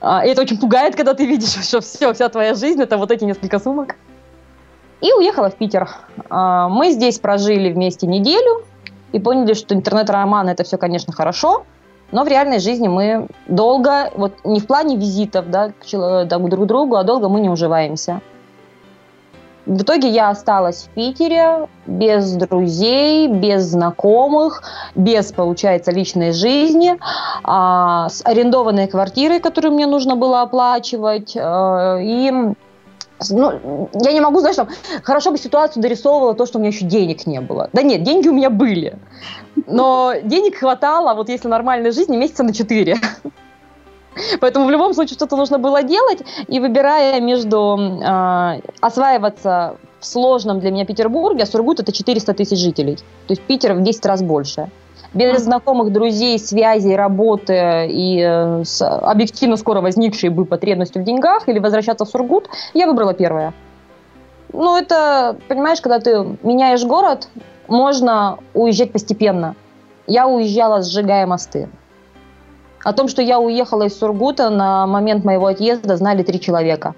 А, 0.00 0.24
и 0.24 0.28
это 0.30 0.42
очень 0.42 0.60
пугает, 0.60 0.94
когда 0.94 1.14
ты 1.14 1.26
видишь, 1.26 1.60
что 1.66 1.80
все, 1.80 2.14
вся 2.14 2.28
твоя 2.28 2.54
жизнь 2.54 2.80
это 2.80 2.98
вот 2.98 3.10
эти 3.10 3.24
несколько 3.24 3.58
сумок. 3.58 3.96
И 5.00 5.12
уехала 5.12 5.50
в 5.50 5.56
Питер. 5.56 5.88
А, 6.30 6.68
мы 6.68 6.90
здесь 6.90 7.18
прожили 7.18 7.72
вместе 7.72 8.06
неделю 8.06 8.64
и 9.12 9.18
поняли, 9.18 9.54
что 9.54 9.74
интернет-роман 9.74 10.48
это 10.48 10.64
все, 10.64 10.78
конечно, 10.78 11.12
хорошо, 11.12 11.64
но 12.12 12.24
в 12.24 12.28
реальной 12.28 12.60
жизни 12.60 12.88
мы 12.88 13.28
долго, 13.46 14.10
вот 14.14 14.32
не 14.44 14.60
в 14.60 14.66
плане 14.66 14.96
визитов 14.96 15.50
да, 15.50 15.70
к, 15.70 16.24
друг 16.24 16.66
другу, 16.66 16.96
а 16.96 17.02
долго 17.02 17.28
мы 17.28 17.40
не 17.40 17.50
уживаемся. 17.50 18.20
В 19.66 19.82
итоге 19.82 20.08
я 20.08 20.30
осталась 20.30 20.84
в 20.84 20.88
Питере 20.90 21.66
без 21.86 22.32
друзей, 22.34 23.26
без 23.26 23.64
знакомых, 23.64 24.62
без, 24.94 25.32
получается, 25.32 25.90
личной 25.90 26.30
жизни, 26.30 26.96
а, 27.42 28.08
с 28.08 28.24
арендованной 28.24 28.86
квартирой, 28.86 29.40
которую 29.40 29.74
мне 29.74 29.86
нужно 29.86 30.14
было 30.14 30.42
оплачивать. 30.42 31.36
А, 31.36 31.98
и 32.00 32.32
ну, 33.30 33.88
я 33.94 34.12
не 34.12 34.20
могу, 34.20 34.40
знаешь, 34.40 34.56
там, 34.56 34.68
хорошо 35.02 35.30
бы 35.30 35.38
ситуацию 35.38 35.82
дорисовывала 35.82 36.34
то, 36.34 36.46
что 36.46 36.58
у 36.58 36.60
меня 36.60 36.70
еще 36.70 36.84
денег 36.84 37.26
не 37.26 37.40
было. 37.40 37.70
Да 37.72 37.82
нет, 37.82 38.02
деньги 38.02 38.28
у 38.28 38.32
меня 38.32 38.50
были. 38.50 38.98
Но 39.66 40.14
денег 40.22 40.56
хватало, 40.56 41.14
вот 41.14 41.28
если 41.28 41.48
нормальной 41.48 41.92
жизни, 41.92 42.16
месяца 42.16 42.42
на 42.42 42.52
четыре. 42.52 42.96
Поэтому 44.40 44.66
в 44.66 44.70
любом 44.70 44.94
случае 44.94 45.14
что-то 45.14 45.36
нужно 45.36 45.58
было 45.58 45.82
делать, 45.82 46.20
и 46.48 46.60
выбирая 46.60 47.20
между 47.20 47.78
э, 47.78 48.60
осваиваться 48.80 49.76
в 50.00 50.06
сложном 50.06 50.60
для 50.60 50.70
меня 50.70 50.86
Петербурге, 50.86 51.42
а 51.42 51.46
Сургут 51.46 51.80
это 51.80 51.92
400 51.92 52.34
тысяч 52.34 52.58
жителей, 52.58 52.96
то 52.96 53.32
есть 53.32 53.42
Питер 53.42 53.74
в 53.74 53.82
10 53.82 54.06
раз 54.06 54.22
больше. 54.22 54.70
Без 55.14 55.42
знакомых, 55.42 55.92
друзей, 55.92 56.38
связей, 56.38 56.96
работы 56.96 57.86
и 57.88 58.20
э, 58.20 58.64
с 58.64 58.86
объективно 58.86 59.56
скоро 59.56 59.80
возникшей 59.80 60.28
бы 60.28 60.44
потребностью 60.44 61.02
в 61.02 61.04
деньгах 61.04 61.48
или 61.48 61.58
возвращаться 61.58 62.04
в 62.04 62.08
Сургут, 62.08 62.48
я 62.74 62.86
выбрала 62.86 63.14
первое. 63.14 63.54
Ну, 64.52 64.76
это, 64.76 65.36
понимаешь, 65.48 65.80
когда 65.80 65.98
ты 65.98 66.24
меняешь 66.42 66.84
город, 66.84 67.28
можно 67.68 68.38
уезжать 68.54 68.92
постепенно. 68.92 69.54
Я 70.06 70.28
уезжала, 70.28 70.82
сжигая 70.82 71.26
мосты. 71.26 71.68
О 72.82 72.92
том, 72.92 73.08
что 73.08 73.22
я 73.22 73.40
уехала 73.40 73.84
из 73.84 73.98
Сургута, 73.98 74.48
на 74.50 74.86
момент 74.86 75.24
моего 75.24 75.46
отъезда 75.46 75.96
знали 75.96 76.22
три 76.22 76.40
человека. 76.40 76.94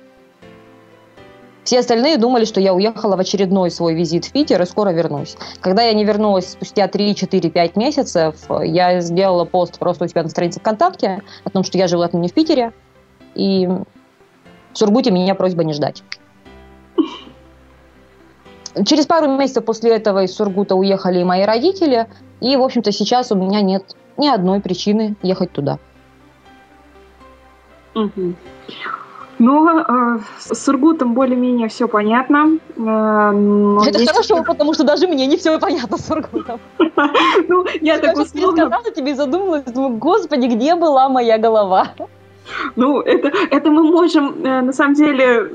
Все 1.69 1.81
остальные 1.81 2.17
думали, 2.17 2.47
что 2.47 2.63
я 2.63 2.73
уехала 2.73 3.15
в 3.15 3.21
очередной 3.21 3.71
свой 3.71 3.93
визит 3.93 4.25
в 4.25 4.33
Питер 4.33 4.63
и 4.63 4.65
скоро 4.65 4.89
вернусь. 4.89 5.37
Когда 5.61 5.83
я 5.83 5.93
не 5.93 6.03
вернулась 6.03 6.53
спустя 6.53 6.89
3, 6.89 7.15
4, 7.15 7.51
5 7.51 7.77
месяцев, 7.77 8.37
я 8.65 9.03
сделала 9.03 9.45
пост 9.45 9.79
просто 9.79 10.07
у 10.07 10.09
себя 10.09 10.23
на 10.23 10.31
странице 10.31 10.61
ВКонтакте 10.61 11.21
о 11.45 11.51
том, 11.51 11.65
что 11.65 11.77
я 11.77 11.87
живу 11.87 12.01
отныне 12.01 12.29
в 12.29 12.33
Питере, 12.33 12.73
и 13.35 13.67
в 13.67 14.79
Сургуте 14.79 15.11
меня 15.11 15.35
просьба 15.35 15.63
не 15.63 15.75
ждать. 15.75 16.03
Через 18.87 19.05
пару 19.05 19.29
месяцев 19.37 19.67
после 19.67 19.95
этого 19.95 20.23
из 20.23 20.35
Сургута 20.35 20.75
уехали 20.75 21.21
и 21.21 21.25
мои 21.25 21.43
родители, 21.43 22.07
и, 22.41 22.57
в 22.57 22.63
общем-то, 22.63 22.93
сейчас 22.93 23.31
у 23.31 23.35
меня 23.35 23.61
нет 23.61 23.95
ни 24.17 24.27
одной 24.27 24.63
причины 24.63 25.17
ехать 25.23 25.53
туда. 25.53 25.79
Угу. 27.95 28.37
Ну, 29.38 29.68
э, 29.68 30.18
с 30.38 30.64
Сургутом 30.64 31.14
более-менее 31.14 31.68
все 31.68 31.87
понятно. 31.87 32.59
Э, 32.77 33.88
Это 33.88 33.98
есть... 33.98 34.11
хорошо, 34.11 34.42
потому 34.42 34.74
что 34.74 34.85
даже 34.85 35.07
мне 35.07 35.27
не 35.27 35.37
все 35.37 35.59
понятно 35.59 35.96
с 35.96 36.07
Сургутом. 36.07 36.61
Ну, 37.48 37.64
я 37.81 37.98
так 37.98 38.16
условно... 38.18 38.70
Я 38.85 38.90
тебе 38.92 39.14
задумалась, 39.14 39.64
думаю, 39.64 39.96
господи, 39.98 40.46
где 40.46 40.74
была 40.74 41.09
моя 41.09 41.38
голова? 41.38 41.92
Ну, 42.77 43.01
это, 43.01 43.31
это 43.51 43.70
мы 43.70 43.83
можем, 43.85 44.44
э, 44.44 44.62
на 44.62 44.72
самом 44.72 44.94
деле, 44.94 45.51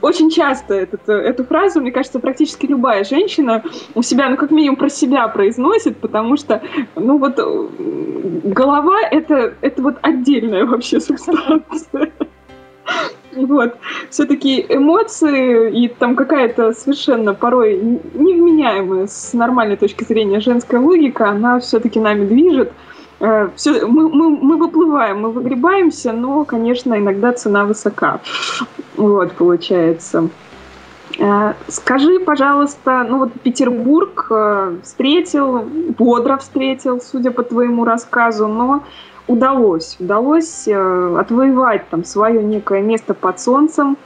очень 0.00 0.30
часто 0.30 0.74
этот, 0.74 1.08
э, 1.08 1.12
эту 1.12 1.44
фразу, 1.44 1.80
мне 1.80 1.92
кажется, 1.92 2.20
практически 2.20 2.66
любая 2.66 3.04
женщина 3.04 3.62
у 3.94 4.02
себя, 4.02 4.28
ну, 4.28 4.36
как 4.36 4.50
минимум, 4.50 4.76
про 4.76 4.88
себя 4.88 5.28
произносит, 5.28 5.98
потому 5.98 6.36
что, 6.36 6.62
ну, 6.94 7.18
вот, 7.18 7.38
э, 7.38 7.68
голова 8.44 9.00
это,— 9.10 9.54
это 9.60 9.82
вот 9.82 9.96
отдельная 10.02 10.64
вообще 10.64 11.00
субстанция. 11.00 12.12
Вот. 13.46 13.76
Все-таки 14.10 14.64
эмоции 14.68 15.84
и 15.84 15.88
там 15.88 16.16
какая-то 16.16 16.72
совершенно 16.72 17.34
порой 17.34 17.76
невменяемая 17.78 19.06
с 19.06 19.32
нормальной 19.32 19.76
точки 19.76 20.04
зрения 20.04 20.40
женская 20.40 20.80
логика, 20.80 21.30
она 21.30 21.60
все-таки 21.60 22.00
нами 22.00 22.26
движет. 22.26 22.72
Э, 23.20 23.48
все, 23.56 23.86
мы, 23.86 24.08
мы, 24.08 24.30
мы 24.30 24.56
выплываем, 24.56 25.20
мы 25.20 25.30
выгребаемся, 25.30 26.12
но, 26.12 26.44
конечно, 26.44 26.98
иногда 26.98 27.32
цена 27.32 27.64
высока. 27.64 28.20
Вот, 28.96 29.32
получается. 29.32 30.28
Э, 31.18 31.54
скажи, 31.68 32.20
пожалуйста, 32.20 33.04
ну 33.08 33.18
вот 33.18 33.32
Петербург 33.42 34.26
э, 34.30 34.76
встретил, 34.82 35.60
бодро 35.98 36.36
встретил, 36.36 37.00
судя 37.00 37.30
по 37.30 37.42
твоему 37.42 37.84
рассказу, 37.84 38.46
но 38.46 38.84
удалось, 39.28 39.96
удалось 40.00 40.66
отвоевать 40.66 41.88
там 41.90 42.04
свое 42.04 42.42
некое 42.42 42.82
место 42.82 43.14
под 43.14 43.38
солнцем. 43.38 43.96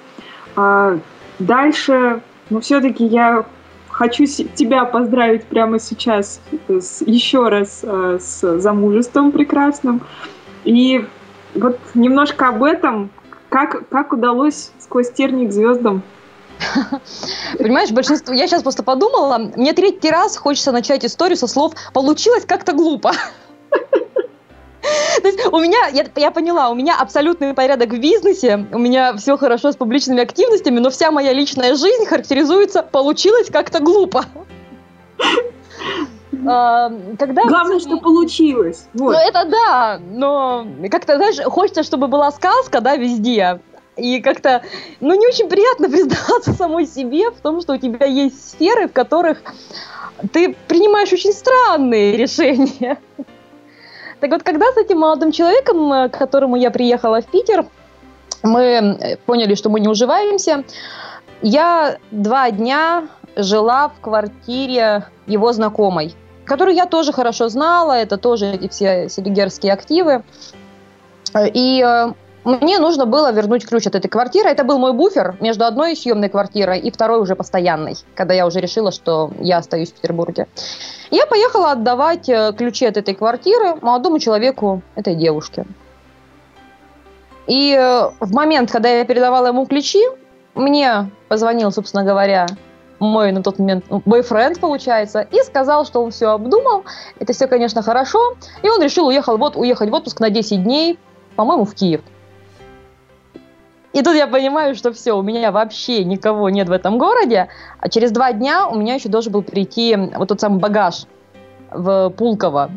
Дальше, 1.38 2.20
ну 2.50 2.60
все-таки 2.60 3.04
я 3.06 3.46
хочу 3.88 4.26
тебя 4.26 4.84
поздравить 4.84 5.44
прямо 5.44 5.78
сейчас 5.78 6.40
с, 6.68 7.02
еще 7.02 7.48
раз 7.48 7.80
э, 7.82 8.18
с 8.20 8.58
замужеством 8.58 9.32
прекрасным. 9.32 10.00
И 10.64 11.06
вот 11.54 11.78
немножко 11.94 12.48
об 12.48 12.62
этом, 12.62 13.10
как, 13.48 13.88
как 13.88 14.12
удалось 14.12 14.72
сквозь 14.78 15.10
тернии 15.12 15.46
к 15.46 15.52
звездам 15.52 16.02
Понимаешь, 17.58 17.90
большинство... 17.90 18.34
Я 18.34 18.46
сейчас 18.46 18.62
просто 18.62 18.82
подумала, 18.82 19.38
мне 19.56 19.72
третий 19.72 20.10
раз 20.10 20.36
хочется 20.36 20.72
начать 20.72 21.04
историю 21.04 21.36
со 21.36 21.46
слов 21.46 21.74
«получилось 21.92 22.44
как-то 22.44 22.72
глупо». 22.72 23.12
То 25.22 25.28
есть 25.28 25.46
у 25.46 25.58
меня, 25.58 25.86
я, 25.92 26.04
я 26.16 26.30
поняла, 26.30 26.70
у 26.70 26.74
меня 26.74 26.96
абсолютный 26.98 27.54
порядок 27.54 27.90
в 27.90 27.98
бизнесе, 27.98 28.66
у 28.72 28.78
меня 28.78 29.14
все 29.16 29.36
хорошо 29.36 29.72
с 29.72 29.76
публичными 29.76 30.22
активностями, 30.22 30.80
но 30.80 30.90
вся 30.90 31.10
моя 31.10 31.32
личная 31.32 31.76
жизнь 31.76 32.06
характеризуется 32.06 32.82
«получилось 32.82 33.48
как-то 33.50 33.80
глупо». 33.80 34.24
А, 36.44 36.90
когда 37.18 37.44
Главное, 37.44 37.78
что 37.78 37.98
получилось. 37.98 38.86
Вот. 38.94 39.12
Ну, 39.12 39.18
это 39.18 39.44
да, 39.44 40.00
но 40.10 40.66
как-то, 40.90 41.16
знаешь, 41.16 41.36
хочется, 41.44 41.82
чтобы 41.82 42.08
была 42.08 42.32
сказка, 42.32 42.80
да, 42.80 42.96
везде. 42.96 43.60
И 43.96 44.20
как-то, 44.20 44.62
ну, 45.00 45.14
не 45.14 45.26
очень 45.26 45.48
приятно 45.48 45.88
признаваться 45.90 46.52
самой 46.54 46.86
себе 46.86 47.30
в 47.30 47.40
том, 47.40 47.60
что 47.60 47.74
у 47.74 47.76
тебя 47.76 48.06
есть 48.06 48.50
сферы, 48.50 48.88
в 48.88 48.92
которых 48.92 49.42
ты 50.32 50.56
принимаешь 50.68 51.12
очень 51.12 51.32
странные 51.32 52.16
решения. 52.16 52.98
Так 54.22 54.30
вот, 54.30 54.44
когда 54.44 54.70
с 54.70 54.76
этим 54.76 55.00
молодым 55.00 55.32
человеком, 55.32 55.92
э, 55.92 56.08
к 56.08 56.16
которому 56.16 56.54
я 56.54 56.70
приехала 56.70 57.20
в 57.20 57.26
Питер, 57.26 57.66
мы 58.44 58.62
э, 58.62 59.16
поняли, 59.26 59.56
что 59.56 59.68
мы 59.68 59.80
не 59.80 59.88
уживаемся, 59.88 60.62
я 61.42 61.96
два 62.12 62.52
дня 62.52 63.08
жила 63.34 63.88
в 63.88 64.00
квартире 64.00 65.06
его 65.26 65.52
знакомой, 65.52 66.14
которую 66.44 66.76
я 66.76 66.86
тоже 66.86 67.12
хорошо 67.12 67.48
знала, 67.48 67.94
это 67.94 68.16
тоже 68.16 68.46
эти 68.46 68.68
все 68.68 69.08
селигерские 69.08 69.72
активы. 69.72 70.22
И 71.34 71.82
э, 71.84 72.12
мне 72.44 72.78
нужно 72.78 73.06
было 73.06 73.32
вернуть 73.32 73.66
ключ 73.66 73.86
от 73.86 73.94
этой 73.94 74.08
квартиры. 74.08 74.48
Это 74.48 74.64
был 74.64 74.78
мой 74.78 74.92
буфер 74.92 75.36
между 75.40 75.64
одной 75.64 75.94
съемной 75.94 76.28
квартирой 76.28 76.80
и 76.80 76.90
второй 76.90 77.20
уже 77.20 77.36
постоянной, 77.36 77.94
когда 78.14 78.34
я 78.34 78.46
уже 78.46 78.60
решила, 78.60 78.90
что 78.90 79.30
я 79.38 79.58
остаюсь 79.58 79.90
в 79.90 79.94
Петербурге. 79.94 80.48
Я 81.10 81.26
поехала 81.26 81.72
отдавать 81.72 82.28
э, 82.28 82.52
ключи 82.56 82.86
от 82.86 82.96
этой 82.96 83.14
квартиры 83.14 83.76
молодому 83.80 84.18
человеку, 84.18 84.82
этой 84.96 85.14
девушке. 85.14 85.66
И 87.46 87.76
э, 87.78 88.10
в 88.18 88.32
момент, 88.32 88.72
когда 88.72 88.88
я 88.88 89.04
передавала 89.04 89.48
ему 89.48 89.66
ключи, 89.66 90.02
мне 90.54 91.10
позвонил, 91.28 91.70
собственно 91.70 92.04
говоря, 92.04 92.46
мой 92.98 93.32
на 93.32 93.42
тот 93.42 93.58
момент 93.58 93.84
бойфренд, 93.88 94.60
получается, 94.60 95.20
и 95.20 95.42
сказал, 95.42 95.84
что 95.84 96.02
он 96.02 96.10
все 96.10 96.30
обдумал, 96.30 96.84
это 97.18 97.32
все, 97.32 97.46
конечно, 97.46 97.82
хорошо, 97.82 98.36
и 98.62 98.68
он 98.68 98.80
решил 98.82 99.08
уехал, 99.08 99.38
вот, 99.38 99.56
уехать 99.56 99.90
в 99.90 99.94
отпуск 99.94 100.20
на 100.20 100.30
10 100.30 100.62
дней, 100.62 100.98
по-моему, 101.36 101.64
в 101.64 101.74
Киев. 101.74 102.00
И 103.92 104.02
тут 104.02 104.14
я 104.14 104.26
понимаю, 104.26 104.74
что 104.74 104.92
все, 104.92 105.12
у 105.12 105.22
меня 105.22 105.52
вообще 105.52 106.04
никого 106.04 106.48
нет 106.48 106.68
в 106.68 106.72
этом 106.72 106.96
городе, 106.96 107.48
а 107.78 107.88
через 107.88 108.10
два 108.10 108.32
дня 108.32 108.66
у 108.66 108.76
меня 108.76 108.94
еще 108.94 109.08
должен 109.08 109.32
был 109.32 109.42
прийти 109.42 109.96
вот 110.16 110.28
тот 110.28 110.40
самый 110.40 110.60
багаж 110.60 111.04
в 111.70 112.10
Пулково, 112.10 112.70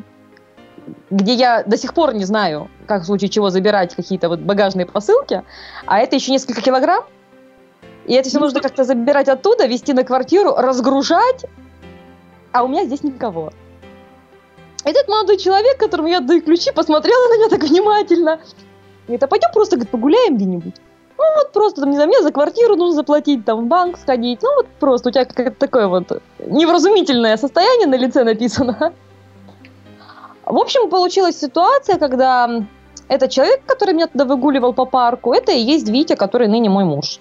где 1.09 1.33
я 1.33 1.63
до 1.63 1.77
сих 1.77 1.93
пор 1.93 2.13
не 2.13 2.25
знаю, 2.25 2.69
как 2.85 3.03
в 3.03 3.05
случае 3.05 3.29
чего 3.29 3.49
забирать 3.49 3.95
какие-то 3.95 4.27
вот 4.27 4.39
багажные 4.41 4.85
посылки, 4.85 5.43
а 5.85 5.99
это 5.99 6.15
еще 6.15 6.31
несколько 6.31 6.61
килограмм, 6.61 7.05
и 8.05 8.13
это 8.13 8.29
все 8.29 8.39
нужно 8.39 8.59
как-то 8.59 8.83
забирать 8.83 9.29
оттуда, 9.29 9.67
везти 9.67 9.93
на 9.93 10.03
квартиру, 10.03 10.53
разгружать, 10.55 11.45
а 12.51 12.63
у 12.63 12.67
меня 12.67 12.83
здесь 12.85 13.03
никого. 13.03 13.53
Этот 14.83 15.07
молодой 15.07 15.37
человек, 15.37 15.77
которому 15.77 16.09
я 16.09 16.19
даю 16.19 16.41
ключи, 16.41 16.71
посмотрел 16.71 17.17
на 17.29 17.37
меня 17.37 17.49
так 17.49 17.63
внимательно. 17.63 18.39
Говорит, 19.07 19.23
а 19.23 19.27
пойдем 19.27 19.49
просто 19.51 19.77
говорит, 19.77 19.89
погуляем 19.89 20.35
где-нибудь. 20.35 20.75
Ну 21.17 21.23
вот 21.37 21.51
просто, 21.53 21.81
там, 21.81 21.89
не 21.89 21.95
знаю, 21.95 22.09
мне 22.09 22.21
за 22.21 22.31
квартиру 22.31 22.75
нужно 22.75 22.95
заплатить, 22.95 23.45
там, 23.45 23.65
в 23.65 23.67
банк 23.67 23.97
сходить. 23.97 24.39
Ну 24.41 24.49
вот 24.55 24.67
просто 24.79 25.09
у 25.09 25.11
тебя 25.11 25.25
какое-то 25.25 25.55
такое 25.57 25.87
вот 25.87 26.21
невразумительное 26.39 27.37
состояние 27.37 27.87
на 27.87 27.95
лице 27.95 28.23
написано. 28.23 28.93
В 30.45 30.57
общем, 30.57 30.89
получилась 30.89 31.39
ситуация, 31.39 31.97
когда 31.97 32.49
этот 33.07 33.31
человек, 33.31 33.61
который 33.65 33.93
меня 33.93 34.07
туда 34.07 34.25
выгуливал 34.25 34.73
по 34.73 34.85
парку, 34.85 35.33
это 35.33 35.51
и 35.51 35.59
есть 35.59 35.87
Витя, 35.89 36.15
который 36.15 36.47
ныне 36.47 36.69
мой 36.69 36.83
муж. 36.83 37.19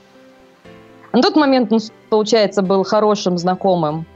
На 1.12 1.22
тот 1.22 1.36
момент 1.36 1.72
он, 1.72 1.78
получается, 2.10 2.62
был 2.62 2.84
хорошим 2.84 3.38
знакомым 3.38 4.06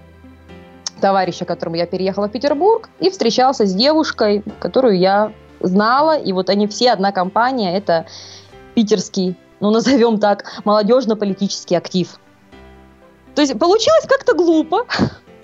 товарища, 1.00 1.44
которому 1.44 1.76
я 1.76 1.86
переехала 1.86 2.28
в 2.28 2.32
Петербург, 2.32 2.90
и 2.98 3.08
встречался 3.08 3.66
с 3.66 3.72
девушкой, 3.72 4.42
которую 4.58 4.98
я 4.98 5.32
знала, 5.60 6.18
и 6.18 6.32
вот 6.32 6.50
они 6.50 6.66
все 6.66 6.90
одна 6.90 7.12
компания, 7.12 7.76
это 7.76 8.06
питерский, 8.74 9.36
ну 9.60 9.70
назовем 9.70 10.18
так, 10.18 10.60
молодежно-политический 10.64 11.74
актив. 11.74 12.18
То 13.34 13.42
есть 13.42 13.58
получилось 13.58 14.06
как-то 14.08 14.34
глупо, 14.34 14.84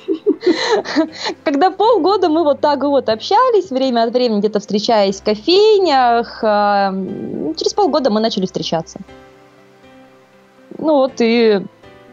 когда 1.45 1.71
полгода 1.71 2.29
мы 2.29 2.43
вот 2.45 2.61
так 2.61 2.83
вот 2.83 3.09
общались, 3.09 3.71
время 3.71 4.05
от 4.05 4.13
времени 4.13 4.41
где-то 4.41 4.61
встречаясь 4.61 5.21
в 5.21 5.25
кофейнях, 5.25 6.41
а, 6.43 6.93
через 7.57 7.75
полгода 7.75 8.11
мы 8.11 8.21
начали 8.21 8.47
встречаться. 8.47 8.99
Ну 10.79 10.95
вот 10.97 11.13
и 11.21 11.65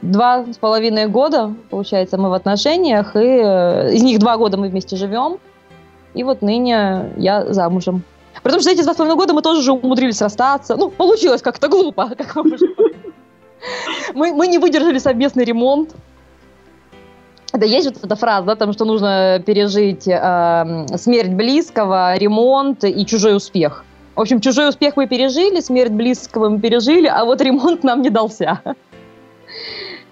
два 0.02 0.46
с 0.46 0.58
половиной 0.58 1.08
года, 1.08 1.54
получается, 1.70 2.18
мы 2.18 2.30
в 2.30 2.34
отношениях, 2.34 3.16
и 3.16 3.20
э, 3.20 3.94
из 3.94 4.04
них 4.04 4.20
два 4.20 4.38
года 4.38 4.58
мы 4.58 4.70
вместе 4.70 4.96
живем, 4.96 5.40
и 6.14 6.24
вот 6.24 6.42
ныне 6.42 7.12
я 7.18 7.52
замужем. 7.54 8.04
Потому 8.44 8.62
что 8.62 8.72
эти 8.72 8.82
два 8.82 8.94
с 8.94 8.98
половиной 8.98 9.18
года 9.18 9.34
мы 9.34 9.42
тоже 9.42 9.60
уже 9.60 9.72
умудрились 9.72 10.22
расстаться. 10.22 10.76
Ну, 10.76 10.90
получилось 10.90 11.42
как-то 11.42 11.68
глупо, 11.68 12.12
как 12.18 12.36
мы, 14.14 14.34
мы 14.34 14.48
не 14.48 14.58
выдержали 14.58 14.98
совместный 14.98 15.44
ремонт. 15.44 15.96
Да, 17.54 17.66
есть 17.66 17.88
вот 17.88 18.04
эта 18.04 18.16
фраза, 18.16 18.48
да, 18.48 18.56
там, 18.56 18.72
что 18.72 18.86
нужно 18.86 19.44
пережить 19.46 20.08
э, 20.08 20.86
смерть 20.98 21.34
близкого, 21.34 22.16
ремонт 22.18 22.86
и 22.86 23.06
чужой 23.06 23.36
успех. 23.36 23.84
В 24.16 24.22
общем, 24.22 24.40
чужой 24.40 24.70
успех 24.70 24.96
мы 24.96 25.08
пережили, 25.08 25.60
смерть 25.60 25.92
близкого 25.92 26.50
мы 26.50 26.60
пережили, 26.60 27.08
а 27.08 27.26
вот 27.26 27.42
ремонт 27.42 27.84
нам 27.84 28.02
не 28.02 28.10
дался. 28.10 28.62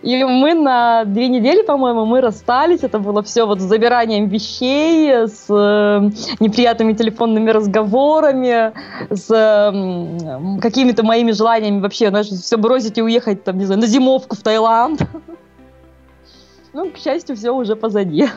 И 0.02 0.24
мы 0.24 0.54
на 0.54 1.04
две 1.04 1.28
недели, 1.28 1.62
по-моему, 1.62 2.06
мы 2.06 2.22
расстались. 2.22 2.84
Это 2.84 3.00
было 3.00 3.22
все 3.22 3.46
вот 3.46 3.60
с 3.60 3.64
забиранием 3.64 4.28
вещей, 4.30 5.28
с 5.28 5.46
э, 5.50 6.10
неприятными 6.40 6.94
телефонными 6.94 7.50
разговорами, 7.50 8.72
с 9.10 9.30
э, 9.30 10.60
какими-то 10.62 11.04
моими 11.04 11.32
желаниями 11.32 11.82
вообще, 11.82 12.10
знаешь, 12.10 12.28
все 12.28 12.58
бросить 12.58 12.98
и 12.98 13.02
уехать, 13.02 13.44
там, 13.44 13.58
не 13.58 13.66
знаю, 13.66 13.82
на 13.82 13.88
зимовку 13.88 14.36
в 14.36 14.42
Таиланд. 14.42 15.02
Ну, 16.72 16.92
к 16.92 16.98
счастью, 16.98 17.36
все 17.36 17.50
уже 17.50 17.76
позади. 17.76 18.28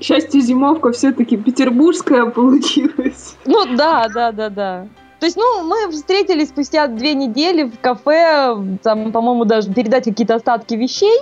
К 0.00 0.02
счастью, 0.02 0.40
зимовка 0.40 0.90
все-таки 0.90 1.36
петербургская 1.36 2.26
получилась. 2.26 3.36
Ну 3.44 3.76
да, 3.76 4.08
да, 4.12 4.32
да, 4.32 4.48
да. 4.50 4.88
То 5.22 5.26
есть, 5.26 5.36
ну, 5.36 5.62
мы 5.62 5.88
встретились 5.92 6.48
спустя 6.48 6.88
две 6.88 7.14
недели 7.14 7.62
в 7.62 7.78
кафе, 7.78 8.58
там, 8.82 9.12
по-моему, 9.12 9.44
даже 9.44 9.72
передать 9.72 10.02
какие-то 10.02 10.34
остатки 10.34 10.74
вещей, 10.74 11.16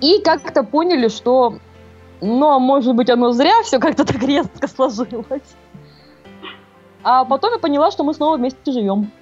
и 0.00 0.20
как-то 0.20 0.64
поняли, 0.64 1.06
что, 1.06 1.58
ну, 2.20 2.48
а 2.48 2.58
может 2.58 2.96
быть, 2.96 3.08
оно 3.08 3.30
зря 3.30 3.62
все 3.62 3.78
как-то 3.78 4.04
так 4.04 4.20
резко 4.24 4.66
сложилось. 4.66 5.54
А 7.04 7.24
потом 7.24 7.52
я 7.52 7.58
поняла, 7.60 7.92
что 7.92 8.02
мы 8.02 8.14
снова 8.14 8.36
вместе 8.36 8.72
живем. 8.72 9.12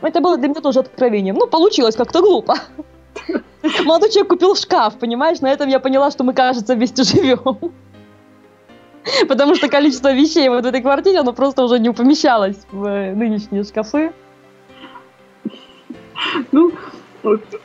Это 0.00 0.22
было 0.22 0.38
для 0.38 0.48
меня 0.48 0.62
тоже 0.62 0.80
откровением. 0.80 1.36
Ну, 1.36 1.46
получилось 1.46 1.96
как-то 1.96 2.22
глупо. 2.22 2.54
Молодой 3.84 4.08
человек 4.08 4.30
купил 4.30 4.56
шкаф, 4.56 4.98
понимаешь? 4.98 5.40
На 5.40 5.50
этом 5.50 5.68
я 5.68 5.80
поняла, 5.80 6.10
что 6.10 6.24
мы, 6.24 6.32
кажется, 6.32 6.76
вместе 6.76 7.02
живем. 7.02 7.72
Потому 9.28 9.54
что 9.54 9.68
количество 9.68 10.12
вещей 10.12 10.48
вот 10.48 10.64
в 10.64 10.66
этой 10.66 10.80
квартире, 10.80 11.20
оно 11.20 11.32
просто 11.32 11.62
уже 11.62 11.78
не 11.78 11.92
помещалось 11.92 12.58
в 12.70 13.14
нынешние 13.14 13.64
шкафы. 13.64 14.12
Ну, 16.52 16.72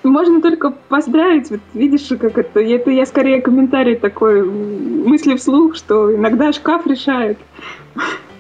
можно 0.04 0.42
только 0.42 0.72
поздравить, 0.72 1.50
вот 1.50 1.60
видишь, 1.74 2.08
как 2.20 2.38
это, 2.38 2.60
это 2.60 2.92
я 2.92 3.06
скорее 3.06 3.42
комментарий 3.42 3.96
такой, 3.96 4.44
мысли 4.44 5.36
вслух, 5.36 5.76
что 5.76 6.16
иногда 6.16 6.52
шкаф 6.52 6.86
решает. 6.88 7.38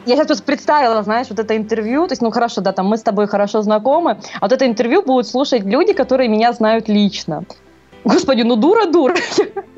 Я 0.05 0.15
сейчас 0.15 0.27
просто 0.27 0.43
представила, 0.43 1.03
знаешь, 1.03 1.27
вот 1.29 1.37
это 1.37 1.55
интервью, 1.55 2.07
то 2.07 2.13
есть, 2.13 2.23
ну 2.23 2.31
хорошо, 2.31 2.61
да, 2.61 2.71
там 2.71 2.87
мы 2.87 2.97
с 2.97 3.03
тобой 3.03 3.27
хорошо 3.27 3.61
знакомы, 3.61 4.17
а 4.39 4.41
вот 4.41 4.51
это 4.51 4.65
интервью 4.65 5.03
будут 5.03 5.27
слушать 5.27 5.63
люди, 5.63 5.93
которые 5.93 6.27
меня 6.27 6.53
знают 6.53 6.89
лично. 6.89 7.43
Господи, 8.03 8.41
ну 8.41 8.55
дура-дура. 8.55 9.15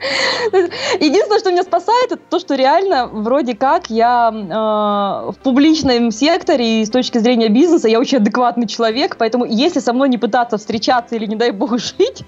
Единственное, 1.00 1.38
что 1.38 1.50
меня 1.50 1.62
спасает, 1.62 2.12
это 2.12 2.22
то, 2.28 2.38
что 2.38 2.54
реально 2.54 3.06
вроде 3.06 3.54
как 3.54 3.90
я 3.90 4.30
э, 4.32 5.30
в 5.30 5.36
публичном 5.42 6.10
секторе 6.10 6.80
и 6.80 6.84
с 6.86 6.90
точки 6.90 7.18
зрения 7.18 7.48
бизнеса 7.48 7.88
я 7.88 8.00
очень 8.00 8.18
адекватный 8.18 8.66
человек, 8.66 9.16
поэтому 9.18 9.44
если 9.44 9.80
со 9.80 9.92
мной 9.92 10.08
не 10.08 10.16
пытаться 10.16 10.56
встречаться 10.56 11.16
или, 11.16 11.26
не 11.26 11.36
дай 11.36 11.50
бог, 11.50 11.78
жить, 11.78 12.24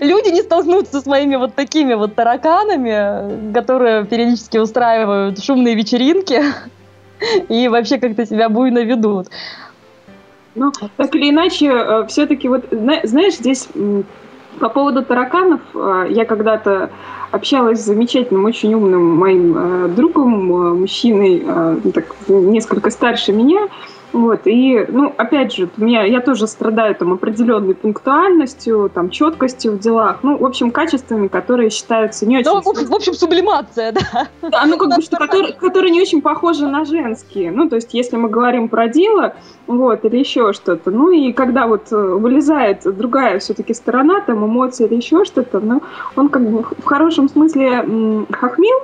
люди 0.00 0.28
не 0.32 0.42
столкнутся 0.42 1.00
с 1.00 1.06
моими 1.06 1.34
вот 1.36 1.54
такими 1.54 1.94
вот 1.94 2.14
тараканами, 2.14 3.52
которые 3.52 4.04
периодически 4.04 4.58
устраивают 4.58 5.42
шумные 5.42 5.74
вечеринки 5.74 6.40
и 7.48 7.66
вообще 7.66 7.98
как-то 7.98 8.26
себя 8.26 8.48
буйно 8.48 8.84
ведут. 8.84 9.26
Ну, 10.54 10.72
так 10.96 11.14
или 11.14 11.30
иначе, 11.30 11.66
э, 11.66 12.06
все-таки 12.08 12.48
вот, 12.48 12.66
знаешь, 12.70 13.34
здесь 13.34 13.68
по 14.58 14.68
поводу 14.68 15.04
тараканов, 15.04 15.60
э, 15.74 16.06
я 16.10 16.24
когда-то 16.24 16.90
общалась 17.30 17.80
с 17.80 17.86
замечательным, 17.86 18.44
очень 18.44 18.74
умным 18.74 19.16
моим 19.16 19.54
э, 19.56 19.88
другом, 19.88 20.80
мужчиной, 20.80 21.46
так, 21.92 22.14
несколько 22.28 22.90
старше 22.90 23.32
меня, 23.32 23.68
вот, 24.12 24.46
и, 24.46 24.86
ну, 24.88 25.12
опять 25.16 25.54
же, 25.54 25.68
меня, 25.76 26.04
я 26.04 26.20
тоже 26.20 26.46
страдаю 26.46 26.94
там 26.94 27.12
определенной 27.12 27.74
пунктуальностью, 27.74 28.90
там, 28.92 29.10
четкостью 29.10 29.72
в 29.72 29.78
делах, 29.78 30.20
ну, 30.22 30.38
в 30.38 30.44
общем, 30.44 30.70
качествами, 30.70 31.28
которые 31.28 31.70
считаются 31.70 32.26
не 32.26 32.38
очень... 32.38 32.50
Ну, 32.50 32.60
в, 32.60 32.88
в 32.88 32.94
общем, 32.94 33.14
сублимация, 33.14 33.92
да. 33.92 34.28
Да, 34.42 34.64
ну, 34.66 34.78
как 34.78 34.96
бы, 34.96 35.02
что, 35.02 35.18
которые, 35.18 35.52
которые 35.52 35.90
не 35.90 36.00
очень 36.00 36.22
похожи 36.22 36.66
на 36.66 36.84
женские. 36.84 37.50
Ну, 37.50 37.68
то 37.68 37.76
есть, 37.76 37.92
если 37.92 38.16
мы 38.16 38.28
говорим 38.28 38.68
про 38.68 38.88
дело, 38.88 39.34
вот, 39.66 40.04
или 40.04 40.16
еще 40.16 40.52
что-то, 40.52 40.90
ну, 40.90 41.10
и 41.10 41.32
когда 41.32 41.66
вот 41.66 41.92
э, 41.92 41.96
вылезает 41.96 42.82
другая 42.84 43.38
все-таки 43.38 43.74
сторона, 43.74 44.20
там, 44.20 44.44
эмоции 44.44 44.86
или 44.86 44.94
еще 44.94 45.24
что-то, 45.24 45.60
ну, 45.60 45.82
он 46.16 46.28
как 46.28 46.48
бы 46.48 46.62
в 46.62 46.84
хорошем 46.84 47.28
смысле 47.28 48.26
хохмил, 48.32 48.78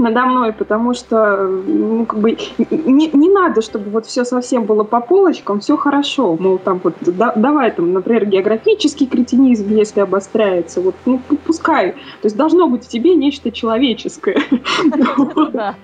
надо 0.00 0.26
мной, 0.26 0.52
потому 0.52 0.94
что 0.94 1.36
ну, 1.46 2.06
как 2.06 2.18
бы 2.18 2.36
не, 2.70 3.08
не 3.08 3.30
надо, 3.30 3.62
чтобы 3.62 3.90
вот 3.90 4.06
все 4.06 4.24
совсем 4.24 4.64
было 4.64 4.84
по 4.84 5.00
полочкам, 5.00 5.60
все 5.60 5.76
хорошо, 5.76 6.36
мол, 6.38 6.58
там 6.58 6.80
вот 6.82 6.94
да, 7.00 7.32
давай 7.36 7.70
там, 7.70 7.92
например, 7.92 8.26
географический 8.26 9.06
кретинизм, 9.06 9.68
если 9.70 10.00
обостряется, 10.00 10.80
вот 10.80 10.94
ну 11.06 11.20
пускай, 11.46 11.92
то 11.92 12.24
есть 12.24 12.36
должно 12.36 12.66
быть 12.66 12.84
в 12.84 12.88
тебе 12.88 13.14
нечто 13.14 13.50
человеческое. 13.50 14.40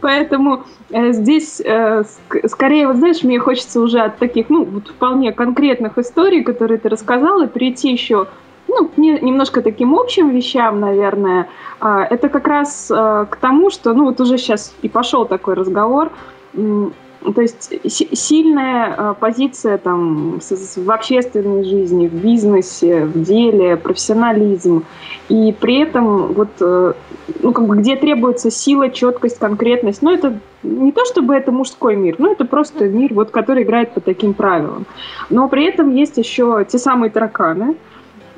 Поэтому 0.00 0.64
э, 0.90 1.12
здесь 1.12 1.60
э, 1.64 2.04
скорее, 2.44 2.86
вот 2.88 2.96
знаешь, 2.96 3.22
мне 3.22 3.38
хочется 3.38 3.80
уже 3.80 4.00
от 4.00 4.18
таких, 4.18 4.48
ну, 4.50 4.64
вот 4.64 4.88
вполне 4.88 5.32
конкретных 5.32 5.98
историй, 5.98 6.42
которые 6.42 6.78
ты 6.78 6.88
рассказала, 6.88 7.46
перейти 7.46 7.92
еще 7.92 8.26
ну, 8.68 8.90
не, 8.96 9.18
немножко 9.20 9.62
таким 9.62 9.94
общим 9.94 10.30
вещам, 10.30 10.80
наверное, 10.80 11.48
а, 11.80 12.02
это 12.02 12.28
как 12.28 12.46
раз 12.46 12.90
а, 12.90 13.26
к 13.26 13.36
тому, 13.36 13.70
что, 13.70 13.92
ну, 13.94 14.04
вот 14.04 14.20
уже 14.20 14.38
сейчас 14.38 14.74
и 14.82 14.88
пошел 14.88 15.26
такой 15.26 15.54
разговор, 15.54 16.10
то 17.34 17.40
есть 17.40 17.72
сильная 18.16 18.94
а, 18.96 19.14
позиция 19.14 19.78
там 19.78 20.40
в 20.40 20.90
общественной 20.90 21.64
жизни, 21.64 22.08
в 22.08 22.14
бизнесе, 22.14 23.04
в 23.04 23.22
деле, 23.22 23.76
профессионализм. 23.76 24.84
И 25.28 25.52
при 25.58 25.80
этом 25.80 26.34
вот, 26.34 26.50
э, 26.60 26.92
ну, 27.42 27.52
как 27.52 27.66
бы 27.66 27.76
где 27.78 27.96
требуется 27.96 28.50
сила, 28.50 28.90
четкость, 28.90 29.38
конкретность, 29.38 30.02
ну, 30.02 30.12
это 30.12 30.38
не 30.62 30.92
то 30.92 31.04
чтобы 31.04 31.34
это 31.34 31.50
мужской 31.50 31.96
мир, 31.96 32.16
ну, 32.18 32.32
это 32.32 32.44
просто 32.44 32.84
мир, 32.88 33.12
вот, 33.12 33.30
который 33.30 33.64
играет 33.64 33.92
по 33.92 34.00
таким 34.00 34.34
правилам. 34.34 34.86
Но 35.30 35.48
при 35.48 35.66
этом 35.66 35.92
есть 35.92 36.16
еще 36.16 36.64
те 36.68 36.78
самые 36.78 37.10
тараканы, 37.10 37.76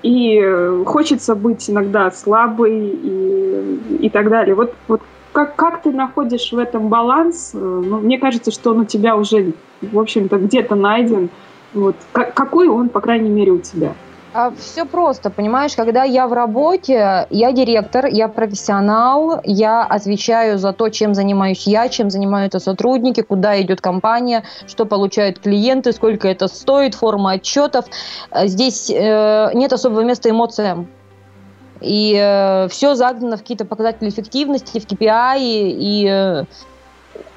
и 0.03 0.83
хочется 0.87 1.35
быть 1.35 1.69
иногда 1.69 2.11
слабой 2.11 2.89
и, 2.89 3.99
и 4.01 4.11
так 4.11 4.29
далее. 4.31 4.55
Вот, 4.55 4.75
вот 4.87 5.03
как, 5.33 5.57
как 5.57 5.83
ты 5.83 5.91
находишь 5.91 6.53
в 6.53 6.59
этом 6.59 6.89
баланс? 6.89 7.51
Ну, 7.53 8.01
мне 8.01 8.19
кажется, 8.19 8.51
что 8.51 8.71
он 8.71 8.81
у 8.81 8.85
тебя 8.85 9.17
уже, 9.17 9.53
в 9.83 9.99
общем-то, 9.99 10.39
где-то 10.39 10.75
найден. 10.75 11.31
Вот. 11.75 11.97
Как, 12.13 12.35
какой 12.35 12.69
он, 12.69 12.89
по 12.89 13.01
крайней 13.01 13.31
мере, 13.31 13.53
у 13.53 13.59
тебя? 13.59 13.93
А 14.35 14.51
все 14.51 14.85
просто, 14.85 15.31
понимаешь, 15.31 15.75
когда 15.75 16.05
я 16.05 16.29
в 16.29 16.35
работе, 16.35 17.27
я 17.31 17.53
директор, 17.53 18.07
я 18.07 18.29
профессионал, 18.29 19.41
я 19.43 19.85
отвечаю 19.85 20.59
за 20.59 20.75
то, 20.75 20.91
чем 20.91 21.15
занимаюсь 21.15 21.67
я, 21.67 21.89
чем 21.89 22.11
занимаются 22.11 22.59
сотрудники, 22.59 23.23
куда 23.23 23.61
идет 23.63 23.81
компания, 23.81 24.45
что 24.67 24.85
получают 24.85 25.39
клиенты, 25.39 25.93
сколько 25.93 26.29
это 26.29 26.47
стоит, 26.47 26.95
форма 26.95 27.33
отчетов. 27.33 27.87
Здесь 28.45 28.91
э, 28.91 29.51
нет 29.55 29.73
особого 29.73 30.03
места 30.03 30.29
эмоциям. 30.29 30.89
И 31.81 32.15
э, 32.15 32.69
все 32.69 32.95
загнано 32.97 33.37
в 33.37 33.41
какие-то 33.41 33.65
показатели 33.65 34.11
эффективности, 34.11 34.79
в 34.79 34.87
KPI, 34.87 35.39
и 35.41 36.07
э, 36.07 36.45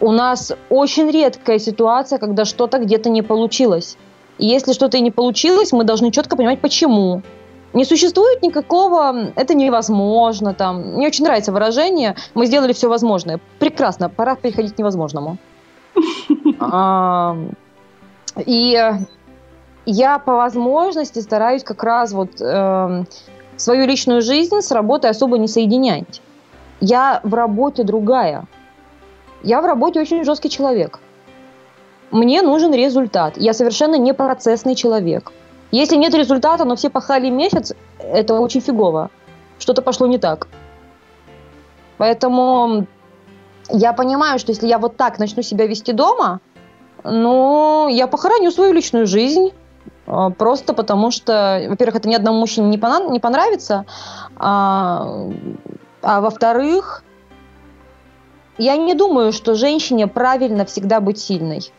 у 0.01 0.11
нас 0.11 0.51
очень 0.69 1.09
редкая 1.09 1.57
ситуация, 1.57 2.19
когда 2.19 2.43
что-то 2.43 2.79
где-то 2.79 3.09
не 3.09 3.21
получилось. 3.21 3.97
И 4.41 4.47
если 4.47 4.73
что-то 4.73 4.97
и 4.97 5.01
не 5.01 5.11
получилось, 5.11 5.71
мы 5.71 5.83
должны 5.83 6.11
четко 6.11 6.35
понимать, 6.35 6.59
почему. 6.61 7.21
Не 7.73 7.85
существует 7.85 8.41
никакого, 8.41 9.31
это 9.35 9.53
невозможно, 9.53 10.53
там, 10.53 10.95
мне 10.95 11.07
очень 11.07 11.23
нравится 11.23 11.51
выражение, 11.51 12.15
мы 12.33 12.47
сделали 12.47 12.73
все 12.73 12.89
возможное. 12.89 13.39
Прекрасно, 13.59 14.09
пора 14.09 14.35
переходить 14.35 14.75
к 14.75 14.79
невозможному. 14.79 15.37
И 18.45 18.91
я 19.85 20.19
по 20.19 20.35
возможности 20.35 21.19
стараюсь 21.19 21.63
как 21.63 21.83
раз 21.83 22.11
вот 22.11 22.41
эм, 22.41 23.07
свою 23.57 23.85
личную 23.85 24.21
жизнь 24.21 24.61
с 24.61 24.71
работой 24.71 25.11
особо 25.11 25.37
не 25.37 25.47
соединять. 25.47 26.21
Я 26.79 27.21
в 27.23 27.33
работе 27.33 27.83
другая. 27.83 28.45
Я 29.43 29.61
в 29.61 29.65
работе 29.65 29.99
очень 30.01 30.23
жесткий 30.23 30.49
человек. 30.49 30.99
Мне 32.12 32.41
нужен 32.41 32.74
результат. 32.74 33.38
Я 33.38 33.53
совершенно 33.53 33.95
не 33.95 34.14
процессный 34.14 34.76
человек. 34.76 35.32
Если 35.72 35.95
нет 35.95 36.14
результата, 36.14 36.66
но 36.66 36.76
все 36.76 36.89
пахали 36.89 37.30
месяц, 37.30 37.74
это 37.99 38.39
очень 38.39 38.59
фигово. 38.59 39.09
Что-то 39.57 39.82
пошло 39.82 40.07
не 40.07 40.18
так. 40.18 40.47
Поэтому 41.97 42.86
я 43.70 43.93
понимаю, 43.93 44.39
что 44.39 44.51
если 44.51 44.68
я 44.68 44.78
вот 44.78 44.97
так 44.97 45.20
начну 45.20 45.41
себя 45.41 45.68
вести 45.68 45.93
дома, 45.93 46.41
ну, 47.05 47.88
я 47.88 48.07
похороню 48.07 48.51
свою 48.51 48.74
личную 48.74 49.07
жизнь. 49.07 49.53
А, 50.07 50.30
просто 50.32 50.74
потому 50.74 51.12
что, 51.12 51.66
во-первых, 51.70 51.95
это 51.95 52.09
ни 52.09 52.16
одному 52.16 52.39
мужчине 52.39 52.68
не, 52.68 53.20
понравится, 53.20 53.86
а, 54.36 55.30
а 56.01 56.22
во-вторых, 56.22 57.03
я 58.57 58.76
не 58.76 58.93
думаю, 58.95 59.32
что 59.32 59.55
женщине 59.55 60.07
правильно 60.07 60.66
всегда 60.66 60.99
быть 60.99 61.20
сильной 61.20 61.72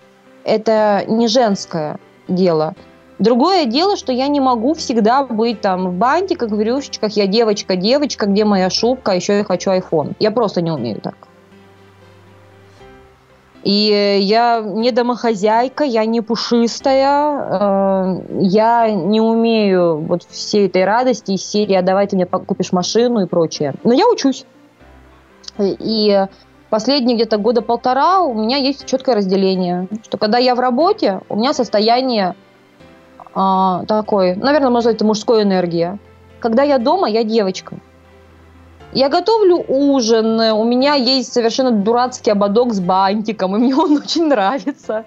это 0.45 1.05
не 1.09 1.29
женское 1.29 1.99
дело. 2.29 2.75
Другое 3.19 3.67
дело, 3.67 3.97
что 3.97 4.13
я 4.13 4.27
не 4.27 4.41
могу 4.41 4.75
всегда 4.75 5.25
быть 5.25 5.61
там 5.61 5.91
в 5.91 5.93
бантиках, 5.95 6.51
в 6.51 6.61
рюшечках, 6.61 7.13
я 7.13 7.27
девочка, 7.27 7.77
девочка, 7.77 8.27
где 8.27 8.45
моя 8.45 8.69
шубка, 8.69 9.13
а 9.13 9.15
еще 9.15 9.39
я 9.39 9.45
хочу 9.45 9.71
iPhone. 9.71 10.15
Я 10.19 10.33
просто 10.33 10.61
не 10.61 10.73
умею 10.73 11.01
так. 11.01 11.15
И 13.63 14.19
я 14.21 14.61
не 14.61 14.91
домохозяйка, 14.91 15.85
я 15.85 16.05
не 16.05 16.21
пушистая, 16.21 18.19
э, 18.19 18.23
я 18.41 18.91
не 18.91 19.21
умею 19.21 19.99
вот 19.99 20.25
всей 20.25 20.67
этой 20.67 20.85
радости 20.85 21.33
из 21.33 21.45
серии 21.49 21.75
«А 21.75 21.83
давай 21.83 22.09
ты 22.09 22.17
мне 22.17 22.27
купишь 22.27 22.73
машину» 22.73 23.21
и 23.21 23.27
прочее. 23.27 23.75
Но 23.85 23.93
я 23.93 24.09
учусь. 24.09 24.45
И 25.61 26.27
последние 26.73 27.17
где-то 27.17 27.37
года 27.37 27.61
полтора 27.61 28.21
у 28.21 28.33
меня 28.33 28.57
есть 28.57 28.87
четкое 28.87 29.15
разделение, 29.15 29.89
что 30.05 30.17
когда 30.17 30.39
я 30.39 30.55
в 30.55 30.59
работе, 30.59 31.21
у 31.29 31.37
меня 31.37 31.53
состояние 31.53 32.35
а, 33.35 33.85
такое, 33.85 34.35
наверное, 34.37 34.71
сказать, 34.81 34.97
это 34.97 35.05
мужской 35.05 35.43
энергия. 35.43 35.99
Когда 36.41 36.63
я 36.63 36.79
дома, 36.79 37.11
я 37.11 37.25
девочка. 37.25 37.77
Я 38.93 39.09
готовлю 39.09 39.65
ужин, 39.69 40.39
у 40.41 40.65
меня 40.65 40.95
есть 40.95 41.33
совершенно 41.33 41.71
дурацкий 41.71 42.31
ободок 42.31 42.75
с 42.75 42.81
бантиком, 42.81 43.57
и 43.57 43.59
мне 43.59 43.75
он 43.75 43.97
очень 44.05 44.27
нравится. 44.27 45.05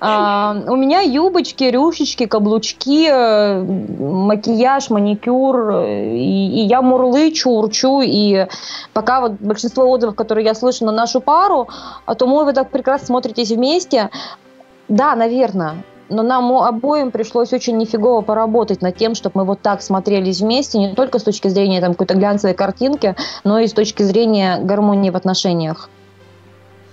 А, 0.00 0.56
у 0.66 0.76
меня 0.76 1.00
юбочки, 1.00 1.64
рюшечки, 1.64 2.26
каблучки, 2.26 3.08
э, 3.10 3.62
макияж, 3.62 4.90
маникюр, 4.90 5.70
и, 5.80 6.16
и 6.16 6.66
я 6.66 6.82
мурлычу, 6.82 7.50
урчу, 7.50 8.00
и 8.02 8.46
пока 8.92 9.20
вот 9.20 9.32
большинство 9.32 9.88
отзывов, 9.88 10.14
которые 10.14 10.46
я 10.46 10.54
слышу 10.54 10.84
на 10.84 10.92
нашу 10.92 11.20
пару, 11.20 11.68
о 12.06 12.14
том, 12.14 12.32
ой, 12.32 12.44
вы 12.44 12.52
так 12.52 12.70
прекрасно 12.70 13.06
смотритесь 13.06 13.50
вместе, 13.50 14.10
да, 14.88 15.14
наверное, 15.14 15.76
но 16.08 16.22
нам 16.22 16.52
обоим 16.52 17.10
пришлось 17.10 17.52
очень 17.52 17.76
нифигово 17.76 18.20
поработать 18.20 18.82
над 18.82 18.96
тем, 18.96 19.14
чтобы 19.14 19.40
мы 19.40 19.44
вот 19.44 19.60
так 19.60 19.82
смотрелись 19.82 20.40
вместе, 20.40 20.78
не 20.78 20.94
только 20.94 21.18
с 21.18 21.22
точки 21.22 21.48
зрения 21.48 21.80
там, 21.80 21.92
какой-то 21.92 22.14
глянцевой 22.14 22.54
картинки, 22.54 23.16
но 23.42 23.58
и 23.58 23.66
с 23.66 23.72
точки 23.72 24.02
зрения 24.02 24.58
гармонии 24.58 25.10
в 25.10 25.16
отношениях. 25.16 25.88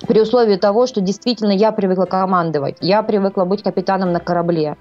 При 0.08 0.20
условии 0.20 0.56
того, 0.56 0.88
что 0.88 1.02
действительно 1.02 1.52
я 1.52 1.72
привыкла 1.72 2.06
командовать, 2.06 2.78
я 2.82 3.04
привыкла 3.04 3.46
быть 3.46 3.62
капитаном 3.62 4.12
на 4.12 4.20
корабле. 4.20 4.78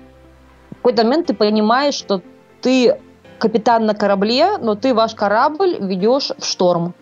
В 0.71 0.77
какой-то 0.77 1.05
момент 1.05 1.27
ты 1.27 1.35
понимаешь, 1.35 1.95
что 1.95 2.23
ты 2.63 2.99
капитан 3.39 3.85
на 3.85 3.95
корабле, 3.95 4.57
но 4.59 4.77
ты 4.77 4.95
ваш 4.95 5.15
корабль 5.15 5.77
ведешь 5.81 6.31
в 6.39 6.45
шторм. 6.45 6.95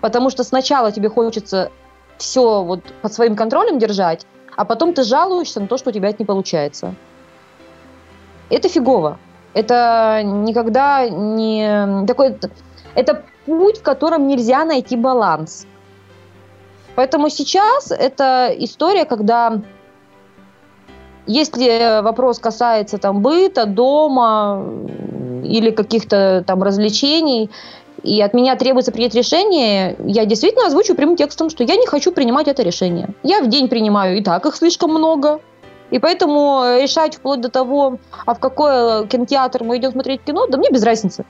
Потому 0.00 0.30
что 0.30 0.44
сначала 0.44 0.92
тебе 0.92 1.10
хочется 1.10 1.70
все 2.16 2.62
вот 2.62 2.80
под 3.02 3.12
своим 3.12 3.36
контролем 3.36 3.78
держать, 3.78 4.26
а 4.60 4.66
потом 4.66 4.92
ты 4.92 5.04
жалуешься 5.04 5.58
на 5.58 5.66
то, 5.66 5.78
что 5.78 5.88
у 5.88 5.92
тебя 5.92 6.10
это 6.10 6.18
не 6.18 6.26
получается. 6.26 6.94
Это 8.50 8.68
фигово. 8.68 9.16
Это 9.54 10.20
никогда 10.22 11.08
не... 11.08 12.04
Такой... 12.06 12.36
Это 12.94 13.22
путь, 13.46 13.78
в 13.78 13.82
котором 13.82 14.28
нельзя 14.28 14.66
найти 14.66 14.96
баланс. 14.96 15.66
Поэтому 16.94 17.30
сейчас 17.30 17.90
это 17.90 18.54
история, 18.58 19.06
когда 19.06 19.62
если 21.26 22.02
вопрос 22.02 22.38
касается 22.38 22.98
там 22.98 23.22
быта, 23.22 23.64
дома 23.64 24.62
или 25.42 25.70
каких-то 25.70 26.44
там 26.46 26.62
развлечений, 26.62 27.48
и 28.02 28.20
от 28.22 28.34
меня 28.34 28.56
требуется 28.56 28.92
принять 28.92 29.14
решение, 29.14 29.96
я 30.04 30.24
действительно 30.24 30.66
озвучу 30.66 30.94
прямым 30.94 31.16
текстом, 31.16 31.50
что 31.50 31.64
я 31.64 31.76
не 31.76 31.86
хочу 31.86 32.12
принимать 32.12 32.48
это 32.48 32.62
решение. 32.62 33.10
Я 33.22 33.42
в 33.42 33.48
день 33.48 33.68
принимаю 33.68 34.18
и 34.18 34.22
так 34.22 34.46
их 34.46 34.56
слишком 34.56 34.90
много. 34.90 35.40
И 35.90 35.98
поэтому 35.98 36.62
решать 36.80 37.16
вплоть 37.16 37.40
до 37.40 37.48
того, 37.50 37.98
а 38.24 38.34
в 38.34 38.38
какой 38.38 39.06
кинотеатр 39.08 39.64
мы 39.64 39.78
идем 39.78 39.90
смотреть 39.90 40.22
кино, 40.22 40.46
да 40.46 40.56
мне 40.56 40.70
без 40.70 40.84
разницы. 40.84 41.24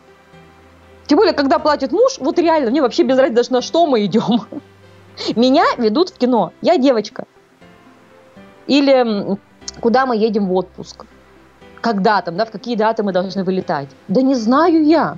Тем 1.07 1.17
более, 1.17 1.33
когда 1.33 1.59
платит 1.59 1.93
муж, 1.93 2.19
вот 2.21 2.39
реально, 2.39 2.71
мне 2.71 2.83
вообще 2.83 3.03
без 3.03 3.17
разницы 3.17 3.37
даже 3.37 3.53
на 3.53 3.63
что 3.63 3.87
мы 3.87 4.05
идем. 4.05 4.43
Меня 5.37 5.65
ведут 5.77 6.11
в 6.11 6.19
кино. 6.19 6.53
Я 6.61 6.77
девочка. 6.77 7.25
Или 8.67 9.37
куда 9.81 10.07
мы 10.07 10.17
едем 10.17 10.47
в 10.47 10.55
отпуск. 10.55 11.07
Когда 11.81 12.21
там, 12.21 12.37
да, 12.37 12.45
в 12.45 12.51
какие 12.51 12.77
даты 12.77 13.03
мы 13.03 13.13
должны 13.13 13.43
вылетать. 13.43 13.89
Да 14.09 14.21
не 14.21 14.35
знаю 14.35 14.85
я. 14.85 15.17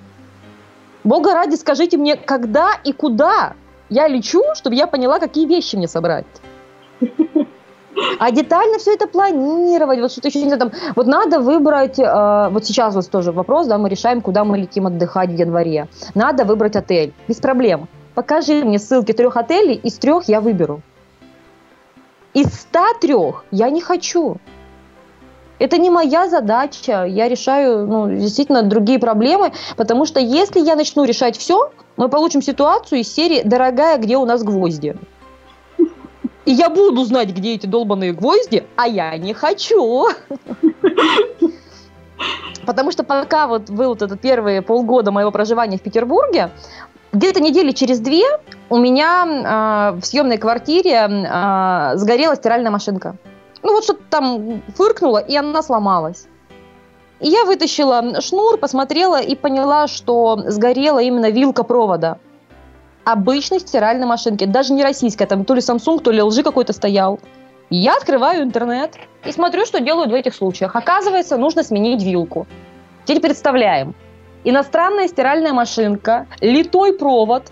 Бога 1.04 1.34
ради, 1.34 1.56
скажите 1.56 1.96
мне, 1.96 2.16
когда 2.16 2.70
и 2.84 2.92
куда 2.92 3.54
я 3.88 4.08
лечу, 4.08 4.42
чтобы 4.54 4.76
я 4.76 4.86
поняла, 4.86 5.18
какие 5.18 5.46
вещи 5.46 5.76
мне 5.76 5.88
собрать. 5.88 6.26
А 8.18 8.30
детально 8.30 8.78
все 8.78 8.94
это 8.94 9.06
планировать, 9.06 10.00
вот 10.00 10.12
что-то 10.12 10.28
еще 10.28 10.38
не 10.38 10.46
знаю, 10.46 10.60
там, 10.60 10.72
вот 10.96 11.06
надо 11.06 11.40
выбрать, 11.40 11.98
э, 11.98 12.48
вот 12.50 12.64
сейчас 12.64 12.94
у 12.94 12.96
вас 12.96 13.06
тоже 13.06 13.32
вопрос, 13.32 13.66
да, 13.66 13.76
мы 13.76 13.90
решаем, 13.90 14.22
куда 14.22 14.44
мы 14.44 14.58
летим 14.58 14.86
отдыхать 14.86 15.28
в 15.28 15.34
январе. 15.34 15.88
Надо 16.14 16.44
выбрать 16.44 16.74
отель, 16.74 17.12
без 17.28 17.36
проблем. 17.36 17.88
Покажи 18.14 18.64
мне 18.64 18.78
ссылки 18.78 19.12
трех 19.12 19.36
отелей, 19.36 19.74
из 19.74 19.98
трех 19.98 20.24
я 20.24 20.40
выберу. 20.40 20.80
Из 22.32 22.46
ста 22.46 22.94
трех 23.00 23.44
я 23.50 23.68
не 23.68 23.82
хочу. 23.82 24.38
Это 25.62 25.78
не 25.78 25.90
моя 25.90 26.28
задача. 26.28 27.04
Я 27.04 27.28
решаю 27.28 27.86
ну, 27.86 28.10
действительно 28.10 28.64
другие 28.64 28.98
проблемы, 28.98 29.52
потому 29.76 30.06
что 30.06 30.18
если 30.18 30.58
я 30.58 30.74
начну 30.74 31.04
решать 31.04 31.36
все, 31.36 31.70
мы 31.96 32.08
получим 32.08 32.42
ситуацию 32.42 33.02
из 33.02 33.14
серии 33.14 33.42
«Дорогая, 33.44 33.98
где 33.98 34.16
у 34.16 34.24
нас 34.24 34.42
гвозди?» 34.42 34.96
И 36.46 36.52
я 36.52 36.68
буду 36.68 37.04
знать, 37.04 37.28
где 37.28 37.54
эти 37.54 37.66
долбанные 37.66 38.12
гвозди, 38.12 38.64
а 38.74 38.88
я 38.88 39.16
не 39.16 39.34
хочу. 39.34 40.08
Потому 42.66 42.90
что 42.90 43.04
пока 43.04 43.46
вот 43.46 43.70
был 43.70 43.94
этот 43.94 44.20
первые 44.20 44.62
полгода 44.62 45.12
моего 45.12 45.30
проживания 45.30 45.78
в 45.78 45.82
Петербурге, 45.82 46.50
где-то 47.12 47.38
недели 47.40 47.70
через 47.70 48.00
две 48.00 48.24
у 48.68 48.78
меня 48.78 49.92
э, 49.94 50.00
в 50.00 50.04
съемной 50.04 50.38
квартире 50.38 51.06
э, 51.08 51.92
сгорела 51.94 52.34
стиральная 52.34 52.72
машинка. 52.72 53.14
Ну 53.62 53.72
вот 53.72 53.84
что-то 53.84 54.02
там 54.10 54.62
фыркнуло, 54.76 55.18
и 55.18 55.36
она 55.36 55.62
сломалась. 55.62 56.26
И 57.20 57.28
я 57.28 57.44
вытащила 57.44 58.20
шнур, 58.20 58.58
посмотрела 58.58 59.20
и 59.20 59.36
поняла, 59.36 59.86
что 59.86 60.36
сгорела 60.46 60.98
именно 60.98 61.30
вилка 61.30 61.62
провода. 61.62 62.18
Обычной 63.04 63.60
стиральной 63.60 64.06
машинки, 64.06 64.44
даже 64.44 64.72
не 64.72 64.82
российская, 64.82 65.26
там 65.26 65.44
то 65.44 65.54
ли 65.54 65.60
Samsung, 65.60 66.00
то 66.00 66.10
ли 66.10 66.20
LG 66.20 66.42
какой-то 66.42 66.72
стоял. 66.72 67.20
Я 67.70 67.96
открываю 67.96 68.42
интернет 68.42 68.96
и 69.24 69.32
смотрю, 69.32 69.64
что 69.64 69.80
делают 69.80 70.10
в 70.10 70.14
этих 70.14 70.34
случаях. 70.34 70.76
Оказывается, 70.76 71.36
нужно 71.36 71.62
сменить 71.62 72.02
вилку. 72.02 72.46
Теперь 73.04 73.22
представляем. 73.22 73.94
Иностранная 74.44 75.08
стиральная 75.08 75.52
машинка, 75.52 76.26
литой 76.40 76.92
провод, 76.92 77.44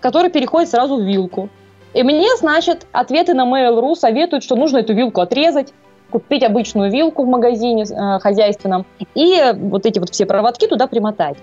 который 0.00 0.30
переходит 0.30 0.70
сразу 0.70 0.96
в 0.96 1.02
вилку. 1.02 1.50
И 1.98 2.04
мне, 2.04 2.28
значит, 2.36 2.86
ответы 2.92 3.34
на 3.34 3.44
Mail.ru 3.44 3.96
советуют, 3.96 4.44
что 4.44 4.54
нужно 4.54 4.78
эту 4.78 4.94
вилку 4.94 5.20
отрезать, 5.20 5.74
купить 6.12 6.44
обычную 6.44 6.92
вилку 6.92 7.24
в 7.24 7.26
магазине 7.26 7.82
э, 7.82 8.20
хозяйственном 8.20 8.86
и 9.16 9.42
вот 9.52 9.84
эти 9.84 9.98
вот 9.98 10.10
все 10.10 10.24
проводки 10.24 10.68
туда 10.68 10.86
примотать. 10.86 11.38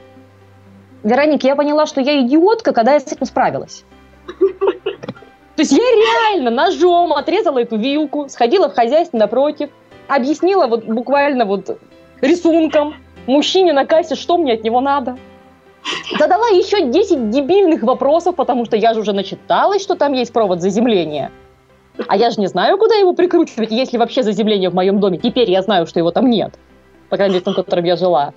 Вероника, 1.04 1.46
я 1.46 1.58
поняла, 1.58 1.86
что 1.86 2.00
я 2.00 2.22
идиотка, 2.22 2.72
когда 2.72 2.94
я 2.94 3.02
с 3.02 3.12
этим 3.12 3.26
справилась. 3.26 3.84
То 4.28 5.62
есть 5.62 5.74
я 5.74 5.84
реально 5.84 6.52
ножом 6.52 7.12
отрезала 7.12 7.60
эту 7.60 7.76
вилку, 7.76 8.30
сходила 8.30 8.70
в 8.70 8.76
хозяйство 8.76 9.18
напротив, 9.18 9.72
объяснила 10.08 10.68
вот 10.68 10.86
буквально 10.86 11.44
вот 11.44 11.82
рисунком 12.22 12.96
мужчине 13.28 13.74
на 13.74 13.86
кассе, 13.86 14.16
что 14.16 14.38
мне 14.38 14.54
от 14.54 14.64
него 14.64 14.80
надо. 14.80 15.18
Задала 16.18 16.48
еще 16.48 16.90
10 16.90 17.30
дебильных 17.30 17.84
вопросов, 17.84 18.36
потому 18.36 18.66
что 18.66 18.76
я 18.78 18.94
же 18.94 19.02
уже 19.02 19.14
начиталась, 19.14 19.82
что 19.82 19.96
там 19.96 20.14
есть 20.14 20.34
провод 20.34 20.62
заземления. 20.62 21.32
А 22.08 22.18
я 22.18 22.30
же 22.30 22.40
не 22.40 22.48
знаю, 22.48 22.78
куда 22.78 22.96
его 22.96 23.14
прикручивать, 23.14 23.72
если 23.72 23.98
вообще 23.98 24.24
заземление 24.24 24.70
в 24.70 24.74
моем 24.74 25.00
доме. 25.00 25.18
Теперь 25.18 25.50
я 25.50 25.62
знаю, 25.62 25.88
что 25.88 26.00
его 26.00 26.12
там 26.12 26.30
нет. 26.30 26.54
По 27.10 27.18
крайней 27.18 27.36
мере, 27.36 27.42
в 27.42 27.46
том, 27.46 27.54
в 27.54 27.58
котором 27.58 27.86
я 27.86 27.96
жила. 27.96 28.34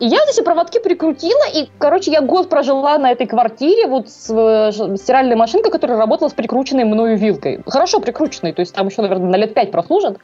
И 0.00 0.06
я 0.06 0.18
эти 0.28 0.42
проводки 0.42 0.80
прикрутила, 0.80 1.44
и, 1.54 1.68
короче, 1.78 2.10
я 2.10 2.22
год 2.22 2.48
прожила 2.48 2.98
на 2.98 3.12
этой 3.12 3.26
квартире 3.26 3.86
вот 3.86 4.08
с 4.08 4.30
э, 4.30 4.96
стиральной 4.96 5.36
машинкой, 5.36 5.70
которая 5.70 5.98
работала 5.98 6.28
с 6.28 6.32
прикрученной 6.32 6.84
мною 6.84 7.18
вилкой. 7.18 7.60
Хорошо 7.66 8.00
прикрученной, 8.00 8.54
то 8.54 8.60
есть 8.60 8.74
там 8.74 8.88
еще, 8.88 9.02
наверное, 9.02 9.28
на 9.28 9.36
лет 9.36 9.52
пять 9.52 9.70
прослужит. 9.70 10.18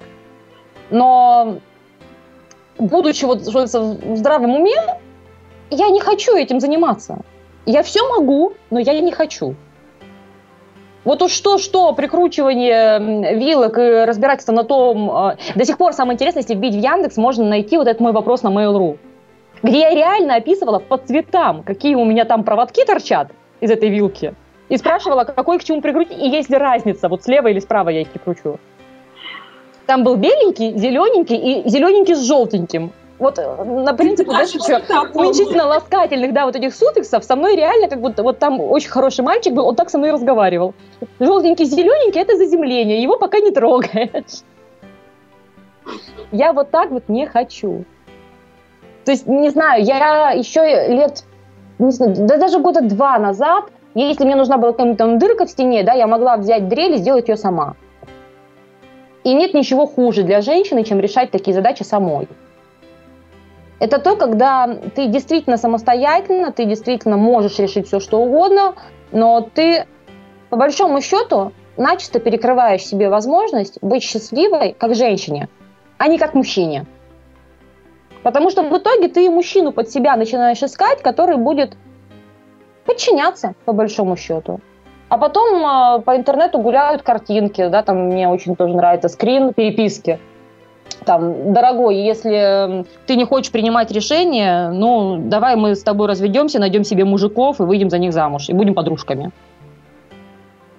Но, 0.88 1.58
будучи 2.78 3.26
вот 3.26 3.42
в 3.42 4.16
здравом 4.16 4.54
уме, 4.54 4.76
я 5.70 5.88
не 5.90 6.00
хочу 6.00 6.36
этим 6.36 6.60
заниматься. 6.60 7.18
Я 7.64 7.82
все 7.82 8.08
могу, 8.08 8.52
но 8.70 8.78
я 8.78 9.00
не 9.00 9.12
хочу. 9.12 9.54
Вот 11.04 11.22
уж 11.22 11.30
что-что, 11.30 11.92
прикручивание 11.92 13.36
вилок 13.36 13.78
и 13.78 14.04
разбирательство 14.04 14.52
на 14.52 14.64
том... 14.64 15.10
Э, 15.10 15.36
до 15.54 15.64
сих 15.64 15.78
пор 15.78 15.92
самое 15.92 16.14
интересное, 16.14 16.42
если 16.42 16.54
вбить 16.54 16.74
в 16.74 16.78
Яндекс, 16.78 17.16
можно 17.16 17.44
найти 17.44 17.76
вот 17.76 17.86
этот 17.86 18.00
мой 18.00 18.12
вопрос 18.12 18.42
на 18.42 18.48
Mail.ru, 18.48 18.98
где 19.62 19.80
я 19.80 19.94
реально 19.94 20.34
описывала 20.34 20.80
по 20.80 20.96
цветам, 20.96 21.62
какие 21.62 21.94
у 21.94 22.04
меня 22.04 22.24
там 22.24 22.42
проводки 22.42 22.84
торчат 22.84 23.30
из 23.60 23.70
этой 23.70 23.88
вилки, 23.88 24.34
и 24.68 24.76
спрашивала, 24.76 25.22
какой 25.22 25.60
к 25.60 25.64
чему 25.64 25.80
прикрутить, 25.80 26.18
и 26.18 26.28
есть 26.28 26.50
ли 26.50 26.56
разница, 26.56 27.08
вот 27.08 27.22
слева 27.22 27.48
или 27.48 27.60
справа 27.60 27.90
я 27.90 28.00
их 28.00 28.08
прикручу. 28.08 28.58
Там 29.86 30.02
был 30.02 30.16
беленький, 30.16 30.76
зелененький 30.76 31.36
и 31.36 31.68
зелененький 31.68 32.16
с 32.16 32.22
желтеньким 32.26 32.90
вот 33.18 33.38
э, 33.38 33.64
на 33.64 33.94
принципе 33.94 34.30
дальше 34.30 34.58
еще 34.58 34.82
уменьшительно-ласкательных, 35.14 36.32
да, 36.32 36.44
вот 36.44 36.56
этих 36.56 36.74
суффиксов 36.74 37.24
со 37.24 37.36
мной 37.36 37.56
реально 37.56 37.88
как 37.88 38.00
будто 38.00 38.22
вот 38.22 38.38
там 38.38 38.60
очень 38.60 38.90
хороший 38.90 39.24
мальчик 39.24 39.54
был, 39.54 39.66
он 39.66 39.74
так 39.74 39.90
со 39.90 39.98
мной 39.98 40.10
разговаривал. 40.10 40.74
Желтенький, 41.18 41.64
зелененький– 41.64 42.20
это 42.22 42.36
заземление, 42.36 43.02
его 43.02 43.18
пока 43.18 43.40
не 43.40 43.50
трогаешь. 43.50 44.42
Я 46.32 46.52
вот 46.52 46.70
так 46.70 46.90
вот 46.90 47.08
не 47.08 47.26
хочу. 47.26 47.84
То 49.04 49.12
есть, 49.12 49.26
не 49.26 49.50
знаю, 49.50 49.84
я 49.84 50.30
еще 50.32 50.60
лет, 50.88 51.24
не 51.78 51.92
знаю, 51.92 52.14
да 52.18 52.38
даже 52.38 52.58
года 52.58 52.80
два 52.82 53.18
назад, 53.18 53.66
если 53.94 54.24
мне 54.24 54.34
нужна 54.34 54.58
была 54.58 54.72
какая-то 54.72 55.16
дырка 55.16 55.46
в 55.46 55.50
стене, 55.50 55.84
да, 55.84 55.94
я 55.94 56.06
могла 56.06 56.36
взять 56.36 56.68
дрель 56.68 56.94
и 56.94 56.98
сделать 56.98 57.28
ее 57.28 57.36
сама. 57.36 57.76
И 59.24 59.32
нет 59.32 59.54
ничего 59.54 59.86
хуже 59.86 60.22
для 60.22 60.40
женщины, 60.40 60.84
чем 60.84 61.00
решать 61.00 61.30
такие 61.30 61.54
задачи 61.54 61.82
самой. 61.82 62.28
Это 63.78 63.98
то, 63.98 64.16
когда 64.16 64.66
ты 64.94 65.06
действительно 65.06 65.58
самостоятельно, 65.58 66.50
ты 66.50 66.64
действительно 66.64 67.16
можешь 67.16 67.58
решить 67.58 67.86
все, 67.86 68.00
что 68.00 68.20
угодно, 68.20 68.74
но 69.12 69.42
ты, 69.42 69.86
по 70.48 70.56
большому 70.56 71.02
счету, 71.02 71.52
начисто 71.76 72.18
перекрываешь 72.18 72.86
себе 72.86 73.10
возможность 73.10 73.78
быть 73.82 74.02
счастливой 74.02 74.74
как 74.78 74.94
женщине, 74.94 75.48
а 75.98 76.08
не 76.08 76.18
как 76.18 76.32
мужчине. 76.34 76.86
Потому 78.22 78.50
что 78.50 78.62
в 78.62 78.76
итоге 78.76 79.08
ты 79.08 79.30
мужчину 79.30 79.72
под 79.72 79.90
себя 79.90 80.16
начинаешь 80.16 80.62
искать, 80.62 81.02
который 81.02 81.36
будет 81.36 81.76
подчиняться, 82.86 83.54
по 83.66 83.72
большому 83.72 84.16
счету. 84.16 84.60
А 85.08 85.18
потом 85.18 85.64
э, 85.64 86.02
по 86.02 86.16
интернету 86.16 86.58
гуляют 86.58 87.02
картинки, 87.02 87.68
да, 87.68 87.82
там 87.82 88.06
мне 88.06 88.28
очень 88.28 88.56
тоже 88.56 88.74
нравится 88.74 89.08
скрин 89.08 89.52
переписки 89.52 90.18
там, 91.04 91.52
дорогой, 91.52 91.96
если 91.96 92.84
ты 93.06 93.16
не 93.16 93.24
хочешь 93.24 93.52
принимать 93.52 93.90
решение, 93.92 94.70
ну, 94.70 95.18
давай 95.18 95.56
мы 95.56 95.74
с 95.74 95.82
тобой 95.82 96.08
разведемся, 96.08 96.58
найдем 96.58 96.84
себе 96.84 97.04
мужиков 97.04 97.60
и 97.60 97.62
выйдем 97.62 97.90
за 97.90 97.98
них 97.98 98.12
замуж, 98.12 98.48
и 98.48 98.52
будем 98.52 98.74
подружками. 98.74 99.30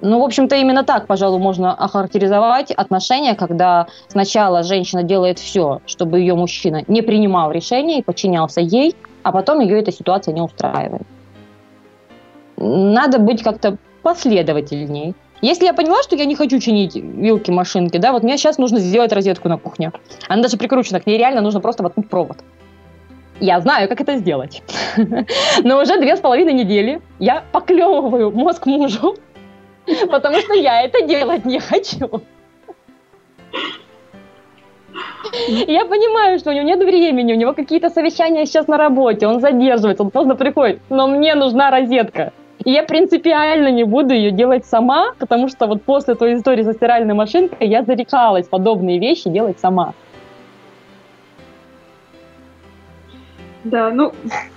Ну, 0.02 0.20
в 0.20 0.24
общем-то, 0.24 0.56
именно 0.56 0.84
так, 0.84 1.08
пожалуй, 1.08 1.40
можно 1.40 1.74
охарактеризовать 1.74 2.72
отношения, 2.72 3.36
когда 3.36 3.88
сначала 4.10 4.62
женщина 4.62 5.02
делает 5.02 5.40
все, 5.40 5.82
чтобы 5.88 6.20
ее 6.20 6.36
мужчина 6.36 6.84
не 6.88 7.02
принимал 7.02 7.52
решения 7.52 8.00
и 8.00 8.04
подчинялся 8.04 8.62
ей, 8.62 8.96
а 9.24 9.32
потом 9.32 9.60
ее 9.60 9.80
эта 9.80 9.92
ситуация 9.92 10.34
не 10.34 10.42
устраивает. 10.42 11.08
Надо 12.58 13.18
быть 13.20 13.42
как-то 13.44 13.78
последовательней. 14.04 15.16
Если 15.42 15.66
я 15.66 15.74
поняла, 15.74 16.02
что 16.02 16.16
я 16.16 16.26
не 16.26 16.36
хочу 16.36 16.60
чинить 16.60 16.96
вилки, 16.96 17.52
машинки, 17.52 17.98
да, 17.98 18.12
вот 18.12 18.24
мне 18.24 18.38
сейчас 18.38 18.58
нужно 18.58 18.80
сделать 18.80 19.12
розетку 19.14 19.50
на 19.50 19.58
кухне. 19.58 19.92
Она 20.28 20.42
даже 20.42 20.58
прикручена, 20.58 21.00
к 21.00 21.06
ней 21.06 21.18
реально 21.18 21.42
нужно 21.42 21.60
просто 21.60 21.84
воткнуть 21.84 22.10
провод. 22.10 22.38
Я 23.40 23.60
знаю, 23.62 23.88
как 23.88 24.02
это 24.02 24.18
сделать. 24.18 24.64
Но 25.64 25.80
уже 25.80 26.00
две 26.00 26.16
с 26.16 26.20
половиной 26.20 26.54
недели 26.54 27.02
я 27.20 27.44
поклевываю 27.52 28.32
мозг 28.32 28.66
мужу, 28.66 29.16
потому 30.10 30.40
что 30.40 30.54
я 30.54 30.82
это 30.82 31.06
делать 31.06 31.46
не 31.46 31.60
хочу. 31.60 32.22
Я 35.48 35.86
понимаю, 35.86 36.40
что 36.40 36.50
у 36.50 36.54
него 36.54 36.66
нет 36.66 36.80
времени, 36.80 37.34
у 37.34 37.36
него 37.36 37.54
какие-то 37.54 37.90
совещания 37.90 38.46
сейчас 38.46 38.68
на 38.68 38.78
работе, 38.78 39.28
он 39.28 39.40
задерживается, 39.40 40.04
он 40.04 40.10
поздно 40.10 40.36
приходит, 40.36 40.80
но 40.90 41.08
мне 41.08 41.36
нужна 41.36 41.70
розетка. 41.70 42.34
И 42.66 42.72
я 42.72 42.84
принципиально 42.84 43.72
не 43.72 43.84
буду 43.84 44.14
ее 44.14 44.32
делать 44.32 44.66
сама, 44.66 45.14
потому 45.20 45.48
что 45.48 45.68
вот 45.68 45.84
после 45.84 46.16
той 46.16 46.36
истории 46.36 46.64
со 46.64 46.74
стиральной 46.74 47.14
машинкой 47.14 47.68
я 47.68 47.84
зарекалась 47.84 48.48
подобные 48.48 49.00
вещи 49.00 49.30
делать 49.30 49.60
сама. 49.60 49.94
Да, 53.64 53.92
ну, 53.92 54.14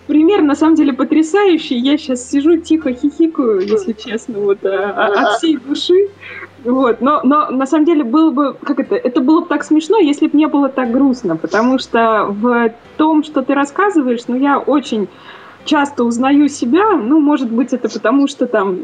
пример 0.07 0.43
на 0.43 0.55
самом 0.55 0.77
деле 0.77 0.93
потрясающий. 0.93 1.77
Я 1.77 1.99
сейчас 1.99 2.29
сижу 2.31 2.59
тихо 2.59 2.93
хихикаю, 2.93 3.61
если 3.61 3.93
честно, 3.93 4.39
вот 4.39 4.65
а, 4.65 4.93
а, 4.97 5.07
от 5.07 5.39
всей 5.39 5.57
души. 5.57 6.09
Вот, 6.65 7.01
но, 7.01 7.21
но 7.25 7.51
на 7.51 7.67
самом 7.67 7.87
деле 7.87 8.05
было 8.05 8.31
бы, 8.31 8.55
как 8.63 8.79
это, 8.79 8.95
это 8.95 9.21
было 9.21 9.41
бы 9.41 9.47
так 9.47 9.65
смешно, 9.65 9.99
если 9.99 10.29
бы 10.29 10.37
не 10.37 10.47
было 10.47 10.69
так 10.69 10.91
грустно, 10.91 11.37
потому 11.37 11.79
что 11.79 12.27
в 12.29 12.73
том, 12.99 13.25
что 13.25 13.43
ты 13.43 13.55
рассказываешь, 13.55 14.21
ну, 14.29 14.37
я 14.37 14.59
очень 14.59 15.09
часто 15.65 16.05
узнаю 16.05 16.49
себя, 16.49 16.97
ну, 16.97 17.21
может 17.21 17.51
быть, 17.51 17.73
это 17.73 17.89
потому, 17.89 18.29
что 18.29 18.47
там 18.47 18.79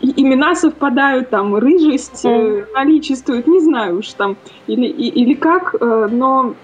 имена 0.00 0.54
совпадают, 0.54 1.30
там 1.30 1.56
рыжесть 1.56 2.24
mm. 2.24 2.72
наличествует, 2.74 3.46
не 3.46 3.60
знаю 3.60 3.98
уж 3.98 4.08
там, 4.12 4.36
или, 4.66 4.86
и, 4.86 5.08
или 5.08 5.34
как, 5.34 5.74
э, 5.80 6.08
но 6.10 6.54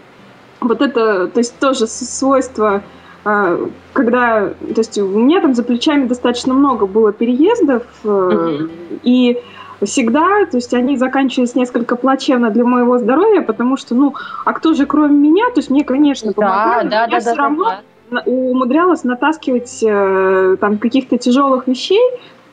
вот 0.60 0.80
это, 0.80 1.28
то 1.28 1.38
есть 1.38 1.58
тоже 1.58 1.86
свойство, 1.86 2.82
э, 3.24 3.66
когда, 3.92 4.48
то 4.48 4.78
есть 4.78 4.98
у 4.98 5.18
меня 5.18 5.40
там 5.40 5.54
за 5.54 5.62
плечами 5.62 6.06
достаточно 6.06 6.54
много 6.54 6.86
было 6.86 7.12
переездов, 7.12 7.84
mm-hmm. 8.02 9.00
и 9.02 9.38
всегда, 9.82 10.46
то 10.46 10.56
есть 10.56 10.72
они 10.72 10.96
заканчивались 10.96 11.54
несколько 11.54 11.96
плачевно 11.96 12.50
для 12.50 12.64
моего 12.64 12.98
здоровья, 12.98 13.42
потому 13.42 13.76
что, 13.76 13.94
ну, 13.94 14.14
а 14.44 14.52
кто 14.52 14.72
же 14.72 14.86
кроме 14.86 15.16
меня, 15.16 15.46
то 15.50 15.58
есть 15.58 15.70
мне, 15.70 15.84
конечно, 15.84 16.32
помогает, 16.32 16.88
да, 16.88 17.06
да, 17.06 17.12
да, 17.12 17.20
все 17.20 17.34
да, 17.34 17.42
равно 17.42 17.64
да 17.64 17.80
умудрялась 18.26 19.04
натаскивать 19.04 19.82
э, 19.82 20.56
там 20.60 20.78
каких-то 20.78 21.18
тяжелых 21.18 21.66
вещей, 21.66 22.00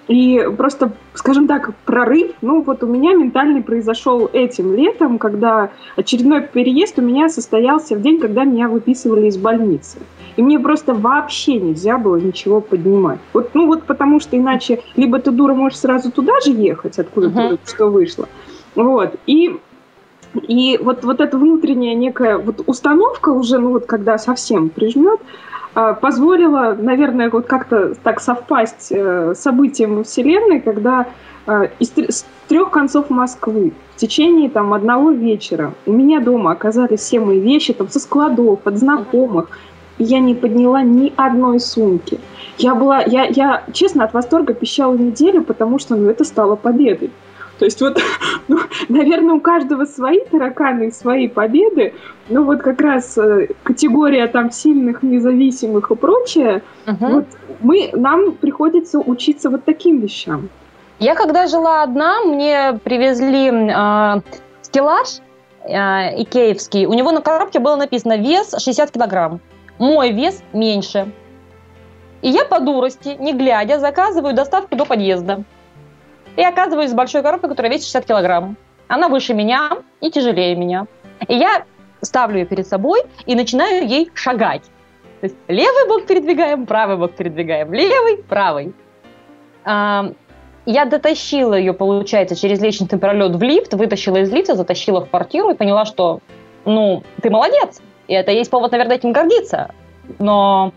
и 0.08 0.45
просто, 0.58 0.91
скажем 1.14 1.47
так, 1.47 1.74
прорыв, 1.86 2.32
ну 2.41 2.62
вот 2.64 2.84
у 2.84 2.88
меня 2.88 3.14
ментальный 3.14 3.62
произошел 3.62 4.30
этим 4.34 4.76
летом, 4.76 5.18
когда 5.18 5.70
очередной 5.95 6.41
переезд 6.41 6.99
у 6.99 7.02
меня 7.02 7.30
состоялся 7.30 7.95
в 7.95 8.02
день, 8.02 8.20
когда 8.20 8.43
меня 8.43 8.68
выписывали 8.68 9.28
из 9.28 9.38
больницы. 9.38 9.99
И 10.36 10.41
мне 10.41 10.60
просто 10.60 10.93
вообще 10.93 11.56
нельзя 11.60 11.97
было 11.97 12.18
ничего 12.18 12.60
поднимать. 12.62 13.20
Вот, 13.34 13.52
ну 13.54 13.68
вот 13.68 13.84
потому 13.84 14.20
что 14.20 14.38
иначе 14.38 14.82
либо 14.97 15.20
ты 15.20 15.32
дура 15.32 15.54
можешь 15.54 15.80
сразу 15.80 16.12
туда 16.12 16.34
же 16.43 16.52
ехать, 16.52 16.99
откуда 16.99 17.28
uh-huh. 17.28 17.60
ты 17.64 17.72
что 17.72 17.88
вышло. 17.88 18.28
Вот. 18.76 19.16
И 19.28 19.60
и 20.34 20.80
вот, 20.82 21.04
вот 21.04 21.20
эта 21.20 21.38
внутренняя 21.38 21.96
некая 21.96 22.38
вот 22.38 22.62
установка 22.66 23.30
уже, 23.30 23.58
ну 23.58 23.72
вот 23.72 23.86
когда 23.86 24.18
совсем 24.18 24.70
прижмет, 24.70 25.20
а, 25.74 25.94
позволило, 25.94 26.76
наверное, 26.80 27.30
вот 27.30 27.46
как-то 27.46 27.96
так 27.96 28.20
совпасть 28.20 28.88
э, 28.92 29.34
событиям 29.36 30.04
Вселенной, 30.04 30.60
когда 30.60 31.08
а, 31.48 31.70
из 31.80 31.92
с 31.92 32.26
трех 32.48 32.72
концов 32.72 33.10
Москвы 33.10 33.72
в 33.96 34.00
течение 34.00 34.50
там 34.50 34.74
одного 34.74 35.12
вечера 35.12 35.74
у 35.86 35.94
меня 35.94 36.20
дома 36.20 36.52
оказались 36.52 37.00
все 37.00 37.20
мои 37.20 37.40
вещи 37.40 37.74
там 37.74 37.90
со 37.90 38.00
складов, 38.00 38.60
от 38.66 38.78
знакомых, 38.78 39.50
я 39.98 40.20
не 40.20 40.36
подняла 40.36 40.82
ни 40.82 41.14
одной 41.16 41.60
сумки. 41.60 42.20
Я 42.58 42.76
была, 42.76 43.02
я, 43.02 43.26
я 43.26 43.64
честно 43.72 44.04
от 44.04 44.14
восторга 44.14 44.54
пищала 44.54 44.96
неделю, 44.96 45.44
потому 45.44 45.80
что 45.80 45.96
ну, 45.96 46.10
это 46.10 46.24
стало 46.24 46.56
победой. 46.56 47.12
То 47.62 47.66
есть 47.66 47.80
вот, 47.80 47.99
ну, 48.47 48.57
наверное, 48.89 49.36
у 49.36 49.39
каждого 49.39 49.86
свои 49.86 50.22
тараканы 50.22 50.88
и 50.88 50.91
свои 50.91 51.28
победы, 51.28 51.93
но 52.28 52.41
вот 52.41 52.64
как 52.64 52.82
раз 52.82 53.16
э, 53.20 53.49
категория 53.62 54.26
там 54.26 54.51
сильных, 54.51 55.03
независимых 55.03 55.91
и 55.91 55.95
прочее, 55.95 56.64
угу. 56.88 57.05
вот 57.05 57.26
мы, 57.62 57.91
нам 57.93 58.32
приходится 58.32 58.97
учиться 58.97 59.51
вот 59.51 59.64
таким 59.64 59.99
вещам. 59.99 60.49
Я 60.97 61.14
когда 61.14 61.45
жила 61.45 61.84
одна, 61.84 62.22
мне 62.22 62.80
привезли 62.84 63.51
э, 63.51 64.22
стеллаж 64.64 65.20
э, 65.64 66.20
икеевский. 66.20 66.88
У 66.88 66.93
него 66.93 67.12
на 67.12 67.22
коробке 67.22 67.59
было 67.59 67.76
написано 67.76 68.18
вес 68.18 68.55
60 68.57 68.89
килограмм. 68.89 69.39
Мой 69.78 70.14
вес 70.14 70.41
меньше. 70.51 71.12
И 72.24 72.30
я 72.30 72.43
по 72.43 72.59
дурости, 72.59 73.18
не 73.20 73.34
глядя, 73.34 73.80
заказываю 73.80 74.34
доставку 74.34 74.76
до 74.76 74.86
подъезда. 74.86 75.43
И 76.36 76.44
оказываюсь 76.44 76.92
с 76.92 76.94
большой 76.94 77.24
коробкой, 77.24 77.50
которая 77.50 77.72
весит 77.72 77.86
60 77.86 78.06
килограмм. 78.06 78.58
Она 78.88 79.10
выше 79.10 79.34
меня 79.34 79.70
и 80.00 80.10
тяжелее 80.12 80.56
меня. 80.56 80.88
И 81.28 81.36
я 81.36 81.66
ставлю 82.02 82.40
ее 82.40 82.46
перед 82.46 82.68
собой 82.68 83.02
и 83.26 83.36
начинаю 83.36 83.88
ей 83.88 84.10
шагать. 84.14 84.64
То 85.22 85.28
есть 85.28 85.36
левый 85.48 85.88
бок 85.88 86.08
передвигаем, 86.08 86.66
правый 86.66 86.98
бок 86.98 87.14
передвигаем, 87.14 87.72
левый, 87.74 88.24
правый. 88.24 88.74
А, 89.64 90.12
я 90.66 90.86
дотащила 90.86 91.54
ее, 91.54 91.74
получается, 91.74 92.36
через 92.36 92.60
лестничный 92.60 93.00
пролет 93.00 93.36
в 93.36 93.42
лифт, 93.42 93.74
вытащила 93.74 94.18
из 94.18 94.32
лифта, 94.32 94.56
затащила 94.56 95.06
в 95.06 95.10
квартиру 95.10 95.52
и 95.52 95.56
поняла, 95.56 95.86
что, 95.86 96.20
ну, 96.66 97.04
ты 97.22 97.30
молодец. 97.30 97.82
И 98.08 98.14
это 98.14 98.32
есть 98.32 98.50
повод, 98.50 98.72
наверное, 98.72 98.98
этим 98.98 99.12
гордиться. 99.12 99.74
Но 100.20 100.74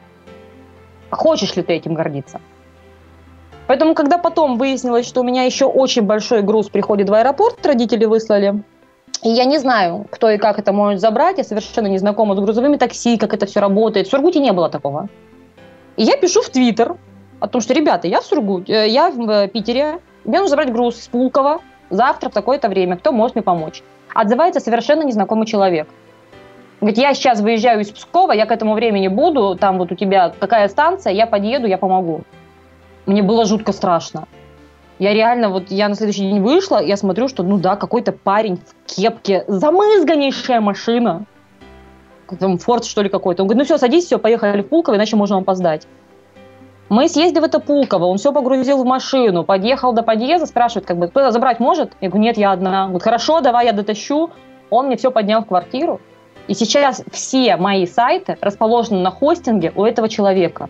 хочешь 1.10 1.56
ли 1.56 1.62
ты 1.62 1.72
этим 1.72 1.94
гордиться? 1.94 2.40
Поэтому, 3.66 3.94
когда 3.94 4.18
потом 4.18 4.58
выяснилось, 4.58 5.06
что 5.06 5.22
у 5.22 5.24
меня 5.24 5.44
еще 5.44 5.64
очень 5.64 6.02
большой 6.02 6.42
груз 6.42 6.68
приходит 6.68 7.08
в 7.08 7.14
аэропорт, 7.14 7.64
родители 7.64 8.04
выслали, 8.04 8.62
и 9.22 9.30
я 9.30 9.46
не 9.46 9.58
знаю, 9.58 10.06
кто 10.10 10.28
и 10.28 10.36
как 10.36 10.58
это 10.58 10.72
может 10.72 11.00
забрать, 11.00 11.38
я 11.38 11.44
совершенно 11.44 11.86
не 11.86 11.96
знакома 11.96 12.36
с 12.36 12.40
грузовыми 12.40 12.76
такси, 12.76 13.16
как 13.16 13.32
это 13.32 13.46
все 13.46 13.60
работает. 13.60 14.06
В 14.06 14.10
Сургуте 14.10 14.38
не 14.38 14.52
было 14.52 14.68
такого. 14.68 15.08
И 15.96 16.02
я 16.02 16.16
пишу 16.18 16.42
в 16.42 16.50
Твиттер 16.50 16.96
о 17.40 17.48
том, 17.48 17.62
что, 17.62 17.72
ребята, 17.72 18.06
я 18.06 18.20
в 18.20 18.24
Сургуте, 18.24 18.72
э, 18.72 18.88
я 18.88 19.10
в 19.10 19.30
э, 19.30 19.48
Питере, 19.48 20.00
мне 20.24 20.38
нужно 20.38 20.48
забрать 20.48 20.72
груз 20.72 21.00
с 21.00 21.08
Пулково 21.08 21.60
завтра 21.88 22.28
в 22.28 22.32
такое-то 22.34 22.68
время, 22.68 22.96
кто 22.96 23.12
может 23.12 23.34
мне 23.34 23.42
помочь? 23.42 23.82
Отзывается 24.14 24.60
совершенно 24.60 25.02
незнакомый 25.02 25.46
человек. 25.46 25.88
Говорит, 26.80 26.98
я 26.98 27.14
сейчас 27.14 27.40
выезжаю 27.40 27.80
из 27.80 27.90
Пскова, 27.90 28.32
я 28.32 28.44
к 28.44 28.52
этому 28.52 28.74
времени 28.74 29.08
буду, 29.08 29.56
там 29.58 29.78
вот 29.78 29.90
у 29.90 29.94
тебя 29.94 30.34
какая 30.38 30.68
станция, 30.68 31.14
я 31.14 31.26
подъеду, 31.26 31.66
я 31.66 31.78
помогу. 31.78 32.24
Мне 33.06 33.22
было 33.22 33.44
жутко 33.44 33.72
страшно. 33.72 34.26
Я 34.98 35.12
реально, 35.12 35.48
вот 35.48 35.70
я 35.70 35.88
на 35.88 35.96
следующий 35.96 36.22
день 36.22 36.40
вышла, 36.40 36.82
я 36.82 36.96
смотрю, 36.96 37.28
что, 37.28 37.42
ну 37.42 37.58
да, 37.58 37.76
какой-то 37.76 38.12
парень 38.12 38.58
в 38.58 38.94
кепке, 38.94 39.44
замызганнейшая 39.48 40.60
машина. 40.60 41.24
Там 42.38 42.58
Форд, 42.58 42.84
что 42.84 43.02
ли, 43.02 43.08
какой-то. 43.08 43.42
Он 43.42 43.48
говорит, 43.48 43.58
ну 43.58 43.64
все, 43.64 43.78
садись, 43.78 44.06
все, 44.06 44.18
поехали 44.18 44.62
в 44.62 44.68
Пулково, 44.68 44.96
иначе 44.96 45.16
можем 45.16 45.38
опоздать. 45.38 45.86
Мы 46.88 47.08
съездили 47.08 47.40
в 47.40 47.44
это 47.44 47.58
Пулково, 47.58 48.04
он 48.04 48.18
все 48.18 48.32
погрузил 48.32 48.82
в 48.82 48.86
машину, 48.86 49.42
подъехал 49.44 49.92
до 49.92 50.02
подъезда, 50.02 50.46
спрашивает, 50.46 50.86
как 50.86 50.96
бы, 50.98 51.08
кто-то 51.08 51.32
забрать 51.32 51.58
может? 51.58 51.92
Я 52.00 52.08
говорю, 52.08 52.24
нет, 52.24 52.36
я 52.38 52.52
одна. 52.52 52.88
Вот 52.88 53.02
хорошо, 53.02 53.40
давай 53.40 53.66
я 53.66 53.72
дотащу. 53.72 54.30
Он 54.70 54.86
мне 54.86 54.96
все 54.96 55.10
поднял 55.10 55.42
в 55.42 55.46
квартиру. 55.46 56.00
И 56.46 56.54
сейчас 56.54 57.02
все 57.10 57.56
мои 57.56 57.86
сайты 57.86 58.36
расположены 58.40 59.00
на 59.00 59.10
хостинге 59.10 59.72
у 59.74 59.84
этого 59.84 60.08
человека 60.08 60.68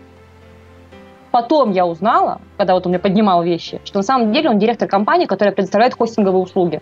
потом 1.35 1.73
я 1.73 1.85
узнала, 1.85 2.39
когда 2.55 2.75
вот 2.75 2.85
он 2.85 2.91
мне 2.91 2.99
поднимал 2.99 3.43
вещи, 3.43 3.81
что 3.83 3.99
на 3.99 4.03
самом 4.03 4.31
деле 4.31 4.49
он 4.49 4.57
директор 4.57 4.87
компании, 4.87 5.25
которая 5.25 5.53
предоставляет 5.53 5.93
хостинговые 5.93 6.41
услуги. 6.41 6.79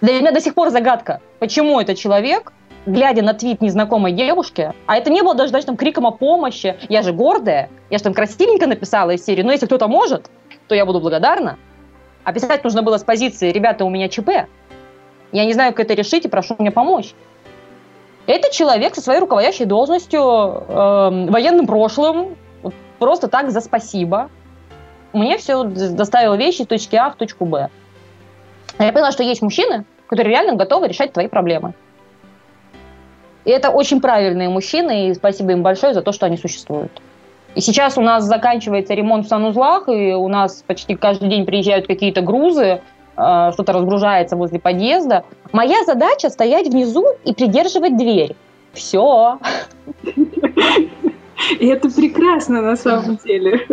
Для 0.00 0.20
меня 0.20 0.30
до 0.30 0.40
сих 0.40 0.54
пор 0.54 0.70
загадка, 0.70 1.20
почему 1.40 1.80
этот 1.80 1.98
человек, 1.98 2.52
глядя 2.86 3.22
на 3.22 3.34
твит 3.34 3.62
незнакомой 3.62 4.12
девушки, 4.12 4.72
а 4.86 4.96
это 4.96 5.10
не 5.10 5.22
было 5.22 5.34
даже, 5.34 5.52
даже 5.52 5.66
там 5.66 5.76
криком 5.76 6.06
о 6.06 6.12
помощи, 6.12 6.76
я 6.88 7.02
же 7.02 7.12
гордая, 7.12 7.68
я 7.90 7.98
же 7.98 8.04
там 8.04 8.14
красивенько 8.14 8.68
написала 8.68 9.10
из 9.10 9.24
серии, 9.24 9.42
но 9.42 9.50
если 9.50 9.66
кто-то 9.66 9.88
может, 9.88 10.30
то 10.68 10.76
я 10.76 10.86
буду 10.86 11.00
благодарна. 11.00 11.58
А 12.22 12.32
писать 12.32 12.62
нужно 12.62 12.82
было 12.82 12.96
с 12.96 13.02
позиции 13.02 13.50
«ребята, 13.50 13.84
у 13.84 13.90
меня 13.90 14.08
ЧП», 14.08 14.46
я 15.32 15.44
не 15.44 15.52
знаю, 15.52 15.72
как 15.72 15.86
это 15.86 15.94
решить 15.94 16.26
и 16.26 16.28
прошу 16.28 16.54
мне 16.60 16.70
помочь. 16.70 17.12
Это 18.28 18.54
человек 18.54 18.94
со 18.94 19.00
своей 19.00 19.18
руководящей 19.18 19.64
должностью, 19.64 20.20
э, 20.20 21.26
военным 21.28 21.66
прошлым, 21.66 22.36
просто 23.00 23.26
так 23.26 23.50
за 23.50 23.60
спасибо. 23.60 24.30
Мне 25.12 25.38
все 25.38 25.64
доставило 25.64 26.34
вещи 26.34 26.62
из 26.62 26.68
точки 26.68 26.94
А 26.94 27.10
в 27.10 27.16
точку 27.16 27.44
Б. 27.44 27.68
Я 28.78 28.92
поняла, 28.92 29.10
что 29.10 29.24
есть 29.24 29.42
мужчины, 29.42 29.84
которые 30.06 30.36
реально 30.36 30.54
готовы 30.54 30.86
решать 30.86 31.12
твои 31.12 31.26
проблемы. 31.26 31.74
И 33.44 33.50
это 33.50 33.70
очень 33.70 34.00
правильные 34.00 34.48
мужчины, 34.48 35.08
и 35.08 35.14
спасибо 35.14 35.52
им 35.52 35.62
большое 35.62 35.94
за 35.94 36.02
то, 36.02 36.12
что 36.12 36.26
они 36.26 36.36
существуют. 36.36 37.02
И 37.54 37.60
сейчас 37.60 37.98
у 37.98 38.00
нас 38.00 38.24
заканчивается 38.24 38.94
ремонт 38.94 39.26
в 39.26 39.28
санузлах, 39.28 39.88
и 39.88 40.12
у 40.12 40.28
нас 40.28 40.62
почти 40.66 40.94
каждый 40.94 41.28
день 41.28 41.44
приезжают 41.46 41.86
какие-то 41.86 42.20
грузы, 42.20 42.80
э, 43.16 43.50
что-то 43.52 43.72
разгружается 43.72 44.36
возле 44.36 44.60
подъезда. 44.60 45.24
Моя 45.50 45.82
задача 45.84 46.30
стоять 46.30 46.68
внизу 46.68 47.04
и 47.24 47.34
придерживать 47.34 47.96
дверь. 47.96 48.36
Все. 48.72 49.38
И 51.58 51.66
это 51.66 51.90
прекрасно 51.90 52.62
на 52.62 52.76
самом 52.76 53.16
деле. 53.16 53.66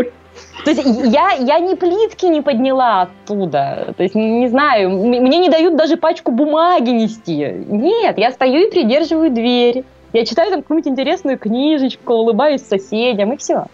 То 0.64 0.72
есть 0.72 0.84
я, 0.86 1.32
я 1.32 1.60
ни 1.60 1.76
плитки 1.76 2.26
не 2.26 2.42
подняла 2.42 3.04
оттуда. 3.04 3.94
То 3.98 4.04
есть, 4.04 4.16
не 4.16 4.48
знаю, 4.48 4.90
мне 4.90 5.40
не 5.40 5.50
дают 5.50 5.76
даже 5.76 5.98
пачку 5.98 6.32
бумаги 6.32 6.90
нести. 6.90 7.36
Нет, 7.68 8.18
я 8.18 8.32
стою 8.32 8.68
и 8.68 8.72
придерживаю 8.72 9.32
дверь. 9.32 9.84
Я 10.14 10.26
читаю 10.26 10.52
там 10.52 10.62
какую-нибудь 10.62 10.92
интересную 10.92 11.38
книжечку, 11.38 12.14
улыбаюсь 12.14 12.62
соседям, 12.62 13.34
и 13.34 13.38
все. 13.38 13.66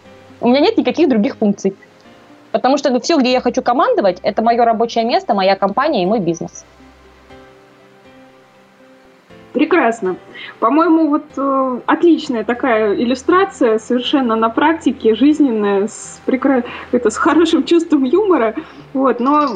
У 0.41 0.49
меня 0.49 0.59
нет 0.59 0.77
никаких 0.77 1.09
других 1.09 1.37
функций. 1.37 1.75
Потому 2.51 2.77
что 2.77 2.99
все, 2.99 3.17
где 3.17 3.31
я 3.31 3.41
хочу 3.41 3.61
командовать, 3.61 4.19
это 4.21 4.41
мое 4.41 4.63
рабочее 4.63 5.05
место, 5.05 5.33
моя 5.33 5.55
компания 5.55 6.03
и 6.03 6.05
мой 6.05 6.19
бизнес. 6.19 6.65
Прекрасно. 9.53 10.15
По-моему, 10.59 11.09
вот 11.09 11.25
э, 11.37 11.79
отличная 11.85 12.43
такая 12.43 12.95
иллюстрация, 12.95 13.77
совершенно 13.77 14.35
на 14.35 14.49
практике, 14.49 15.13
жизненная, 15.13 15.87
с, 15.87 16.19
прекра... 16.25 16.63
это, 16.91 17.11
с 17.11 17.17
хорошим 17.17 17.63
чувством 17.65 18.03
юмора. 18.03 18.55
Вот, 18.93 19.19
но 19.19 19.47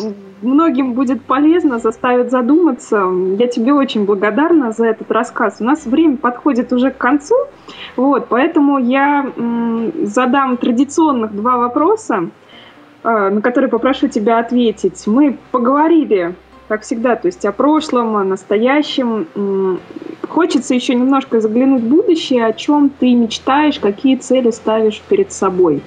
многим 0.44 0.94
будет 0.94 1.24
полезно, 1.24 1.80
заставит 1.80 2.30
задуматься. 2.30 3.08
Я 3.40 3.48
тебе 3.48 3.74
очень 3.74 4.06
благодарна 4.06 4.72
за 4.72 4.86
этот 4.86 5.12
рассказ. 5.12 5.58
У 5.62 5.64
нас 5.64 5.88
время 5.88 6.18
подходит 6.18 6.72
уже 6.72 6.92
к 6.92 6.98
концу, 6.98 7.36
вот, 7.96 8.28
поэтому 8.30 8.78
я 8.78 9.32
м, 9.36 9.92
задам 10.06 10.58
традиционных 10.58 11.36
два 11.36 11.58
вопроса, 11.58 12.30
э, 13.04 13.30
на 13.30 13.42
которые 13.42 13.72
попрошу 13.72 14.10
тебя 14.10 14.38
ответить. 14.38 15.08
Мы 15.08 15.40
поговорили 15.52 16.36
как 16.68 16.82
всегда, 16.82 17.16
то 17.16 17.28
есть 17.28 17.46
о 17.46 17.52
прошлом, 17.52 18.18
о 18.18 18.24
настоящем. 18.24 19.80
Хочется 20.28 20.76
еще 20.76 20.96
немножко 20.96 21.40
заглянуть 21.40 21.84
в 21.84 21.88
будущее, 21.88 22.46
о 22.46 22.54
чем 22.54 22.90
ты 22.90 23.14
мечтаешь, 23.16 23.80
какие 23.80 24.18
цели 24.18 24.52
ставишь 24.52 25.02
перед 25.08 25.32
собой. 25.32 25.82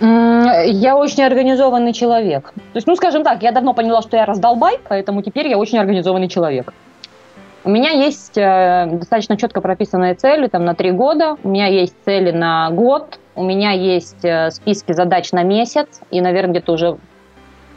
Я 0.00 0.96
очень 0.96 1.24
организованный 1.24 1.92
человек. 1.92 2.52
То 2.54 2.76
есть, 2.76 2.86
ну, 2.86 2.94
скажем 2.94 3.24
так, 3.24 3.42
я 3.42 3.50
давно 3.50 3.74
поняла, 3.74 4.00
что 4.02 4.16
я 4.16 4.26
раздолбай, 4.26 4.78
поэтому 4.88 5.22
теперь 5.22 5.48
я 5.48 5.58
очень 5.58 5.78
организованный 5.78 6.28
человек. 6.28 6.72
У 7.64 7.70
меня 7.70 7.90
есть 7.90 8.38
э, 8.38 8.86
достаточно 8.92 9.36
четко 9.36 9.60
прописанные 9.60 10.14
цели 10.14 10.46
там, 10.46 10.64
на 10.64 10.74
три 10.74 10.92
года, 10.92 11.36
у 11.42 11.48
меня 11.48 11.66
есть 11.66 11.94
цели 12.04 12.30
на 12.30 12.70
год, 12.70 13.18
у 13.34 13.42
меня 13.42 13.72
есть 13.72 14.24
э, 14.24 14.50
списки 14.52 14.92
задач 14.92 15.32
на 15.32 15.42
месяц, 15.42 16.00
и, 16.10 16.20
наверное, 16.20 16.52
где-то 16.52 16.72
уже 16.72 16.98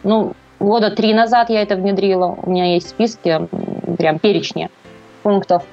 ну, 0.03 0.34
года 0.62 0.91
три 0.91 1.14
назад 1.14 1.49
я 1.49 1.62
это 1.62 1.76
внедрила. 1.76 2.38
У 2.41 2.49
меня 2.49 2.74
есть 2.74 2.89
списки, 2.89 3.47
прям 3.97 4.20
перечни 4.20 4.70
пунктов. 5.24 5.64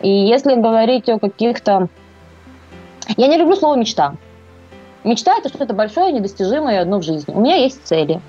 И 0.00 0.08
если 0.08 0.54
говорить 0.54 1.08
о 1.08 1.18
каких-то... 1.18 1.88
Я 3.16 3.26
не 3.26 3.36
люблю 3.36 3.56
слово 3.56 3.76
«мечта». 3.76 4.14
Мечта– 5.04 5.36
это 5.38 5.48
что-то 5.48 5.74
большое, 5.74 6.12
недостижимое 6.12 6.82
одно 6.82 6.98
в 6.98 7.02
жизни. 7.02 7.32
У 7.32 7.40
меня 7.40 7.56
есть 7.56 7.84
цели. 7.84 8.20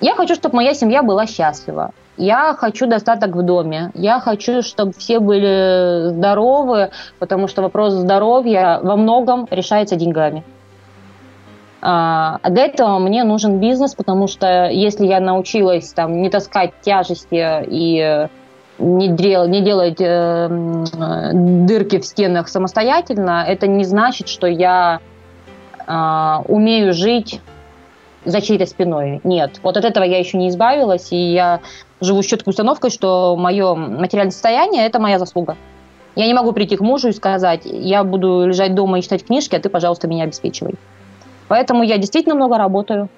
Я 0.00 0.14
хочу, 0.14 0.34
чтобы 0.34 0.56
моя 0.56 0.74
семья 0.74 1.02
была 1.02 1.26
счастлива. 1.26 1.92
Я 2.16 2.54
хочу 2.54 2.86
достаток 2.86 3.34
в 3.34 3.42
доме. 3.42 3.90
Я 3.94 4.20
хочу, 4.20 4.62
чтобы 4.62 4.92
все 4.92 5.20
были 5.20 6.08
здоровы, 6.10 6.90
потому 7.18 7.48
что 7.48 7.62
вопрос 7.62 7.94
здоровья 7.94 8.80
во 8.82 8.96
многом 8.96 9.46
решается 9.50 9.96
деньгами. 9.96 10.42
А 11.82 12.38
для 12.50 12.66
этого 12.66 12.98
мне 12.98 13.24
нужен 13.24 13.58
бизнес, 13.58 13.94
потому 13.94 14.26
что 14.26 14.68
если 14.68 15.06
я 15.06 15.20
научилась 15.20 15.92
там 15.92 16.20
не 16.20 16.28
таскать 16.28 16.72
тяжести 16.82 17.64
и 17.66 18.28
не, 18.78 19.08
дел, 19.08 19.46
не 19.46 19.62
делать 19.62 20.00
э, 20.00 20.48
дырки 21.32 21.98
в 21.98 22.06
стенах 22.06 22.48
самостоятельно, 22.48 23.44
это 23.46 23.66
не 23.66 23.84
значит, 23.84 24.28
что 24.28 24.46
я 24.46 25.00
э, 25.86 26.42
умею 26.48 26.92
жить 26.92 27.40
за 28.24 28.40
чьей-то 28.40 28.66
спиной. 28.66 29.20
Нет, 29.24 29.60
вот 29.62 29.76
от 29.76 29.84
этого 29.84 30.04
я 30.04 30.18
еще 30.18 30.36
не 30.36 30.48
избавилась, 30.48 31.12
и 31.12 31.32
я 31.32 31.60
живу 32.00 32.22
с 32.22 32.26
четкой 32.26 32.50
установкой, 32.50 32.90
что 32.90 33.36
мое 33.36 33.74
материальное 33.74 34.32
состояние– 34.32 34.86
это 34.86 34.98
моя 34.98 35.18
заслуга. 35.18 35.56
Я 36.16 36.26
не 36.26 36.34
могу 36.34 36.52
прийти 36.52 36.76
к 36.76 36.80
мужу 36.80 37.08
и 37.08 37.12
сказать, 37.12 37.62
я 37.64 38.02
буду 38.04 38.44
лежать 38.46 38.74
дома 38.74 38.98
и 38.98 39.02
читать 39.02 39.24
книжки, 39.24 39.54
а 39.54 39.60
ты, 39.60 39.68
пожалуйста, 39.68 40.08
меня 40.08 40.24
обеспечивай. 40.24 40.74
Поэтому 41.50 41.82
я 41.82 41.98
действительно 41.98 42.36
много 42.36 42.58
работаю. 42.58 43.08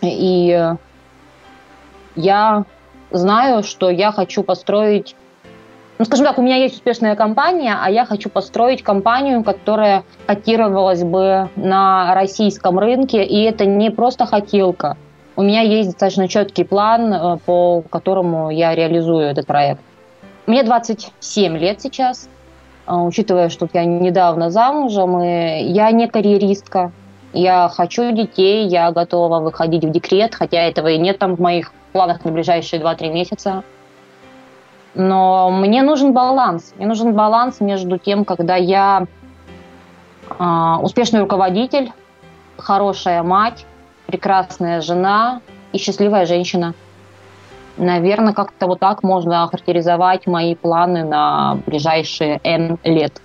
И 0.00 0.72
я 2.16 2.64
знаю, 3.10 3.62
что 3.62 3.90
я 3.90 4.12
хочу 4.12 4.42
построить 4.42 5.14
ну, 5.98 6.06
скажем 6.06 6.26
так, 6.26 6.38
у 6.38 6.42
меня 6.42 6.56
есть 6.56 6.74
успешная 6.74 7.14
компания, 7.14 7.76
а 7.80 7.88
я 7.88 8.04
хочу 8.04 8.28
построить 8.28 8.82
компанию, 8.82 9.44
которая 9.44 10.02
котировалась 10.26 11.04
бы 11.04 11.50
на 11.54 12.14
российском 12.14 12.78
рынке, 12.80 13.22
и 13.24 13.42
это 13.42 13.64
не 13.64 13.90
просто 13.90 14.26
хотелка. 14.26 14.96
У 15.36 15.42
меня 15.42 15.60
есть 15.60 15.90
достаточно 15.90 16.26
четкий 16.26 16.64
план, 16.64 17.12
э, 17.12 17.36
по 17.46 17.82
которому 17.90 18.50
я 18.50 18.74
реализую 18.74 19.20
этот 19.20 19.46
проект. 19.46 19.82
Мне 20.46 20.64
27 20.64 21.58
лет 21.58 21.80
сейчас, 21.80 22.28
э, 22.88 22.92
учитывая, 22.92 23.48
что 23.48 23.68
я 23.72 23.84
недавно 23.84 24.50
замужем, 24.50 25.22
и 25.22 25.62
я 25.62 25.92
не 25.92 26.08
карьеристка, 26.08 26.90
я 27.34 27.68
хочу 27.68 28.12
детей, 28.12 28.66
я 28.68 28.90
готова 28.92 29.40
выходить 29.40 29.84
в 29.84 29.90
декрет, 29.90 30.34
хотя 30.34 30.62
этого 30.62 30.88
и 30.88 30.98
нет 30.98 31.18
там 31.18 31.34
в 31.34 31.40
моих 31.40 31.72
планах 31.92 32.24
на 32.24 32.30
ближайшие 32.30 32.80
2-3 32.80 33.12
месяца. 33.12 33.64
Но 34.94 35.50
мне 35.50 35.82
нужен 35.82 36.12
баланс. 36.12 36.72
Мне 36.76 36.86
нужен 36.86 37.12
баланс 37.12 37.60
между 37.60 37.98
тем, 37.98 38.24
когда 38.24 38.54
я 38.54 39.06
э, 40.38 40.44
успешный 40.80 41.20
руководитель, 41.20 41.92
хорошая 42.56 43.24
мать, 43.24 43.66
прекрасная 44.06 44.80
жена 44.80 45.40
и 45.72 45.78
счастливая 45.78 46.26
женщина. 46.26 46.74
Наверное, 47.76 48.32
как-то 48.32 48.68
вот 48.68 48.78
так 48.78 49.02
можно 49.02 49.42
охарактеризовать 49.42 50.28
мои 50.28 50.54
планы 50.54 51.02
на 51.04 51.58
ближайшие 51.66 52.40
N 52.44 52.78
лет. 52.84 53.20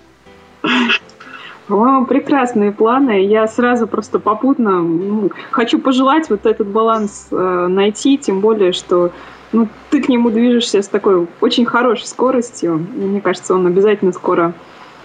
По-моему, 1.70 2.08
прекрасные 2.08 2.72
планы. 2.72 3.24
Я 3.26 3.48
сразу 3.48 3.88
просто 3.88 4.18
попутно 4.18 4.82
ну, 4.82 5.30
хочу 5.52 5.78
пожелать 5.78 6.28
вот 6.30 6.48
этот 6.48 6.68
баланс 6.68 7.28
э, 7.30 7.68
найти, 7.70 8.18
тем 8.18 8.42
более, 8.42 8.74
что 8.74 9.12
ну, 9.52 9.68
ты 9.92 10.02
к 10.02 10.10
нему 10.10 10.32
движешься 10.32 10.82
с 10.82 10.88
такой 10.88 11.28
очень 11.42 11.66
хорошей 11.66 12.08
скоростью. 12.08 12.84
Мне 12.96 13.22
кажется, 13.22 13.54
он 13.54 13.68
обязательно 13.68 14.12
скоро 14.14 14.54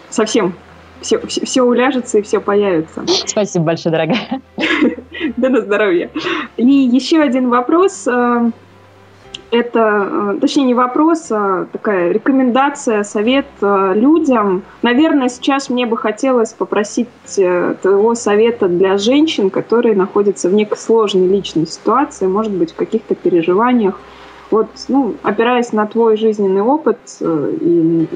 совсем 0.08 0.54
все, 1.02 1.20
все, 1.26 1.44
все 1.44 1.62
уляжется 1.62 2.18
и 2.18 2.22
все 2.22 2.40
появится. 2.40 3.04
Спасибо 3.26 3.66
большое, 3.66 3.92
дорогая. 3.92 4.40
Да 5.36 5.48
на 5.48 5.60
здоровье. 5.60 6.10
И 6.56 6.66
еще 6.66 7.20
один 7.20 7.50
вопрос. 7.50 8.08
Это, 9.54 10.34
э, 10.34 10.38
точнее, 10.40 10.64
не 10.64 10.74
вопрос, 10.74 11.30
а 11.30 11.66
такая 11.70 12.10
рекомендация, 12.10 13.04
совет 13.04 13.46
э, 13.60 13.92
людям. 13.94 14.64
Наверное, 14.82 15.28
сейчас 15.28 15.70
мне 15.70 15.86
бы 15.86 15.96
хотелось 15.96 16.52
попросить 16.52 17.06
э, 17.38 17.76
твоего 17.80 18.16
совета 18.16 18.66
для 18.66 18.98
женщин, 18.98 19.50
которые 19.50 19.94
находятся 19.94 20.48
в 20.48 20.54
некой 20.54 20.76
сложной 20.76 21.28
личной 21.28 21.68
ситуации, 21.68 22.26
может 22.26 22.50
быть, 22.50 22.72
в 22.72 22.74
каких-то 22.74 23.14
переживаниях. 23.14 24.00
Вот, 24.50 24.66
ну, 24.88 25.14
опираясь 25.22 25.72
на 25.72 25.86
твой 25.86 26.16
жизненный 26.16 26.62
опыт 26.62 26.98
и 27.20 28.08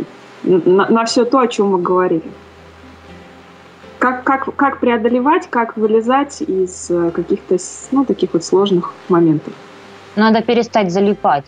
на, 0.42 0.88
на 0.88 1.04
все 1.04 1.24
то, 1.24 1.38
о 1.38 1.46
чем 1.46 1.68
мы 1.68 1.78
говорили. 1.80 2.32
Как, 4.00 4.24
как, 4.24 4.56
как 4.56 4.80
преодолевать, 4.80 5.46
как 5.48 5.76
вылезать 5.76 6.42
из 6.42 6.90
каких-то 7.14 7.58
ну, 7.92 8.04
таких 8.04 8.32
вот 8.32 8.42
сложных 8.42 8.92
моментов? 9.08 9.54
Надо 10.18 10.42
перестать 10.42 10.90
залипать. 10.90 11.44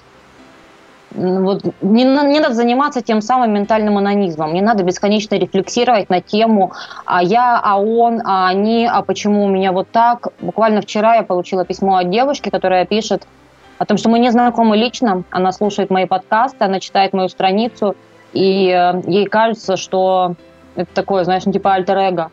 Вот, 1.10 1.64
не, 1.82 2.04
не 2.04 2.38
надо 2.40 2.54
заниматься 2.54 3.02
тем 3.02 3.20
самым 3.20 3.52
ментальным 3.52 3.98
анонизмом. 3.98 4.54
Не 4.54 4.62
надо 4.62 4.84
бесконечно 4.84 5.34
рефлексировать 5.34 6.08
на 6.08 6.20
тему 6.20 6.72
«а 7.04 7.20
я», 7.20 7.60
«а 7.60 7.80
он», 7.80 8.22
«а 8.24 8.46
они», 8.46 8.86
«а 8.86 9.02
почему 9.02 9.44
у 9.44 9.48
меня 9.48 9.72
вот 9.72 9.88
так». 9.90 10.28
Буквально 10.40 10.82
вчера 10.82 11.16
я 11.16 11.24
получила 11.24 11.64
письмо 11.64 11.96
от 11.96 12.10
девушки, 12.10 12.48
которая 12.48 12.86
пишет 12.86 13.26
о 13.78 13.86
том, 13.86 13.96
что 13.96 14.08
мы 14.08 14.20
не 14.20 14.30
знакомы 14.30 14.76
лично, 14.76 15.24
она 15.30 15.50
слушает 15.50 15.90
мои 15.90 16.06
подкасты, 16.06 16.64
она 16.64 16.78
читает 16.78 17.12
мою 17.12 17.28
страницу, 17.28 17.96
и 18.32 18.68
э, 18.68 19.02
ей 19.10 19.26
кажется, 19.26 19.76
что 19.76 20.36
это 20.76 20.94
такое, 20.94 21.24
знаешь, 21.24 21.44
ну, 21.44 21.52
типа 21.52 21.74
альтер-эго. 21.74 22.30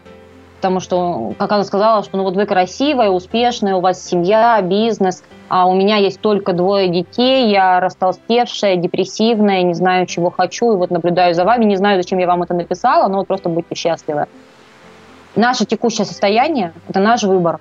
Потому 0.57 0.79
что, 0.79 1.33
как 1.37 1.51
она 1.51 1.63
сказала, 1.63 2.03
что 2.03 2.17
ну 2.17 2.23
вот 2.23 2.35
вы 2.35 2.45
красивая, 2.45 3.09
успешная, 3.09 3.75
у 3.75 3.81
вас 3.81 4.03
семья, 4.03 4.61
бизнес– 4.61 5.23
а 5.49 5.65
у 5.67 5.75
меня 5.75 5.97
есть 5.97 6.19
только 6.19 6.53
двое 6.53 6.89
детей, 6.89 7.49
я 7.49 7.79
растолстевшая, 7.79 8.75
депрессивная, 8.75 9.63
не 9.63 9.73
знаю, 9.73 10.05
чего 10.05 10.29
хочу, 10.29 10.73
и 10.73 10.75
вот 10.75 10.91
наблюдаю 10.91 11.33
за 11.33 11.45
вами, 11.45 11.65
не 11.65 11.77
знаю, 11.77 12.01
зачем 12.01 12.19
я 12.19 12.27
вам 12.27 12.43
это 12.43 12.53
написала, 12.53 13.07
но 13.07 13.19
вот 13.19 13.27
просто 13.27 13.47
будьте 13.47 13.75
счастливы. 13.75 14.25
Наше 15.35 15.65
текущее 15.65 16.05
состояние– 16.05 16.73
это 16.89 16.99
наш 16.99 17.23
выбор. 17.23 17.59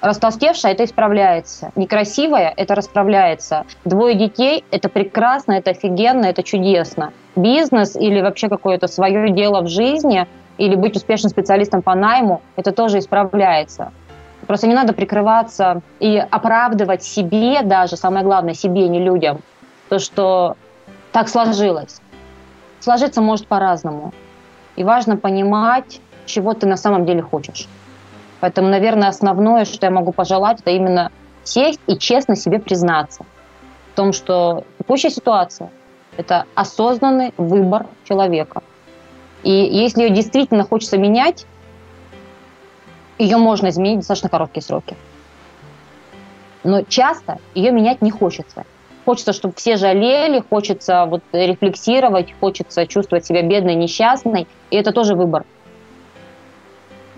Растолстевшая– 0.00 0.72
это 0.74 0.84
исправляется. 0.84 1.72
Некрасивая– 1.74 2.52
это 2.56 2.74
расправляется. 2.74 3.64
Двое 3.84 4.14
детей– 4.14 4.64
это 4.70 4.88
прекрасно, 4.88 5.52
это 5.52 5.70
офигенно, 5.70 6.26
это 6.26 6.42
чудесно. 6.42 7.12
Бизнес 7.34 7.96
или 7.96 8.20
вообще 8.20 8.48
какое-то 8.48 8.88
свое 8.88 9.30
дело 9.30 9.62
в 9.62 9.68
жизни 9.68 10.26
или 10.58 10.74
быть 10.74 10.96
успешным 10.96 11.30
специалистом 11.30 11.82
по 11.82 11.94
найму– 11.94 12.42
это 12.56 12.72
тоже 12.72 12.98
исправляется. 12.98 13.92
Просто 14.46 14.66
не 14.66 14.74
надо 14.74 14.92
прикрываться 14.92 15.82
и 16.00 16.16
оправдывать 16.16 17.02
себе 17.02 17.62
даже, 17.62 17.96
самое 17.96 18.24
главное, 18.24 18.54
себе, 18.54 18.88
не 18.88 18.98
людям, 18.98 19.40
то, 19.88 19.98
что 19.98 20.56
так 21.12 21.28
сложилось. 21.28 22.00
Сложиться 22.80 23.20
может 23.20 23.46
по-разному. 23.46 24.12
И 24.76 24.84
важно 24.84 25.16
понимать, 25.16 26.00
чего 26.26 26.54
ты 26.54 26.66
на 26.66 26.76
самом 26.76 27.06
деле 27.06 27.22
хочешь. 27.22 27.68
Поэтому, 28.40 28.68
наверное, 28.68 29.08
основное, 29.08 29.64
что 29.64 29.86
я 29.86 29.90
могу 29.90 30.12
пожелать, 30.12 30.60
это 30.60 30.70
именно 30.70 31.12
сесть 31.44 31.80
и 31.86 31.96
честно 31.96 32.34
себе 32.34 32.58
признаться 32.58 33.24
в 33.92 33.96
том, 33.96 34.12
что 34.12 34.64
текущая 34.78 35.10
ситуация– 35.10 35.70
это 36.16 36.46
осознанный 36.54 37.34
выбор 37.36 37.86
человека. 38.04 38.62
И 39.42 39.50
если 39.50 40.02
ее 40.02 40.10
действительно 40.10 40.64
хочется 40.64 40.98
менять, 40.98 41.46
ее 43.18 43.36
можно 43.36 43.68
изменить 43.68 43.96
в 43.96 44.00
достаточно 44.00 44.28
короткие 44.28 44.62
сроки. 44.62 44.96
Но 46.64 46.82
часто 46.82 47.38
ее 47.54 47.72
менять 47.72 48.02
не 48.02 48.10
хочется. 48.10 48.64
Хочется, 49.04 49.32
чтобы 49.32 49.54
все 49.56 49.76
жалели, 49.76 50.42
хочется 50.48 51.06
вот 51.06 51.22
рефлексировать, 51.32 52.34
хочется 52.38 52.86
чувствовать 52.86 53.26
себя 53.26 53.42
бедной, 53.42 53.74
несчастной, 53.74 54.46
и 54.70 54.76
это 54.76 54.92
тоже 54.92 55.14
выбор. 55.14 55.44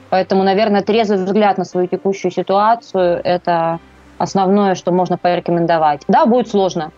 Поэтому, 0.09 0.45
наверное, 0.45 0.83
трезвый 0.83 1.19
взгляд 1.19 1.59
на 1.59 1.65
свою 1.65 1.89
текущую 1.89 2.31
ситуацию– 2.31 3.21
это 3.25 3.81
основное, 4.17 4.77
что 4.77 4.93
можно 4.93 5.19
порекомендовать. 5.19 6.03
Да, 6.09 6.25
будет 6.25 6.49
сложно. 6.49 6.93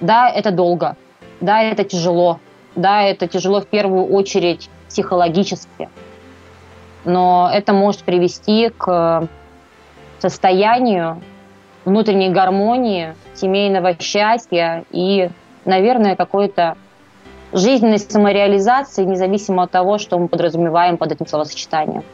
Да, 0.00 0.30
это 0.30 0.52
долго. 0.52 0.96
Да, 1.40 1.62
это 1.62 1.84
тяжело. 1.84 2.40
Да, 2.78 3.02
это 3.02 3.28
тяжело 3.28 3.60
в 3.60 3.66
первую 3.66 4.06
очередь 4.06 4.70
психологически 4.88 5.88
но 7.08 7.50
это 7.52 7.72
может 7.72 8.02
привести 8.02 8.70
к 8.76 9.28
состоянию 10.18 11.22
внутренней 11.84 12.28
гармонии, 12.28 13.14
семейного 13.34 13.98
счастья 13.98 14.84
и, 14.90 15.30
наверное, 15.64 16.16
какой-то 16.16 16.76
жизненной 17.52 17.98
самореализации, 17.98 19.04
независимо 19.04 19.62
от 19.62 19.70
того, 19.70 19.96
что 19.98 20.18
мы 20.18 20.28
подразумеваем 20.28 20.98
под 20.98 21.12
этим 21.12 21.26
словосочетанием. 21.26 22.04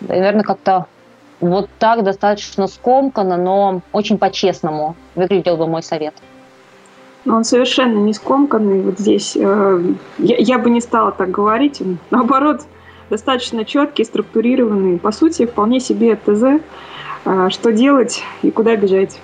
Наверное, 0.00 0.42
как-то 0.42 0.86
вот 1.40 1.70
так 1.78 2.02
достаточно 2.02 2.66
скомканно, 2.66 3.36
но 3.36 3.80
очень 3.92 4.18
по-честному 4.18 4.96
выглядел 5.14 5.56
бы 5.56 5.66
мой 5.68 5.82
совет. 5.82 6.14
Он 7.26 7.44
совершенно 7.44 7.98
не 7.98 8.14
скомканный. 8.14 8.80
Вот 8.80 8.98
здесь 8.98 9.36
э, 9.36 9.94
я, 10.18 10.36
я 10.36 10.58
бы 10.58 10.70
не 10.70 10.80
стала 10.80 11.12
так 11.12 11.30
говорить. 11.30 11.82
Наоборот, 12.10 12.62
достаточно 13.10 13.64
четкий, 13.64 14.04
структурированный, 14.04 14.98
по 14.98 15.12
сути, 15.12 15.46
вполне 15.46 15.80
себе 15.80 16.16
ТЗ, 16.16 16.62
а, 17.24 17.50
что 17.50 17.72
делать 17.72 18.22
и 18.42 18.50
куда 18.50 18.76
бежать. 18.76 19.20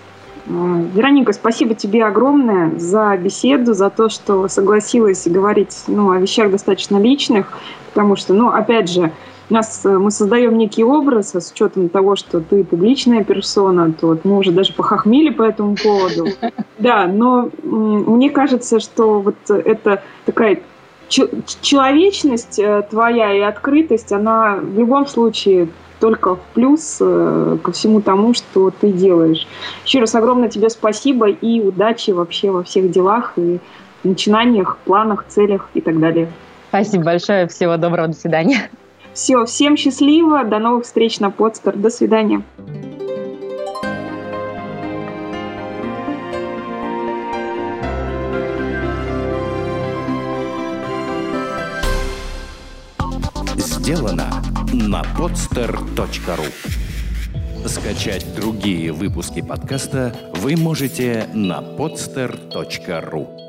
Вероника, 0.47 1.33
спасибо 1.33 1.75
тебе 1.75 2.05
огромное 2.05 2.79
за 2.79 3.17
беседу, 3.17 3.75
за 3.75 3.91
то, 3.91 4.09
что 4.09 4.47
согласилась 4.47 5.27
говорить 5.27 5.77
ну, 5.89 6.11
о 6.11 6.19
вещах 6.19 6.53
достаточно 6.53 6.99
личных, 6.99 7.49
потому 7.93 8.15
что, 8.15 8.33
ну, 8.33 8.51
опять 8.51 8.89
же, 8.89 9.11
нас, 9.51 9.85
э, 9.85 9.97
мы 9.97 10.11
создаем 10.11 10.59
некий 10.59 10.85
образ, 10.85 11.35
а 11.35 11.41
с 11.41 11.53
учетом 11.53 11.89
того, 11.89 12.17
что 12.17 12.41
ты 12.41 12.65
публичная 12.65 13.25
персона, 13.25 13.93
то 13.93 14.09
вот 14.09 14.25
мы 14.25 14.39
уже 14.39 14.53
даже 14.53 14.73
похохмели 14.73 15.31
по 15.31 15.43
этому 15.43 15.77
поводу. 15.77 16.27
Да, 16.79 17.07
но 17.07 17.49
мне 17.63 18.29
кажется, 18.29 18.81
что 18.81 19.21
вот 19.21 19.37
это 19.49 20.03
такая 20.27 20.61
человечность 21.09 22.59
э, 22.59 22.83
твоя 22.91 23.33
и 23.33 23.41
открытость, 23.41 24.13
она 24.13 24.57
в 24.57 24.79
любом 24.79 25.07
случае 25.07 25.69
только 26.01 26.37
в 26.37 26.41
плюс 26.55 26.99
э, 27.01 27.59
ко 27.63 27.73
всему 27.73 28.01
тому, 28.01 28.35
что 28.35 28.71
ты 28.71 28.93
делаешь. 28.93 29.47
Еще 29.85 30.01
раз 30.01 30.15
огромное 30.15 30.49
тебе 30.49 30.69
спасибо 30.69 31.29
и 31.29 31.61
удачи 31.61 32.11
вообще 32.11 32.51
во 32.51 32.63
всех 32.63 32.91
делах 32.91 33.33
и 33.37 33.59
начинаниях, 34.05 34.79
планах, 34.85 35.25
целях 35.29 35.69
и 35.75 35.81
так 35.81 35.99
далее. 35.99 36.29
Спасибо 36.69 37.05
большое, 37.05 37.49
всего 37.49 37.77
доброго, 37.77 38.09
до 38.09 38.15
свидания. 38.15 38.69
Все, 39.17 39.47
всем 39.47 39.79
счастливо, 39.79 40.45
до 40.45 40.59
новых 40.59 40.85
встреч 40.85 41.21
на 41.21 41.31
подстер, 41.31 41.75
до 41.75 41.89
свидания. 41.89 42.43
Сделано 53.57 54.31
на 54.75 55.01
podster.ru 55.19 56.53
Скачать 57.67 58.27
другие 58.37 58.93
выпуски 58.93 59.41
подкаста 59.41 60.15
вы 60.35 60.57
можете 60.57 61.27
на 61.33 61.63
podster.ru 61.63 63.46